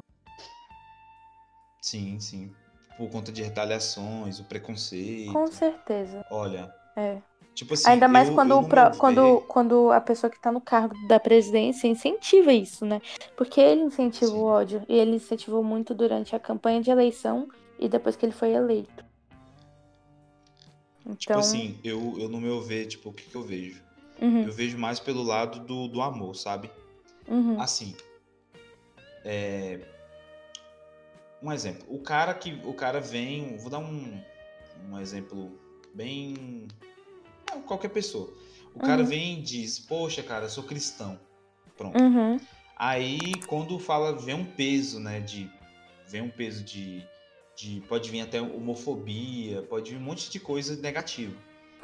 [1.81, 2.53] Sim, sim.
[2.97, 5.31] Por conta de retaliações, o preconceito.
[5.31, 6.25] Com certeza.
[6.29, 7.21] Olha, É.
[7.55, 8.63] tipo assim, Ainda mais eu- quando, eu
[8.99, 13.01] quando, quando a pessoa que tá no cargo da presidência incentiva isso, né?
[13.35, 14.37] Porque ele incentiva Sim.
[14.37, 14.83] o ódio.
[14.87, 17.47] E ele incentivou muito durante a campanha de eleição
[17.79, 19.03] e depois que ele foi eleito.
[21.01, 21.15] Então.
[21.15, 23.81] Tipo assim, eu, eu no meu ver, tipo, o que, que eu vejo?
[24.21, 26.69] uhum, Eu vejo mais pelo lado do, do amor, sabe?
[27.27, 27.95] uhum, Assim,
[29.23, 29.79] é,
[31.41, 31.85] um exemplo.
[31.87, 34.19] O cara que o cara vem, vou dar um,
[34.89, 35.51] um exemplo
[35.93, 36.67] bem
[37.61, 38.33] qualquer pessoa.
[38.73, 39.09] O cara Uhum.
[39.09, 41.19] vem e diz: "Poxa, cara, eu sou cristão".
[41.77, 41.97] Pronto.
[41.99, 42.39] uhum,
[42.77, 45.49] Aí quando fala, vem um peso, né, de
[46.07, 47.05] vem um peso de
[47.55, 51.33] de pode vir até homofobia, pode vir um monte de coisa negativa.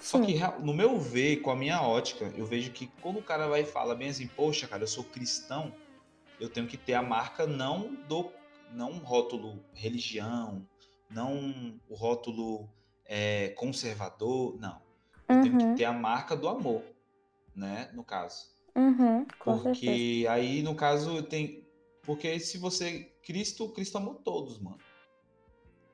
[0.01, 0.39] Só que, sim.
[0.59, 3.65] no meu ver, com a minha ótica, eu vejo que quando o cara vai e
[3.65, 5.73] fala bem assim, poxa, cara, eu sou cristão,
[6.39, 8.31] eu tenho que ter a marca não do
[8.73, 10.65] não um rótulo religião,
[11.09, 12.69] não o rótulo
[13.05, 14.81] é, conservador, não.
[15.33, 16.83] Uhum, que ter a marca do amor,
[17.55, 17.89] né?
[17.93, 18.45] No caso.
[18.75, 19.79] uhum, com certeza.
[19.79, 21.67] Porque aí, no caso, tem.
[22.03, 23.11] Porque se você.
[23.23, 24.79] Cristo, Cristo amou todos, mano.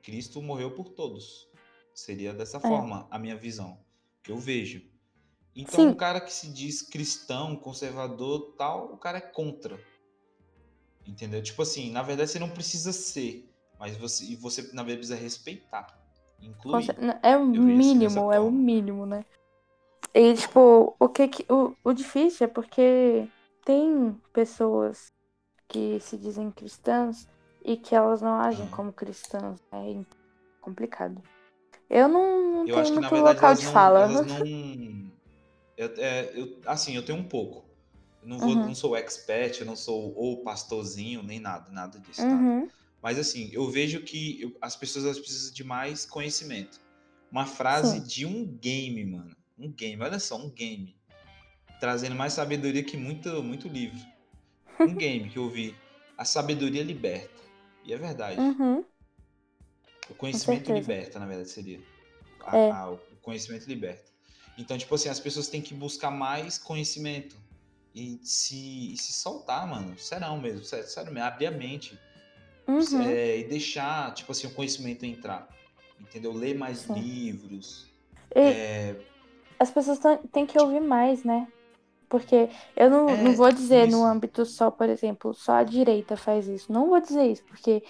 [0.02, 1.48] Cristo morreu por todos.
[1.94, 3.78] Seria dessa forma a minha visão.
[4.22, 4.82] Que eu vejo.
[5.54, 5.90] Então, Sim.
[5.90, 9.78] o cara que se diz cristão, conservador tal, o cara é contra.
[11.04, 11.42] Entendeu?
[11.42, 13.52] Tipo assim, na verdade você não precisa ser.
[13.78, 15.98] Mas você, e você, na verdade, precisa respeitar.
[17.22, 19.24] É o mínimo, é o mínimo, né?
[20.14, 21.52] E, tipo, o que que.
[21.52, 23.28] O, o difícil é porque
[23.64, 25.06] tem pessoas
[25.68, 27.26] que se dizem cristãs
[27.64, 29.58] e que elas não agem como cristãs.
[29.72, 30.02] É
[30.60, 31.22] complicado.
[31.90, 34.00] Eu não, não Eu tenho acho que na muito verdade local de não, fala.
[34.00, 34.38] elas não.
[35.76, 37.64] Eu, é, eu- assim, eu tenho um pouco.
[38.20, 38.66] Eu não, vou, Uhum.
[38.66, 42.20] não sou expert, eu não sou ou pastorzinho, nem nada, nada disso.
[42.26, 42.68] nada.
[43.02, 46.80] Mas assim, eu vejo que eu- as pessoas precisam de mais conhecimento.
[47.30, 48.06] Uma frase Sim.
[48.06, 49.36] de um game, mano.
[49.58, 50.96] Um game, olha só, um game.
[51.80, 53.98] Trazendo mais sabedoria que muito, muito livro.
[54.80, 55.76] Um game que eu vi.
[56.16, 57.42] A sabedoria liberta.
[57.84, 58.40] E é verdade.
[58.40, 58.84] Uhum.
[60.10, 61.80] O conhecimento liberta, na verdade, seria.
[62.44, 62.70] A- É.
[62.70, 64.10] a- o conhecimento liberta.
[64.56, 67.36] Então, tipo assim, as pessoas têm que buscar mais conhecimento.
[67.94, 69.96] E se, e se soltar, mano.
[69.98, 70.64] Serão mesmo.
[70.64, 71.26] Sério, sério mesmo.
[71.28, 71.98] Abrir a mente.
[72.68, 73.02] Uhum.
[73.10, 75.48] É, e deixar, tipo assim, o conhecimento entrar.
[76.00, 76.32] Entendeu?
[76.32, 76.94] Ler mais Sim.
[76.94, 77.86] livros.
[78.36, 78.94] E É,
[79.58, 79.98] as pessoas
[80.32, 81.46] têm que ouvir mais, né?
[82.08, 83.98] Porque eu não, É, não vou dizer isso.
[83.98, 86.72] no âmbito só, por exemplo, só a direita faz isso.
[86.72, 87.82] Não vou dizer isso, porque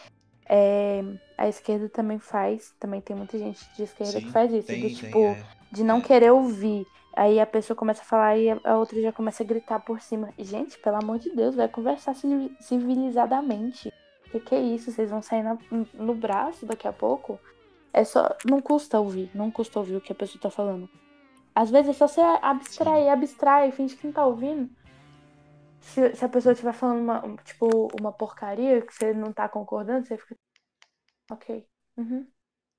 [0.49, 1.03] é,
[1.37, 2.73] a esquerda também faz.
[2.81, 4.67] Também tem muita gente de esquerda que sim, faz isso.
[4.69, 5.47] tem, de, tem, tipo, é.
[5.73, 6.03] de não é.
[6.03, 6.87] querer ouvir.
[7.17, 10.33] Aí a pessoa começa a falar e a- outra já começa a gritar por cima.
[10.39, 13.91] Gente, pelo amor de Deus, vai conversar civi- civilizadamente.
[14.31, 14.91] Que que é isso?
[14.93, 15.59] Vocês vão sair na-
[15.95, 17.39] no braço daqui a pouco?
[17.93, 18.29] É só.
[18.49, 19.31] Não custa ouvir.
[19.35, 20.89] Não custa ouvir o que a pessoa tá falando.
[21.55, 24.71] Às vezes é só você abstrair, abstrai, finge que não tá ouvindo.
[25.81, 30.07] Se, se a pessoa estiver falando uma, tipo, uma porcaria que você não tá concordando,
[30.07, 30.37] você fica.
[31.31, 31.67] Ok.
[31.97, 32.27] Uhum.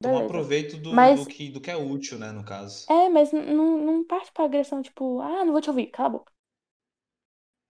[0.01, 0.29] Toma Beleza.
[0.33, 2.85] proveito do, Mas- do, que, do que é útil, né, no caso.
[2.89, 6.11] É, mas não, não parte pra agressão, tipo, ah, não vou te ouvir, cala a
[6.11, 6.31] boca.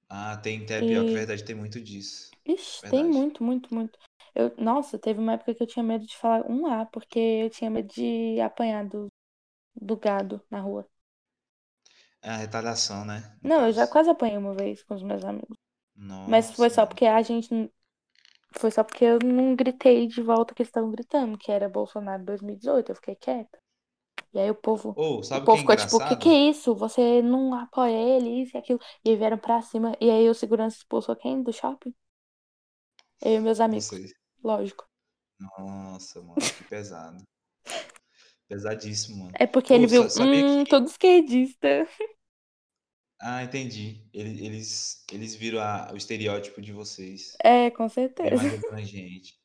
[0.10, 2.36] Ah, tem, tem, é pior que E- verdade, tem muito disso.
[2.46, 3.18] Ixi, tem Verdade.
[3.18, 3.98] muito, muito, muito.
[4.36, 7.50] Eu, nossa, teve uma época que eu tinha medo de falar um A, porque eu
[7.50, 9.08] tinha medo de apanhar do,
[9.76, 10.88] do gado na rua.
[12.22, 13.38] É a retaliação, né?
[13.44, 13.88] no Não, eu já caso.
[13.88, 15.58] quase apanhei uma vez com os meus amigos.
[16.26, 16.88] Mas foi só mano.
[16.88, 17.54] porque a gente.
[17.54, 17.72] n-
[18.54, 22.24] Foi só porque eu não gritei de volta que eles estavam gritando, que era Bolsonaro
[22.26, 22.92] 2018.
[22.92, 23.60] Eu fiquei quieta.
[24.34, 25.00] E aí o povo.
[25.04, 26.18] O sabe o que povo é ficou tipo, o que engraçado?
[26.18, 26.76] que é isso?
[26.76, 28.80] Você não apoia ele, isso e aquilo.
[29.04, 29.96] E aí vieram pra cima.
[30.02, 31.94] E aí o segurança expulsou quem do shopping?
[33.22, 34.14] Eu e meus amigos, Vocês.
[34.44, 34.86] lógico.
[35.58, 37.22] Nossa, mano, que pesado.
[38.50, 39.38] Pesadíssimo, mano.
[39.40, 41.88] É porque ele viu, sa- sabia hum, todo esquerdista.
[43.22, 44.02] Ah, entendi.
[44.14, 47.44] Ele- Eles, eles viram a- o estereótipo de vocês.
[47.44, 47.88] É, com
[48.22, 48.36] Bem certeza.
[48.36, 49.40] mais abrangente.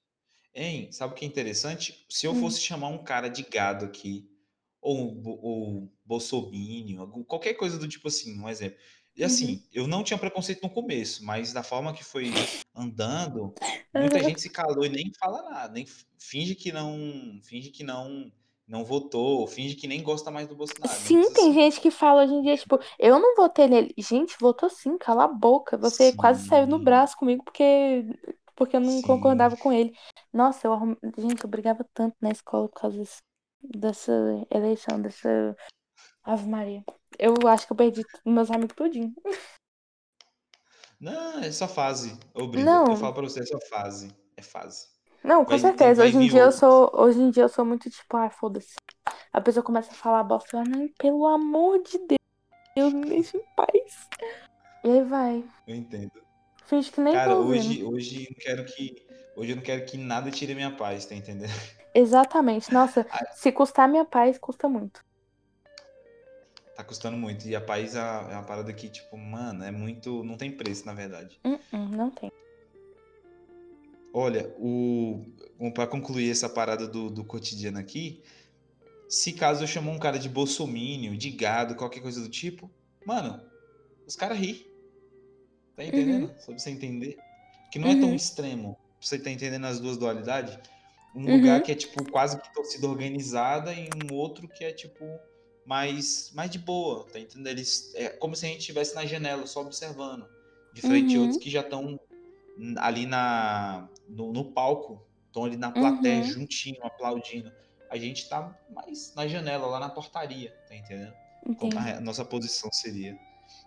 [0.55, 2.07] Hein, sabe o que é interessante?
[2.11, 2.37] Se eu Hum.
[2.37, 4.31] fosse chamar um cara de gado aqui,
[4.85, 8.79] ou ou bolsominion, qualquer coisa do tipo assim, um exemplo.
[9.17, 9.27] E Uhum.
[9.27, 12.27] assim, eu não tinha preconceito no começo, mas da forma que foi
[12.75, 13.55] andando,
[13.95, 15.87] muita gente se calou e nem fala nada, nem
[16.19, 18.31] finge que não, finge que não,
[18.67, 21.01] não votou, finge que nem gosta mais do Bolsonaro.
[21.01, 21.55] Sim, muitos tem assim.
[21.55, 23.95] gente que fala hoje em dia, tipo, eu não votei nele.
[23.99, 25.77] Gente, votou sim, cala a boca.
[25.79, 26.85] Você quase saiu no Sim.
[26.85, 28.05] braço comigo porque,
[28.57, 29.03] porque eu não Sim.
[29.03, 29.93] concordava com ele.
[30.33, 30.97] Nossa, eu arrum...
[31.17, 33.23] Gente, eu brigava tanto na escola por causa desse-
[33.69, 34.13] dessa
[34.51, 35.57] eleição, dessa
[36.23, 36.85] Ave Maria.
[37.19, 39.15] Eu acho que eu perdi meus amigos tudinho.
[41.01, 42.19] Não, é só fase.
[42.35, 42.87] Ô, Não.
[42.87, 44.09] eu falo pra você, é só fase.
[44.37, 44.89] É fase.
[45.23, 46.03] Não, com Vai- certeza.
[46.03, 48.75] vai Hoje em dia eu sou, hoje em dia eu sou muito tipo, ah, foda-se.
[49.33, 51.99] A pessoa começa a falar bosta, eu, "Ah, não, pelo amor de
[52.77, 54.09] Deus, me deixa em paz.
[54.85, 55.45] E aí vai.
[55.67, 56.13] Eu entendo.
[56.67, 59.04] Finge que nem Cara, hoje, hoje eu quero que.
[59.37, 61.51] Hoje eu não quero que nada tire minha paz, tá entendendo?
[61.95, 62.73] Exatamente.
[62.73, 63.27] Nossa, Ah.
[63.35, 65.01] se custar minha paz, custa muito.
[66.77, 67.47] Tá custando muito.
[67.47, 70.25] E a paz é uma é parada que, tipo, mano, é muito.
[70.25, 71.39] Não tem preço, na verdade.
[71.45, 72.31] Hum, hum, não tem.
[74.13, 75.25] Olha, o.
[75.73, 78.23] Pra concluir essa parada do, do cotidiano aqui,
[79.09, 82.69] se caso eu chamar um cara de bolsomínio, de gado, qualquer coisa do tipo,
[83.07, 83.41] mano,
[84.07, 84.67] os caras ri.
[85.77, 86.29] Tá entendendo?
[86.39, 87.17] Só pra você entender.
[87.71, 88.15] Que não é tão Uhum.
[88.15, 88.77] extremo.
[89.05, 90.59] Você tá entendendo as duas dualidades.
[91.15, 91.33] Um Uhum.
[91.33, 95.21] lugar que é, tipo, quase que torcida organizada e um outro que é, tipo,
[95.65, 97.49] mais, mais de boa, tá entendendo?
[97.49, 100.29] Eles, é como se a gente estivesse na janela, só observando.
[100.73, 101.27] De frente a Uhum.
[101.27, 101.99] outros que já estão
[102.79, 106.23] ali na, no, no palco, estão ali na plateia, Uhum.
[106.23, 107.53] juntinho, aplaudindo.
[107.89, 111.15] A gente tá mais na janela, lá na portaria, tá entendendo?
[111.57, 111.79] Como Entendi.
[111.79, 113.19] a nossa posição seria.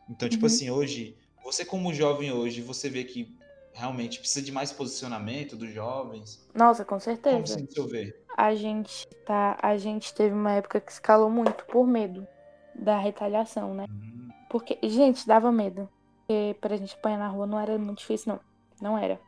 [0.09, 0.47] Então, tipo Uhum.
[0.47, 3.37] assim, hoje, você como jovem hoje, você vê que
[3.77, 6.45] realmente precisa de mais posicionamento dos jovens.
[6.53, 6.99] Nossa, com
[7.29, 7.53] Como certeza.
[7.55, 8.25] assim, no seu ver?
[8.35, 9.57] A gente tá.
[9.61, 12.27] A gente teve uma época que escalou muito por medo
[12.73, 13.85] da retaliação, né?
[13.89, 15.89] Hum, Porque, gente, dava medo.
[16.27, 18.39] Porque pra gente apanhar na rua não era muito difícil, não.
[18.81, 19.19] Não era.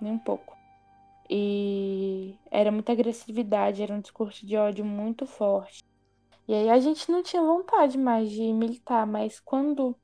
[0.00, 0.56] Nem um pouco.
[1.30, 5.84] E era muita agressividade, era um discurso de ódio muito forte.
[6.48, 9.94] E aí a gente não tinha vontade mais de militar, mas quando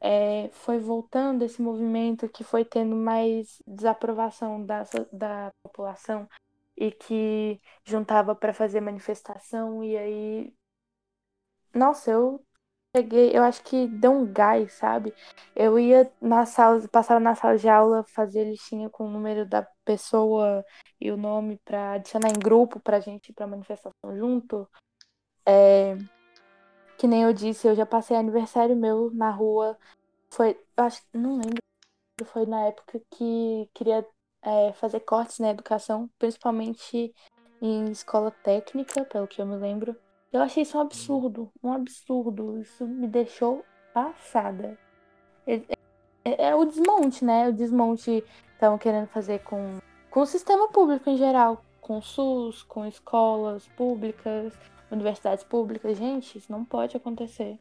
[0.00, 6.28] é, foi voltando esse movimento que foi tendo mais desaprovação da, da população
[6.76, 10.54] e que juntava para fazer manifestação, e aí.
[11.74, 12.44] Nossa, eu
[12.96, 15.14] cheguei, eu acho que deu um gás, sabe?
[15.54, 19.66] Eu ia na sala, passava na sala de aula, fazia listinha com o número da
[19.84, 20.64] pessoa
[21.00, 24.68] e o nome pra adicionar em grupo pra gente pra manifestação junto.
[25.46, 25.96] É,
[26.96, 29.78] que nem eu disse, eu já passei aniversário meu na rua.
[30.30, 31.62] Foi, acho, não lembro,
[32.24, 34.06] foi na época que queria
[34.42, 37.14] é, fazer cortes na educação, principalmente
[37.60, 39.96] em escola técnica, pelo que eu me lembro.
[40.32, 42.58] Eu achei isso um absurdo, um absurdo.
[42.60, 44.78] Isso me deixou passada.
[45.46, 45.54] É,
[46.24, 47.48] é, é o desmonte, né?
[47.48, 49.78] O desmonte estavam querendo fazer com,
[50.10, 54.52] com o sistema público em geral, com SUS, com escolas públicas,
[54.90, 55.96] universidades públicas.
[55.98, 57.58] Gente, isso não pode acontecer.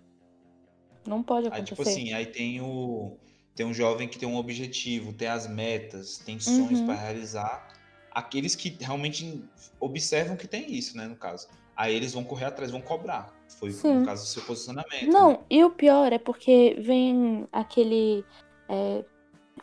[1.07, 2.01] Não pode Aí, tipo acontecer.
[2.01, 3.17] assim, aí tem o
[3.55, 6.87] tem um jovem que tem um objetivo, tem as metas, tem sonhos Uhum.
[6.87, 7.65] para realizar.
[8.11, 9.41] Aqueles que realmente
[9.79, 11.47] observam que tem isso, né, no caso.
[11.73, 13.33] Aí eles vão correr atrás, vão cobrar.
[13.57, 13.99] Foi Sim.
[13.99, 15.03] no caso do seu posicionamento.
[15.05, 15.07] né?
[15.09, 18.25] Não, e o pior é porque vem aquele.
[18.67, 19.05] é,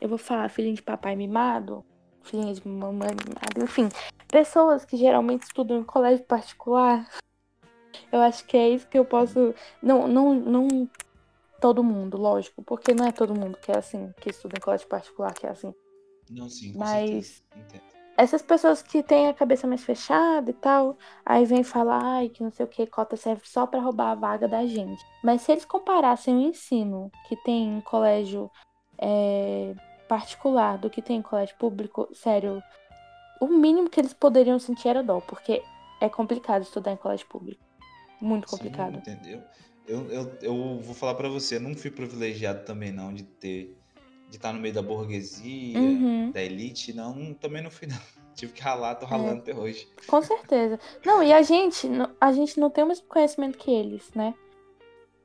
[0.00, 1.84] eu vou falar filhinho de papai mimado,
[2.22, 3.88] filhinha de mamãe mimada, enfim.
[4.28, 7.06] Pessoas que geralmente estudam em colégio particular.
[8.10, 9.54] Eu acho que é isso que eu posso.
[9.82, 10.88] Não, não, não
[11.60, 14.88] todo mundo, lógico, porque não é todo mundo que é assim, que estuda em colégio
[14.88, 15.72] particular, que é assim.
[16.28, 17.42] Não, sim, Mas-.
[18.16, 22.42] Essas pessoas que têm a cabeça mais fechada e tal, aí vem falar ai, que
[22.42, 25.02] não sei o que, cota serve só pra roubar a vaga da gente.
[25.24, 28.50] Mas se eles comparassem o ensino que tem em colégio
[28.98, 29.74] é,
[30.08, 32.62] particular do que tem em colégio público, sério,
[33.40, 35.62] o mínimo que eles poderiam sentir era dó, porque
[36.00, 37.64] é complicado estudar em colégio público.
[38.22, 38.96] Muito Sim, complicado.
[38.96, 39.42] entendeu?
[39.86, 43.76] Eu, eu, eu vou falar pra você, eu não fui privilegiado também não de ter
[44.30, 46.30] de estar no meio da burguesia, Uhum.
[46.30, 47.98] da elite, não, também não fui não.
[48.34, 48.94] Tive que ralar, É.
[48.94, 49.86] tô ralando até hoje.
[50.06, 50.80] Com certeza.
[51.04, 51.86] Não, e a gente,
[52.18, 54.32] a gente não tem o mesmo conhecimento que eles, né?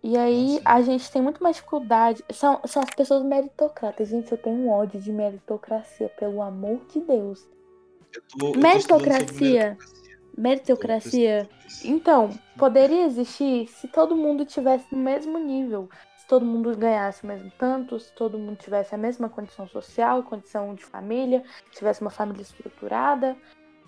[0.04, 0.62] E aí sim.
[0.66, 2.22] a gente tem muito mais dificuldade.
[2.34, 4.10] São, são as pessoas meritocratas.
[4.10, 7.48] Gente, eu tenho um ódio de meritocracia, pelo amor de Deus.
[8.14, 9.78] Eu tô, eu meritocracia.
[10.38, 11.50] Meritocracia.
[11.84, 15.90] Então, poderia existir se todo mundo tivesse no mesmo nível.
[16.18, 20.22] Se todo mundo ganhasse o mesmo tanto, se todo mundo tivesse a mesma condição social,
[20.24, 23.36] condição de família, tivesse uma família estruturada.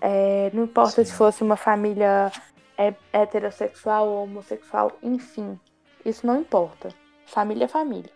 [0.00, 1.16] É, não importa se Sim.
[1.16, 2.32] fosse uma família
[2.76, 5.60] é, heterossexual ou homossexual, enfim.
[6.04, 6.88] Isso não importa.
[7.26, 8.10] Família é família.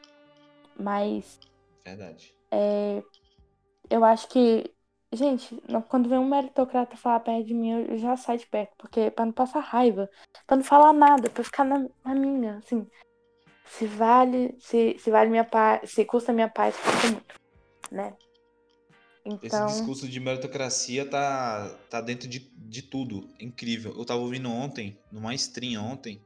[0.76, 1.38] Mas
[1.84, 2.34] Verdade.
[3.88, 4.73] eu acho que.
[5.14, 8.72] Gente, não- quando vem um meritocrata falar perto de mim, eu já saio de perto,
[8.78, 10.08] porque pra não passar raiva,
[10.46, 12.86] pra não falar nada, pra ficar na, na minha, assim.
[13.66, 17.34] Se vale, se, se vale minha paz, se custa minha paz, custa muito,
[17.92, 18.16] né?
[19.42, 23.28] Esse Então, discurso de meritocracia tá, tá dentro de, de tudo.
[23.38, 23.94] É incrível.
[23.96, 26.20] Eu tava ouvindo ontem, numa stream ontem,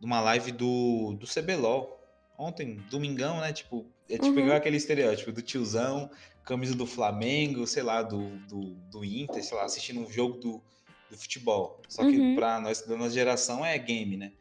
[0.00, 1.98] numa live do, do CBLOL.
[2.38, 3.52] Ontem, domingão, né?
[3.52, 4.40] Tipo, é tipo Uhum.
[4.40, 6.10] igual aquele estereótipo do tiozão,
[6.44, 10.62] camisa do Flamengo, sei lá, do, do, do Inter, sei lá, assistindo um jogo do,
[11.10, 11.82] do futebol.
[11.88, 12.34] Só que Uhum.
[12.34, 14.32] pra nós da nossa geração é game, né?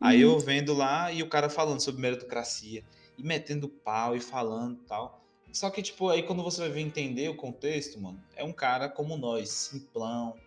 [0.00, 0.32] Aí Uhum.
[0.32, 2.84] eu vendo lá e o cara falando sobre meritocracia
[3.18, 5.22] e metendo pau e falando e tal.
[5.52, 8.88] Só que, tipo, aí quando você vai ver entender o contexto, mano, é um cara
[8.90, 10.38] como nós, simplão,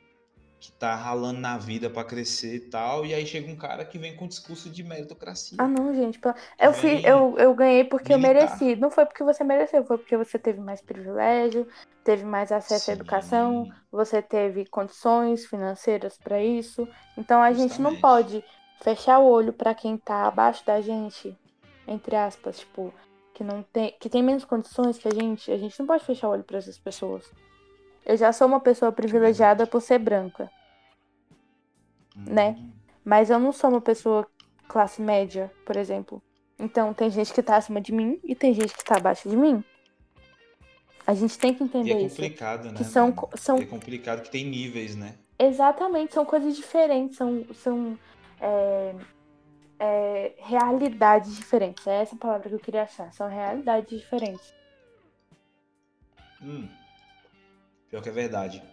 [0.59, 3.05] que tá ralando na vida pra crescer e tal.
[3.05, 5.57] E aí chega um cara que vem com discurso de meritocracia.
[5.57, 6.19] ah não, gente.
[6.59, 8.59] Eu, fui, eu, eu ganhei porque eu militar.
[8.59, 8.75] mereci.
[8.75, 11.67] Não foi porque você mereceu, foi porque você teve mais privilégio,
[12.03, 16.87] teve mais acesso à educação, Sim, você teve condições financeiras pra isso.
[17.17, 18.01] Então a gente não Justamente.
[18.01, 18.45] pode
[18.81, 21.37] fechar o olho pra quem tá abaixo da gente,
[21.87, 22.93] entre aspas, tipo,
[23.33, 25.51] que não tem, que tem menos condições que a gente.
[25.51, 27.31] A gente não pode fechar o olho pra essas pessoas.
[28.09, 30.51] Eu já sou uma pessoa privilegiada por ser branca,
[32.25, 32.57] né?
[32.57, 32.71] Hum,
[33.05, 34.25] mas eu não sou uma pessoa
[34.67, 36.19] classe média, por exemplo.
[36.57, 39.37] Então tem gente que tá acima de mim e tem gente que tá abaixo de
[39.37, 39.63] mim.
[41.05, 42.15] A gente tem que E entender é isso.
[42.15, 42.77] complicado, né?
[42.79, 45.13] Que são, são É complicado que tem níveis, né?
[45.37, 47.95] Exatamente, são coisas diferentes, são, são
[48.41, 48.95] é,
[49.77, 51.85] é, realidades diferentes.
[51.85, 53.13] É essa palavra que eu queria achar.
[53.13, 54.51] São realidades diferentes.
[56.41, 56.69] Hum,
[57.89, 58.63] pior que é verdade.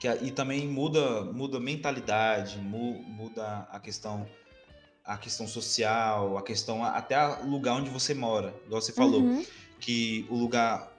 [0.00, 4.28] Que, e também muda, muda a mentalidade, mu- muda a questão,
[5.04, 8.54] a questão social, a questão até o lugar onde você mora.
[8.66, 9.46] Igual você falou, Uhum,
[9.80, 10.92] que o lugar,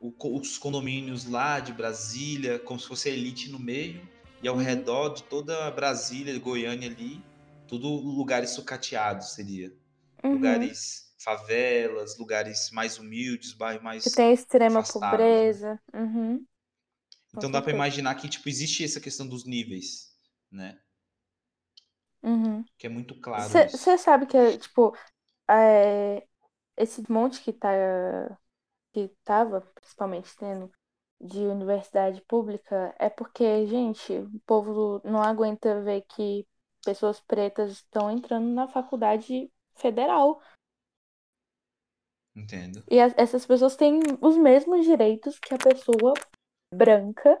[0.00, 4.00] o os condomínios lá de Brasília, como se fosse a elite no meio,
[4.42, 4.62] e ao Uhum.
[4.62, 7.22] redor de toda Brasília, Goiânia ali,
[7.68, 9.72] tudo lugares sucateados seria.
[10.24, 10.32] uhum.
[10.34, 15.52] Lugares, favelas, lugares mais humildes, bairros mais Que tem extrema afastados, né?
[15.52, 15.80] pobreza.
[15.94, 16.44] Uhum,
[17.34, 17.72] Então dá pra certeza.
[17.72, 20.14] imaginar que tipo existe essa questão dos níveis,
[20.50, 20.78] né?
[22.22, 22.64] Uhum.
[22.78, 23.64] Que é muito claro.
[23.72, 24.96] Você sabe que, tipo,
[25.50, 26.26] é,
[26.76, 27.70] esse monte que tá
[28.92, 30.70] que tava, principalmente tendo,
[31.20, 36.46] de universidade pública, é porque, gente, o povo não aguenta ver que
[36.84, 40.40] pessoas pretas estão entrando na faculdade federal.
[42.34, 42.82] Entendo.
[42.90, 46.12] E as- essas pessoas têm os mesmos direitos que a pessoa
[46.72, 47.38] branca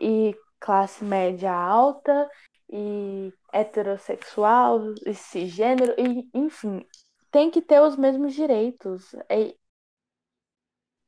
[0.00, 2.28] e classe média alta
[2.68, 6.84] e heterossexual e cisgênero e enfim,
[7.30, 9.14] tem que ter os mesmos direitos.
[9.28, 9.54] É-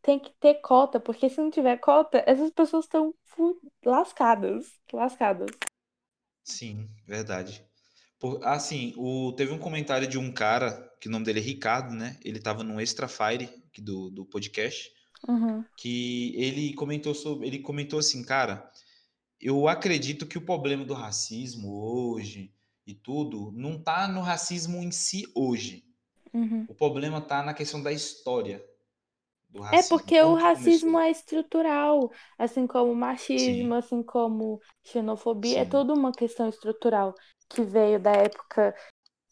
[0.02, 3.12] tem que ter cota, porque se não tiver cota, essas pessoas estão
[3.84, 5.50] lascadas, lascadas.
[6.44, 7.64] Sim, verdade.
[8.18, 11.92] Por, assim, o, teve um comentário de um cara, que o nome dele é Ricardo,
[11.92, 12.18] né?
[12.24, 13.48] Ele tava no Extra Fire
[13.78, 14.90] do, do podcast,
[15.28, 15.66] Uhum.
[15.76, 18.70] que ele comentou sobre, ele comentou assim, cara,
[19.40, 22.52] eu acredito que o problema do racismo hoje
[22.86, 25.84] e tudo não tá no racismo em si hoje.
[26.32, 26.68] Uhum.
[26.68, 28.64] O problema tá na questão da história
[29.50, 29.98] do É racismo.
[29.98, 31.00] porque o racismo começou.
[31.00, 33.74] é estrutural, assim como o machismo, Sim.
[33.74, 35.70] assim como xenofobia, é Sim.
[35.70, 37.14] tudo uma questão estrutural
[37.48, 38.74] que veio da época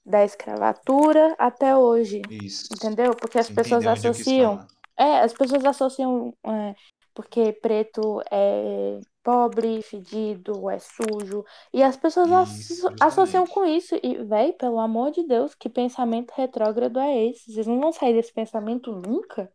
[0.07, 2.69] da escravatura até hoje, Isso.
[2.73, 3.17] entendeu?
[3.17, 4.67] Porque as pessoas associam.
[4.97, 6.75] É, as pessoas associam é,
[7.15, 13.47] porque preto é pobre, fedido, é sujo, e as pessoas asso- Isso, associam justamente.
[13.47, 17.53] com isso e, véi, pelo amor de Deus, que pensamento retrógrado é esse?
[17.53, 19.51] Vocês não vão sair desse pensamento nunca?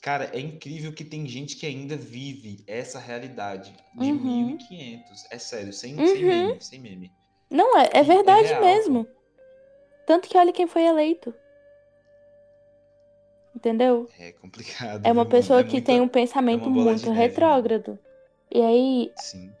[0.00, 4.12] Cara, é incrível que tem gente que ainda vive essa realidade de Uhum.
[4.12, 5.24] 1500.
[5.30, 6.24] É sério, sem, sem Uhum.
[6.24, 7.12] meme, sem meme.
[7.50, 9.06] Não, é, é é verdade real, mesmo.
[10.06, 11.34] Tanto que olha quem foi eleito.
[13.58, 14.08] Entendeu?
[14.20, 15.30] É complicado, É uma viu, mano?
[15.30, 17.98] pessoa É que muita- tem um pensamento uma bola de muito neve, retrógrado.
[18.54, 19.52] E aí, Sim,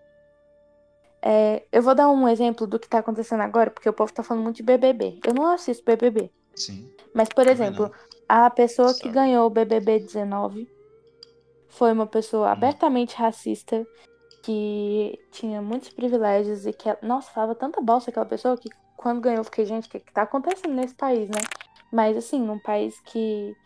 [1.20, 4.22] é, eu vou dar um exemplo do que tá acontecendo agora, porque o povo tá
[4.22, 5.18] falando muito de BBB.
[5.26, 6.30] Eu não assisto BBB.
[6.54, 6.88] sim.
[7.12, 7.90] Mas, por exemplo,
[8.28, 10.68] a pessoa que ganhou o BBB 19
[11.66, 12.52] foi uma pessoa Hum.
[12.52, 13.84] abertamente racista,
[14.42, 19.38] que tinha muitos privilégios e que, nossa, falava tanta bosta aquela pessoa que quando ganhou
[19.40, 21.40] eu fiquei, gente, o que, que tá acontecendo nesse país, né?
[21.90, 23.56] Mas, assim, num país que,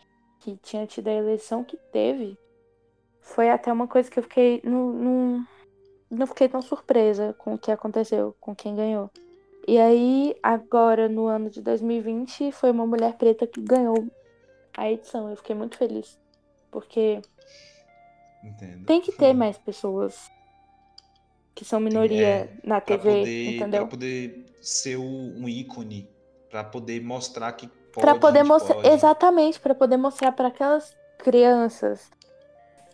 [0.43, 2.37] que tinha tido a eleição que teve,
[3.21, 4.61] foi até uma coisa que eu fiquei.
[4.63, 5.47] Não, não,
[6.11, 9.09] não fiquei tão surpresa com o que aconteceu, com quem ganhou.
[9.65, 14.05] E aí, agora, no ano de 2020, foi uma mulher preta que ganhou
[14.75, 15.29] a edição.
[15.29, 16.19] Eu fiquei muito feliz.
[16.69, 17.21] Porque
[18.43, 18.85] Entendo.
[18.85, 19.37] tem que ter Hum.
[19.37, 20.29] mais pessoas
[21.55, 23.81] que são minoria é, na Pra TV, poder, entendeu?
[23.81, 26.09] pra poder ser um ícone,
[26.49, 28.75] pra poder mostrar que pode, Pra a poder mostrar.
[28.75, 28.87] pode.
[28.89, 32.09] Exatamente, pra poder mostrar pra aquelas crianças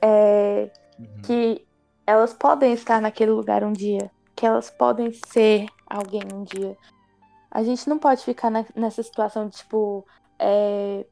[0.01, 1.21] é, Uhum.
[1.23, 1.67] que
[2.05, 4.11] elas podem estar naquele lugar um dia.
[4.35, 6.77] Que elas podem ser alguém um dia.
[7.51, 10.05] A gente não pode ficar na- nessa situação de, tipo,
[10.37, 11.05] é,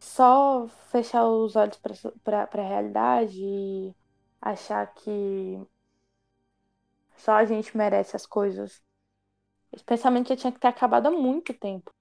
[0.00, 1.78] só fechar os olhos
[2.24, 3.94] pra, pra realidade e
[4.40, 5.60] achar que
[7.16, 8.82] só a gente merece as coisas.
[9.76, 11.92] Esse pensamento já tinha que ter acabado há muito tempo.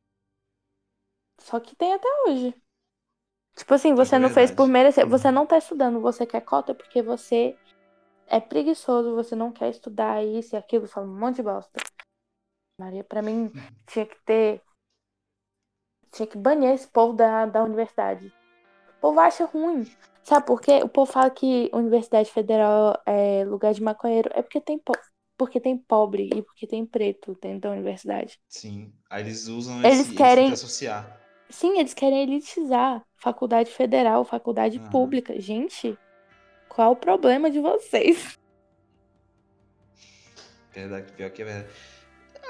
[1.39, 2.53] Só que tem até hoje.
[3.55, 5.03] Tipo assim, que você é não fez por merecer.
[5.05, 5.09] Uhum.
[5.11, 7.57] Você não tá estudando, você quer cota porque você
[8.27, 11.79] é preguiçoso, você não quer estudar isso e aquilo, fala um monte de bosta.
[12.79, 13.51] Maria, pra mim,
[13.87, 14.61] tinha que ter.
[16.11, 18.33] Tinha que banir esse povo da, da universidade.
[18.97, 19.85] O povo acha ruim.
[20.23, 20.81] Sabe por quê?
[20.83, 24.29] O povo fala que Universidade Federal é lugar de maconheiro.
[24.33, 24.93] É porque tem, po-
[25.37, 28.39] porque tem pobre e porque tem preto dentro da universidade.
[28.49, 28.91] Sim.
[29.09, 31.19] Aí eles usam Eles esse, querem- eles associar.
[31.49, 33.03] Sim, eles querem elitizar.
[33.17, 34.89] Faculdade federal, faculdade Aham.
[34.89, 35.39] pública.
[35.39, 35.97] Gente,
[36.69, 38.37] qual o problema de vocês?
[40.73, 41.69] Verdade, pior que é verdade.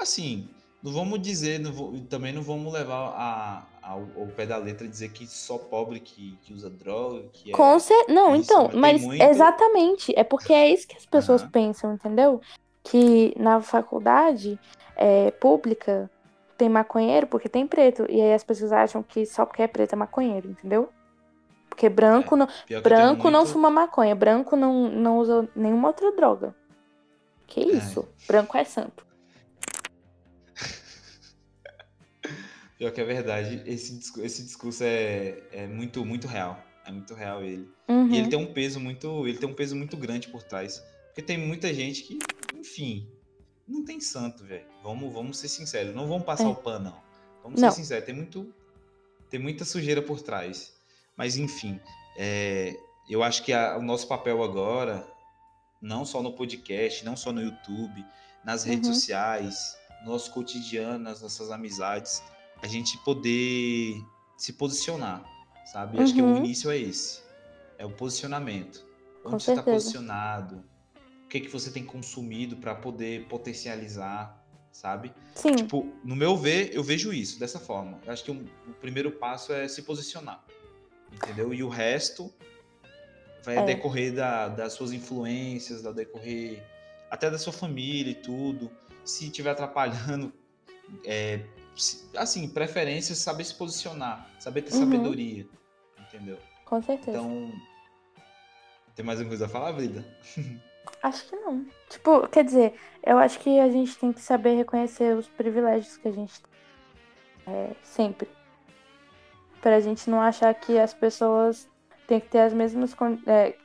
[0.00, 0.48] Assim,
[0.82, 4.86] não vamos dizer, não vou- também não vamos levar a, ao, ao pé da letra
[4.86, 7.52] dizer que só pobre que, que usa droga, que é.
[7.54, 8.06] Com cer...
[8.08, 10.12] Não, isso, então, mas muito- exatamente.
[10.16, 11.50] É porque é isso que as pessoas Aham.
[11.50, 12.40] pensam, entendeu?
[12.88, 14.60] Que na faculdade
[14.94, 16.08] é, pública
[16.56, 18.06] tem maconheiro porque tem preto.
[18.08, 20.88] E aí as pessoas acham que só porque é preto é maconheiro, entendeu?
[21.68, 25.88] Porque branco não, eu tenho branco não muito- fuma maconha, branco não, não usa nenhuma
[25.88, 26.54] outra droga.
[27.46, 28.08] Que isso?
[28.26, 29.04] Branco é santo.
[32.78, 36.58] Pior que é verdade, esse, esse discurso é, é muito, muito real.
[36.86, 37.68] É muito real ele.
[37.88, 38.08] Uhum.
[38.08, 40.82] E ele tem um peso muito, ele tem um peso muito grande por trás.
[41.16, 42.18] Porque tem muita gente que,
[42.54, 43.08] enfim,
[43.66, 44.66] não tem santo, velho.
[44.82, 46.48] Vamos, vamos ser sinceros, não vamos passar É.
[46.48, 47.02] o pano, não.
[47.42, 47.70] Vamos Não.
[47.70, 48.54] ser sinceros, tem muito,
[49.30, 50.74] tem muita sujeira por trás.
[51.16, 51.80] Mas enfim,
[52.18, 52.76] é,
[53.08, 55.08] eu acho que a- o nosso papel agora
[55.80, 58.04] não só no podcast, não só no YouTube,
[58.44, 58.94] nas redes Uhum.
[58.94, 59.74] sociais,
[60.04, 62.22] no nosso cotidiano, nas nossas amizades,
[62.62, 64.04] a gente poder
[64.36, 65.24] se posicionar,
[65.72, 65.98] sabe?
[65.98, 66.36] Acho que o Uhum.
[66.44, 67.22] início é esse,
[67.78, 68.84] é o posicionamento.
[69.22, 70.62] Com Onde você está posicionado,
[71.26, 74.40] o que que você tem consumido para poder potencializar,
[74.70, 75.12] sabe?
[75.34, 78.00] Sim, Tipo, no meu ver, eu vejo isso dessa forma.
[78.06, 80.44] Eu acho que um- o primeiro passo é se posicionar,
[81.12, 81.52] entendeu?
[81.52, 82.32] E o resto
[83.42, 83.62] vai É.
[83.64, 86.62] decorrer da- das suas influências, vai decorrer
[87.10, 88.70] até da sua família e tudo.
[89.04, 90.32] Se estiver atrapalhando,
[91.04, 91.44] é,
[92.16, 94.78] assim, preferências, saber se posicionar, saber ter Uhum.
[94.80, 95.46] sabedoria,
[95.98, 96.38] entendeu?
[96.64, 97.18] com certeza.
[97.18, 97.52] Então,
[98.96, 100.04] tem mais alguma coisa a falar, Brida?
[101.02, 101.64] Acho que não.
[101.88, 106.08] Tipo, quer dizer, eu acho que a gente tem que saber reconhecer os privilégios que
[106.08, 107.54] a gente tem.
[107.54, 108.28] É, sempre.
[109.60, 111.68] Pra gente não achar que as pessoas
[112.06, 112.94] têm que ter as mesmas.
[113.26, 113.56] é,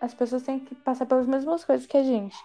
[0.00, 2.36] as pessoas têm que passar pelas mesmas coisas que a gente.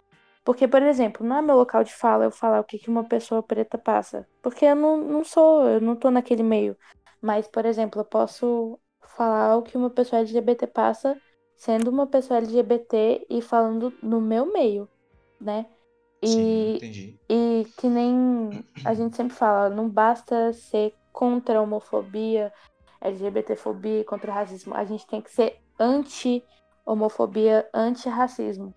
[0.43, 3.03] Porque, por exemplo, não é meu local de fala eu falar o que, que uma
[3.03, 4.25] pessoa preta passa.
[4.41, 6.77] Porque eu não, não sou, eu não tô naquele meio.
[7.21, 8.79] Mas, por exemplo, eu posso
[9.17, 11.19] falar o que uma pessoa LGBT passa
[11.57, 14.89] sendo uma pessoa LGBT e falando no meu meio,
[15.39, 15.67] né?
[16.23, 17.19] Sim, E, entendi.
[17.29, 22.53] e que nem a gente sempre fala, não basta ser contra a homofobia,
[23.01, 24.75] LGBTfobia, contra o racismo.
[24.75, 28.75] A gente tem que ser anti-homofobia, anti-racismo.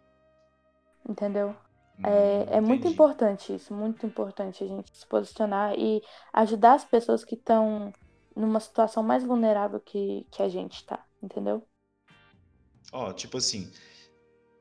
[1.09, 1.57] Entendeu?
[2.03, 6.03] É, é muito Hum, importante isso, muito importante a gente se posicionar e
[6.33, 7.95] ajudar as pessoas que estão
[8.35, 11.67] numa situação mais vulnerável que, que a gente tá, entendeu?
[12.93, 13.71] Ó, tipo assim,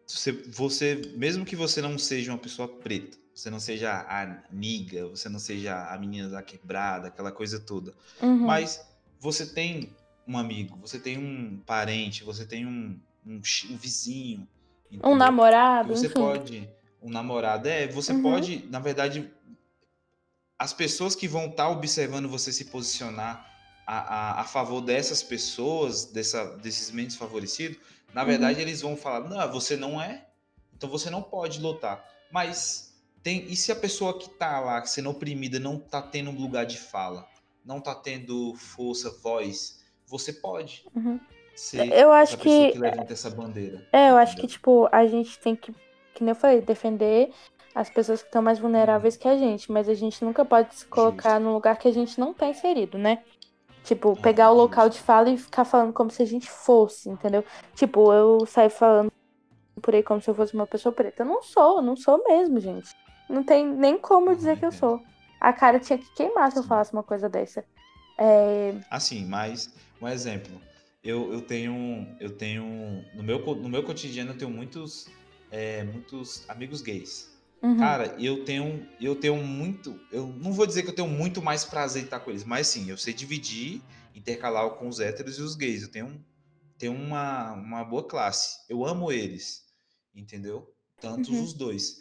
[0.08, 5.08] você, você, mesmo que você não seja uma pessoa preta, você não seja a niga,
[5.08, 8.46] você não seja a menina da quebrada, aquela coisa toda, Uhum.
[8.46, 8.82] mas
[9.20, 9.96] você tem
[10.28, 14.48] um amigo, você tem um parente, você tem um, um, um vizinho,
[14.92, 15.18] Um entendeu?
[15.18, 16.20] namorado, Que você enfim.
[16.20, 16.70] pode,
[17.02, 18.22] um namorado, é, você Uhum.
[18.22, 19.32] pode, na verdade,
[20.58, 23.48] as pessoas que vão estar observando você se posicionar
[23.88, 27.78] a, a, a favor dessas pessoas, dessa, desses menos favorecidos,
[28.14, 28.28] na Uhum.
[28.28, 30.26] verdade eles vão falar, não, você não é,
[30.76, 32.04] então você não pode lutar.
[32.32, 36.40] Mas tem, e se a pessoa que tá lá sendo oprimida não tá tendo um
[36.40, 37.28] lugar de fala,
[37.66, 41.20] não tá tendo força, voz, você pode Uhum.
[41.56, 43.86] ser Eu acho que- que levanta essa bandeira.
[43.92, 44.56] É, eu acho que, entendeu?
[44.56, 45.72] tipo, a gente tem que,
[46.14, 47.32] que nem eu falei, defender
[47.76, 50.86] as pessoas que estão mais vulneráveis que a gente, mas a gente nunca pode se
[50.88, 51.44] colocar Justo.
[51.44, 53.24] num lugar que a gente não tá inserido, né?
[53.84, 57.44] Tipo, pegar o local de fala e ficar falando como se a gente fosse, entendeu?
[57.76, 59.12] Tipo, eu saio falando
[59.82, 61.24] por aí como se eu fosse uma pessoa preta.
[61.24, 62.90] Eu não sou, eu não sou mesmo, gente.
[63.30, 65.02] Não tem nem como Ah, dizer que eu sou.
[65.40, 67.64] A cara tinha que queimar se eu falasse uma coisa dessa.
[68.18, 70.52] É, Assim, mas um exemplo,
[71.04, 75.08] eu, eu tenho eu tenho no meu no meu cotidiano eu tenho muitos
[75.52, 77.39] é, muitos amigos gays.
[77.62, 81.42] Uhum, Cara, eu tenho eu tenho muito, eu não vou dizer que eu tenho muito
[81.42, 85.38] mais prazer em estar com eles, mas sim, eu sei dividir, intercalar com os héteros
[85.40, 85.84] e os gays.
[85.84, 86.26] Eu tenho
[86.78, 88.60] tenho uma uma boa classe.
[88.70, 89.64] Eu amo eles,
[90.16, 90.68] entendeu?
[91.00, 91.42] Tantos Uhum.
[91.42, 91.98] os dois.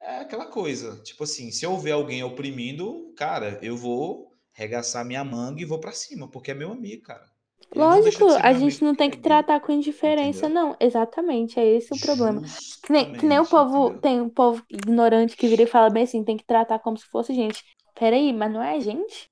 [0.00, 5.24] É aquela coisa, tipo assim, se eu ver alguém oprimindo, cara, eu vou regaçar minha
[5.24, 7.30] manga e vou pra cima, porque é meu amigo, cara.
[7.74, 10.68] Lógico, a gente não tem que tratar com indiferença, entendeu?
[10.68, 10.76] não.
[10.80, 12.42] Exatamente, é esse o problema.
[12.84, 14.00] Que nem, que nem o povo, entendeu?
[14.00, 17.06] tem um povo ignorante que vira e fala bem assim, tem que tratar como se
[17.06, 17.62] fosse gente.
[17.94, 19.28] Peraí, mas não é gente?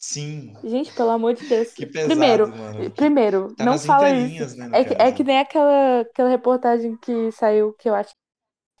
[0.00, 1.72] Sim, Gente, pelo amor de Deus.
[1.72, 2.90] que pesado, Primeiro, mano.
[2.92, 4.56] primeiro, tá não fala isso.
[4.56, 8.12] né, É que, é que nem aquela, aquela reportagem que saiu, que eu acho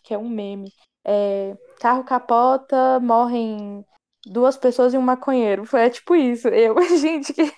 [0.04, 0.72] que é um meme.
[1.04, 3.84] É, carro capota, morrem
[4.26, 5.64] duas pessoas e um maconheiro.
[5.64, 6.46] Foi é tipo isso.
[6.48, 7.52] Eu, gente, que,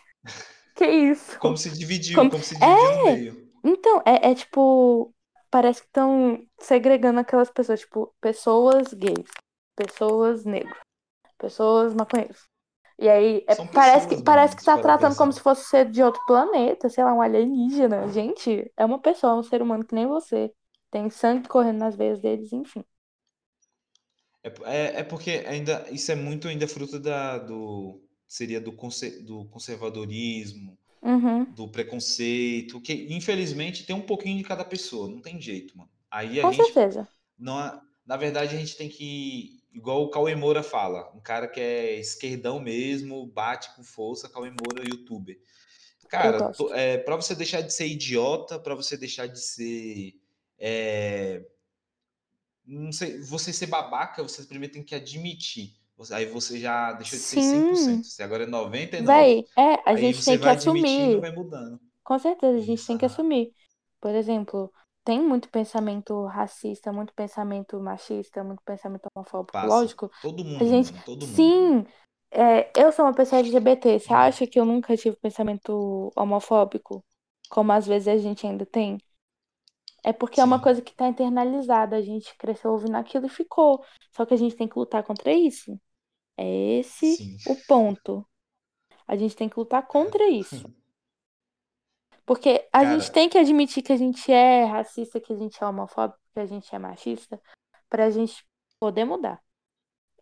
[0.75, 1.39] que isso?
[1.41, 3.03] Como se dividiu, Como- como se dividiu no É!
[3.03, 3.51] meio.
[3.65, 5.15] Então, é, é tipo.
[5.51, 9.29] Parece que estão segregando aquelas pessoas, tipo, pessoas gays,
[9.77, 10.79] pessoas negras,
[11.39, 12.49] pessoas maconheiros.
[12.99, 15.33] E aí, é- São parece pessoas, que, parece mano, que tá tratando como pensar.
[15.33, 18.09] se fosse ser de outro planeta, sei lá, um alienígena.
[18.09, 20.53] Gente, é uma pessoa, um ser humano que nem você.
[20.91, 22.85] Tem sangue correndo nas veias deles, enfim.
[24.43, 29.23] É, é, é porque ainda isso é muito ainda fruto da, do seria do, conse-
[29.23, 35.41] do conservadorismo, Uhum, do preconceito, que infelizmente tem um pouquinho de cada pessoa, não tem
[35.41, 35.91] jeito, mano.
[36.11, 37.09] Aí a com gente certeza.
[37.39, 41.61] não, na verdade a gente tem que igual o Cauê Moura fala, um cara que
[41.61, 45.39] é esquerdão mesmo, bate com força, Cauê Moura, youtuber.
[46.09, 50.15] Cara, to- é, para você deixar de ser idiota, para você deixar de ser
[50.59, 51.45] é,
[52.67, 55.75] não sei, você ser babaca, você primeiro tem que admitir.
[56.11, 57.75] Aí você já deixou de ser Sim.
[57.75, 58.05] 100%.
[58.07, 59.07] Você agora é 99%.
[59.07, 61.21] Véi, é, a gente tem que assumir.
[61.21, 61.81] vai mudando.
[62.03, 63.53] Com certeza, a gente tem que assumir.
[64.01, 64.73] Por exemplo,
[65.05, 69.53] tem muito pensamento racista, muito pensamento machista, muito pensamento homofóbico.
[69.53, 69.67] Passa.
[69.67, 70.11] Lógico.
[70.23, 71.37] Todo mundo, A gente- todo mundo.
[71.37, 71.85] Sim,
[72.31, 73.99] é, eu sou uma pessoa LGBT.
[73.99, 77.05] Você acha que eu nunca tive pensamento homofóbico?
[77.51, 78.99] Como às vezes a gente ainda tem?
[80.03, 80.63] É porque é uma Sim.
[80.65, 81.97] coisa que tá internalizada.
[81.97, 83.85] A gente cresceu ouvindo aquilo e ficou.
[84.13, 85.79] Só que a gente tem que lutar contra isso.
[86.43, 87.37] É esse Sim.
[87.49, 88.27] o ponto.
[89.07, 90.65] A gente tem que lutar contra isso.
[92.25, 95.63] Porque a Cara- gente tem que admitir que a gente é racista, que a gente
[95.63, 97.41] é homofóbico, que a gente é machista,
[97.89, 98.45] pra gente
[98.79, 99.41] poder mudar.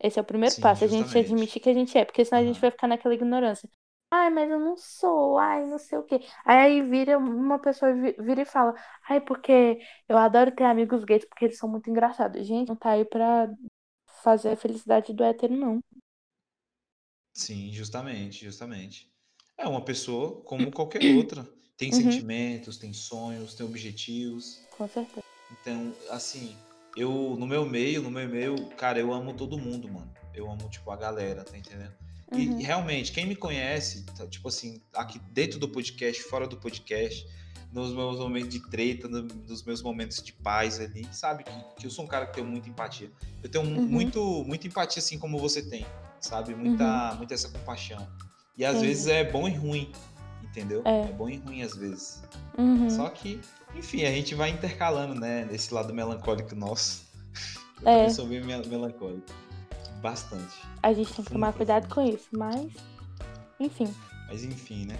[0.00, 1.26] Esse é o primeiro Sim, passo, a gente justamente.
[1.32, 3.68] admitir que a gente é, porque senão a gente vai ficar naquela ignorância.
[4.10, 6.20] Ai, mas eu não sou, ai, não sei o quê.
[6.44, 8.74] Aí vira uma pessoa vi- vira e fala,
[9.08, 9.78] ai, porque
[10.08, 12.46] eu adoro ter amigos gays porque eles são muito engraçados.
[12.46, 13.48] Gente, não tá aí pra
[14.22, 15.80] fazer a felicidade do hétero, não.
[17.38, 19.08] Sim, justamente, justamente.
[19.56, 21.46] É uma pessoa como qualquer outra.
[21.76, 21.96] Tem Uhum.
[21.96, 24.66] sentimentos, tem sonhos, tem objetivos.
[24.76, 25.22] Com certeza.
[25.52, 26.56] Então, assim,
[26.96, 30.12] eu no meu meio, no meu meio, cara, eu amo todo mundo, mano.
[30.34, 31.94] Eu amo, tipo, a galera, tá entendendo?
[32.36, 32.58] E Uhum.
[32.58, 37.24] realmente, quem me conhece, tá, tipo assim, aqui dentro do podcast, fora do podcast,
[37.72, 41.86] nos meus momentos de treta, no- nos meus momentos de paz ali, sabe que, que
[41.86, 43.12] eu sou um cara que tem muita empatia.
[43.44, 43.86] Eu tenho Uhum.
[43.86, 45.86] muito, muita empatia, assim como você tem,
[46.20, 46.54] sabe?
[46.54, 48.06] Muita, muita essa compaixão.
[48.56, 48.86] E às Entendi.
[48.88, 49.92] vezes é bom e ruim,
[50.42, 50.82] entendeu?
[50.84, 51.04] É.
[51.12, 52.22] bom e ruim às vezes.
[52.56, 52.90] Uhum.
[52.90, 53.40] Só que,
[53.74, 55.44] enfim, a gente vai intercalando, né?
[55.50, 57.06] Nesse lado melancólico nosso.
[57.82, 58.10] Eu É.
[58.10, 59.26] sou bem mel- melancólico.
[60.02, 60.54] Bastante.
[60.82, 62.72] A gente tem que tomar Fundo, cuidado com isso, mas.
[63.60, 63.92] Enfim.
[64.28, 64.98] Mas enfim, né?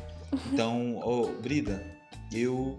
[0.53, 1.01] Então,
[1.43, 1.85] Brida,
[2.33, 2.79] eu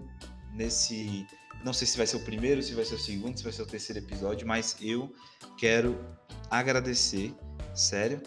[0.54, 1.26] nesse.
[1.64, 3.62] Não sei se vai ser o primeiro, se vai ser o segundo, se vai ser
[3.62, 5.12] o terceiro episódio, mas eu
[5.58, 5.98] quero
[6.50, 7.34] agradecer,
[7.74, 8.20] sério.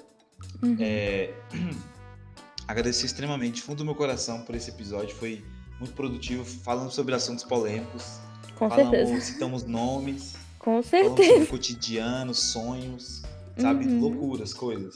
[0.61, 0.77] Uhum.
[0.79, 1.33] É,
[2.67, 5.15] agradecer extremamente, fundo do meu coração, por esse episódio.
[5.15, 5.43] Foi
[5.79, 8.19] muito produtivo, falando sobre assuntos polêmicos.
[8.55, 9.21] Com falamos, certeza.
[9.21, 11.43] citamos nomes, Com falamos sobre certeza.
[11.43, 13.23] o cotidiano, sonhos,
[13.57, 13.85] sabe?
[13.87, 13.99] Uhum.
[14.01, 14.95] Loucuras, coisas.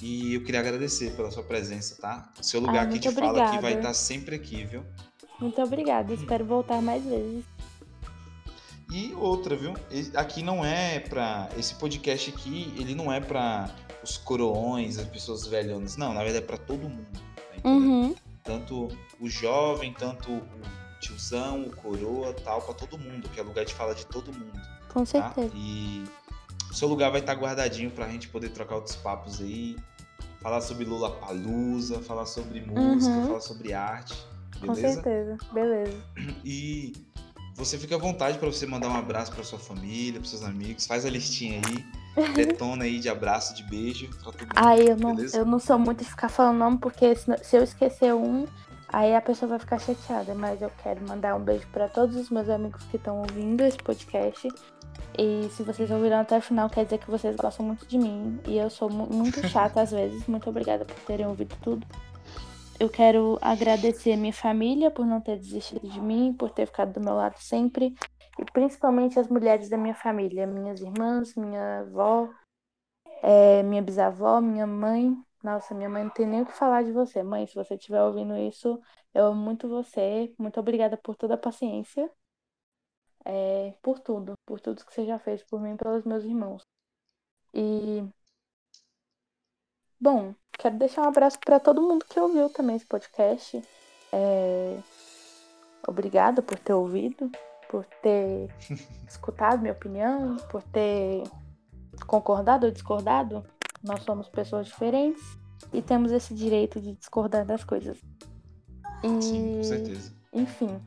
[0.00, 2.32] E eu queria agradecer pela sua presença, tá?
[2.40, 3.78] Seu lugar Ah, aqui de muito fala aqui vai obrigada.
[3.80, 4.84] estar sempre aqui, viu?
[5.40, 6.12] Muito obrigada.
[6.14, 7.44] Espero voltar mais vezes.
[8.90, 9.74] E outra, viu?
[10.14, 11.48] Aqui não é pra.
[11.56, 13.70] Esse podcast aqui, ele não é pra
[14.02, 15.96] os coroões, as pessoas velhonas.
[15.96, 17.06] Não, na verdade é pra todo mundo.
[17.62, 17.68] Tá?
[17.68, 18.14] Uhum.
[18.42, 18.88] Tanto
[19.20, 20.42] o jovem, tanto o
[21.00, 24.58] tiozão, o coroa, tal, pra todo mundo, que é lugar de fala de todo mundo.
[24.92, 25.06] Com tá?
[25.06, 25.52] certeza.
[25.54, 26.04] E
[26.70, 29.76] o seu lugar vai estar guardadinho pra gente poder trocar outros papos aí,
[30.40, 33.26] falar sobre Lula Palusa, falar sobre música, Uhum.
[33.26, 34.14] falar sobre arte,
[34.60, 34.94] Com beleza?
[34.94, 35.36] certeza.
[35.52, 35.98] Beleza.
[36.42, 36.92] E
[37.58, 40.86] você fica à vontade pra você mandar um abraço pra sua família, pros seus amigos,
[40.86, 41.84] faz a listinha aí,
[42.34, 44.52] detona aí de abraço, de beijo pra todo mundo.
[44.56, 45.36] Aí eu não, beleza?
[45.38, 48.46] eu não sou muito de ficar falando nome, porque se, eu esquecer um,
[48.88, 50.34] aí a pessoa vai ficar chateada.
[50.34, 53.78] Mas eu quero mandar um beijo pra todos os meus amigos que estão ouvindo esse
[53.78, 54.48] podcast.
[55.20, 58.38] E se vocês ouviram até o final, quer dizer que vocês gostam muito de mim.
[58.46, 60.24] E eu sou mu- muito chata às vezes.
[60.28, 61.84] Muito obrigada por terem ouvido tudo.
[62.80, 66.92] Eu quero agradecer a minha família por não ter desistido de mim, por ter ficado
[66.92, 67.92] do meu lado sempre.
[68.38, 72.28] E principalmente as mulheres da minha família, minhas irmãs, minha avó,
[73.20, 75.12] é, minha bisavó, minha mãe.
[75.42, 77.20] Nossa, minha mãe não tem nem o que falar de você.
[77.20, 78.80] Mãe, se você estiver ouvindo isso,
[79.12, 80.32] eu amo muito você.
[80.38, 82.08] Muito obrigada por toda a paciência.
[83.24, 84.34] É, por tudo.
[84.46, 86.62] Por tudo que você já fez por mim e pelos meus irmãos.
[87.52, 88.04] E.
[90.00, 93.62] Bom, quero deixar um abraço para todo mundo que ouviu também esse podcast.
[94.12, 94.78] É,
[95.88, 97.30] Obrigada por ter ouvido,
[97.70, 98.50] por ter
[99.08, 101.22] escutado minha opinião, por ter
[102.06, 103.42] concordado ou discordado.
[103.82, 105.22] Nós somos pessoas diferentes
[105.72, 107.96] e temos esse direito de discordar das coisas.
[109.02, 110.12] E, Sim, com certeza.
[110.32, 110.78] enfim,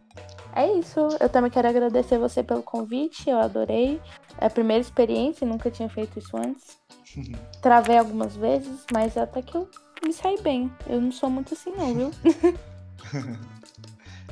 [0.54, 1.00] é isso.
[1.20, 4.00] Eu também quero agradecer você pelo convite, eu adorei.
[4.38, 6.78] É a primeira experiência, nunca tinha feito isso antes.
[7.62, 9.70] Travei algumas vezes, mas até que eu
[10.06, 10.72] me saí bem.
[10.88, 12.12] Eu não sou muito assim, não, viu?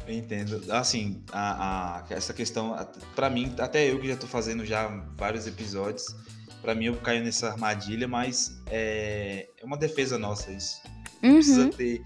[0.07, 0.71] Eu entendo.
[0.71, 2.85] Assim, a, a- essa questão, a-
[3.15, 6.03] pra mim, até eu que já tô fazendo já vários episódios,
[6.61, 10.81] pra mim eu caio nessa armadilha, mas é, é uma defesa nossa isso.
[11.21, 12.01] Não precisa Uhum, ter.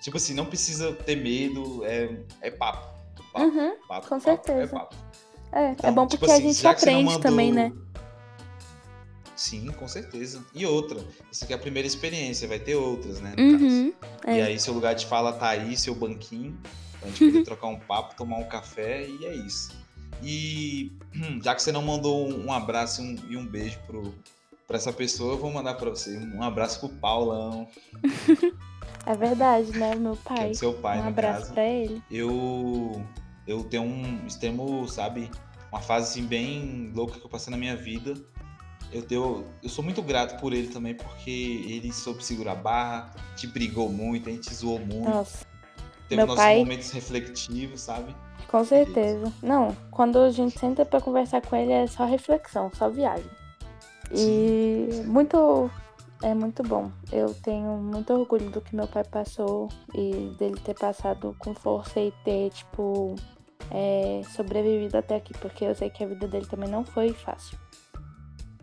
[0.00, 2.88] Tipo assim, não precisa ter medo, é, é papo.
[3.34, 3.76] Papo, uhum.
[3.86, 4.62] papo, com papo, certeza.
[4.62, 4.96] É papo.
[5.52, 7.68] É, é Então, bom tipo porque a assim, gente você não aprende também, né?
[7.70, 7.90] mandou-
[9.36, 10.44] Sim, com certeza.
[10.54, 11.02] E outra,
[11.32, 13.34] isso aqui é a primeira experiência, vai ter outras, né?
[13.38, 13.92] Uhum.
[14.28, 14.42] E É.
[14.42, 16.56] aí, seu lugar de fala tá aí, seu banquinho,
[17.00, 19.72] pra gente poder trocar um papo, tomar um café e é isso.
[20.22, 20.92] E
[21.42, 24.14] já que você não mandou um, abraço e um, e um beijo pro,
[24.68, 26.18] pra essa pessoa, eu vou mandar pra você.
[26.18, 27.66] Um abraço pro Paulão,
[29.06, 29.94] É verdade, né?
[29.94, 30.54] Meu que é pai.
[30.54, 31.52] seu pai, um abraço caso.
[31.54, 32.02] pra ele.
[32.10, 33.02] Eu,
[33.50, 35.30] eu tenho um extremo, sabe,
[35.72, 38.14] uma fase assim, bem louca que eu passei na minha vida.
[38.92, 43.10] Eu, tenho, eu sou muito grato por ele também, porque ele soube segurar a barra,
[43.36, 45.08] te brigou muito, a gente zoou muito.
[45.08, 45.46] Nossa,
[46.08, 48.14] Teve meu nossos pai- momentos reflexivos, sabe?
[48.48, 49.32] com certeza.
[49.40, 53.30] Não, quando a gente senta pra conversar com ele é só reflexão, só viagem.
[54.12, 55.04] Sim, E sim.
[55.04, 55.70] muito.
[56.22, 56.90] É muito bom.
[57.12, 61.98] Eu tenho muito orgulho do que meu pai passou e dele ter passado com força
[62.00, 63.14] e ter, tipo,
[63.70, 67.58] é, sobrevivido até aqui, porque eu sei que a vida dele também não foi fácil.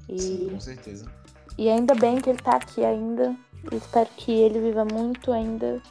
[0.09, 1.11] E, Sim, com certeza.
[1.57, 3.35] e ainda bem que ele tá aqui ainda.
[3.71, 5.81] e Espero que ele viva muito ainda.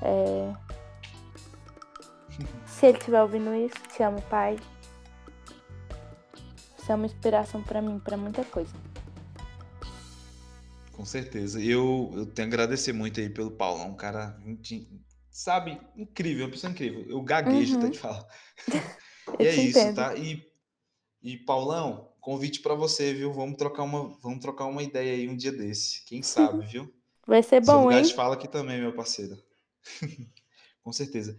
[0.00, 0.52] É,
[2.66, 4.58] Se ele estiver ouvindo isso, te amo, pai.
[6.76, 8.74] Você é uma inspiração pra mim, pra muita coisa.
[10.92, 11.60] Com certeza.
[11.60, 14.36] Eu, eu tenho que agradecer muito aí pelo Paulão, um cara,
[15.32, 17.04] sabe, incrível, uma pessoa incrível.
[17.08, 17.78] Eu gaguejo Uhum.
[17.78, 18.26] até de falar.
[19.40, 19.96] E é isso, entendo.
[19.96, 20.14] tá?
[20.16, 20.46] E,
[21.22, 23.32] e Paulão, convite pra você, viu?
[23.32, 26.04] Vamos trocar uma, vamos trocar uma ideia aí um dia desse.
[26.04, 26.92] Quem sabe, viu?
[27.26, 28.06] Vai ser Seu bom, lugar hein?
[28.06, 29.36] de fala aqui também, meu parceiro.
[30.84, 31.36] Com certeza.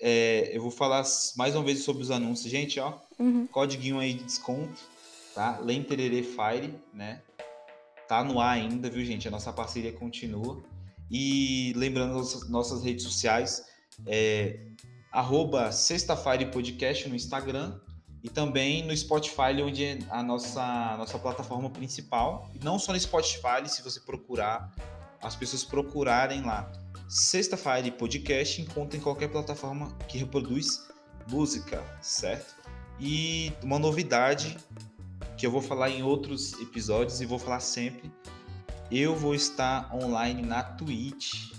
[0.00, 1.02] É, eu vou falar
[1.36, 2.50] mais uma vez sobre os anúncios.
[2.50, 3.46] Gente, ó, Uhum.
[3.46, 4.82] código aí de desconto,
[5.34, 5.58] tá?
[5.60, 7.22] Lenterere Fire, né?
[8.08, 9.26] Tá no ar ainda, viu, gente?
[9.28, 10.62] A nossa parceria continua.
[11.10, 13.64] E lembrando nossas, nossas redes sociais,
[14.06, 14.60] é
[15.12, 17.78] arroba Sexta-feira Podcast no Instagram
[18.22, 22.50] e também no Spotify, onde é a nossa, nossa plataforma principal.
[22.54, 24.74] E não só no Spotify, se você procurar,
[25.22, 26.70] as pessoas procurarem lá.
[27.08, 30.86] Sexta-feira Podcast, encontra em qualquer plataforma que reproduz
[31.28, 32.56] música, certo?
[32.98, 34.56] E uma novidade
[35.36, 38.10] que eu vou falar em outros episódios e vou falar sempre.
[38.90, 41.52] Eu vou estar online na Twitch,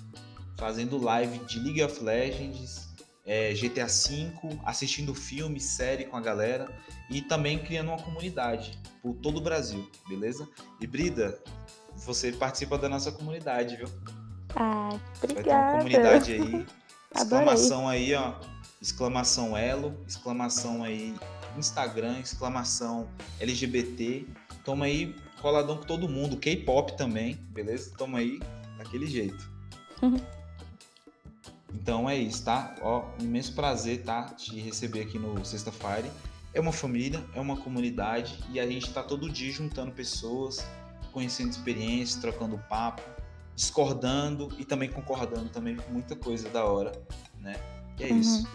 [0.58, 2.88] fazendo live de League of Legends,
[3.26, 4.32] é, GTA V,
[4.66, 6.70] assistindo filme, série com a galera
[7.10, 10.48] e também criando uma comunidade por todo o Brasil, beleza?
[10.80, 11.38] E Brida,
[11.96, 13.90] você participa da nossa comunidade, viu?
[14.56, 15.78] Ah, Vai ter uma obrigada.
[15.78, 16.66] comunidade aí.
[17.16, 18.36] Exclamação aí, ó.
[18.82, 21.14] Exclamação Elo, exclamação aí
[21.58, 23.10] Instagram, exclamação
[23.40, 24.26] LGBT.
[24.64, 27.92] Toma aí coladão com todo mundo, K-pop também, beleza?
[27.98, 28.40] Toma aí
[28.78, 29.50] daquele jeito.
[31.74, 32.76] Então é isso, tá?
[32.82, 34.24] Ó, imenso prazer, tá?
[34.26, 36.10] Te receber aqui no Sexta-feira.
[36.54, 40.66] É uma família, é uma comunidade e a gente tá todo dia juntando pessoas,
[41.12, 43.02] conhecendo experiências, trocando papo,
[43.56, 46.92] discordando e também concordando também com muita coisa da hora,
[47.40, 47.56] né?
[48.00, 48.20] E é Uhum.
[48.20, 48.48] isso.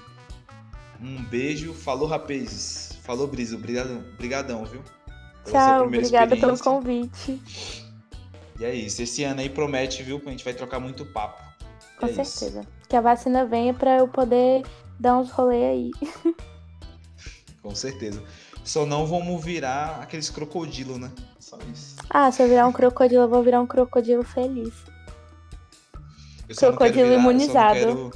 [1.00, 4.82] Um beijo, falou rapazes, falou Brisa, obrigadão, brigadão, viu?
[5.44, 7.40] Tchau, obrigada pelo convite.
[8.60, 10.22] E é isso, esse ano aí promete, viu?
[10.24, 11.42] A gente vai trocar muito papo.
[11.98, 12.24] Com é isso.
[12.24, 12.66] certeza.
[12.88, 14.62] Que a vacina venha pra eu poder
[15.00, 15.90] dar uns rolê aí.
[17.62, 18.22] Com certeza.
[18.64, 21.10] Só não vamos virar aqueles crocodilo, né?
[21.40, 21.96] Só isso.
[22.08, 24.72] Ah, se eu virar um crocodilo, eu vou virar um crocodilo feliz.
[26.56, 28.12] Crocodilo virar- imunizado.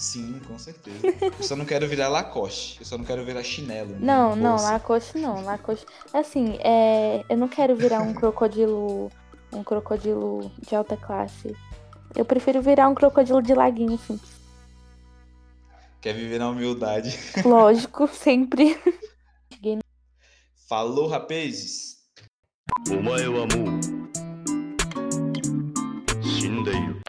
[0.00, 0.98] Sim, com certeza.
[1.38, 2.80] Eu só não quero virar Lacoste.
[2.80, 3.90] Eu só não quero virar chinelo.
[3.90, 3.98] Né?
[4.00, 4.56] Não, não.
[4.56, 5.44] Lacoste não.
[5.44, 5.84] Lacoste.
[6.14, 9.12] É assim, é, eu não quero virar um crocodilo.
[9.52, 11.54] um crocodilo de alta classe.
[12.16, 14.18] Eu prefiro virar um crocodilo de laguinho assim.
[16.00, 17.14] Quer viver na humildade.
[17.44, 18.80] Lógico, sempre.
[20.66, 21.98] Falou, rapazes!
[22.88, 23.10] O meu amor.
[23.10, 23.78] お前はも
[26.18, 26.99] う死んでいる。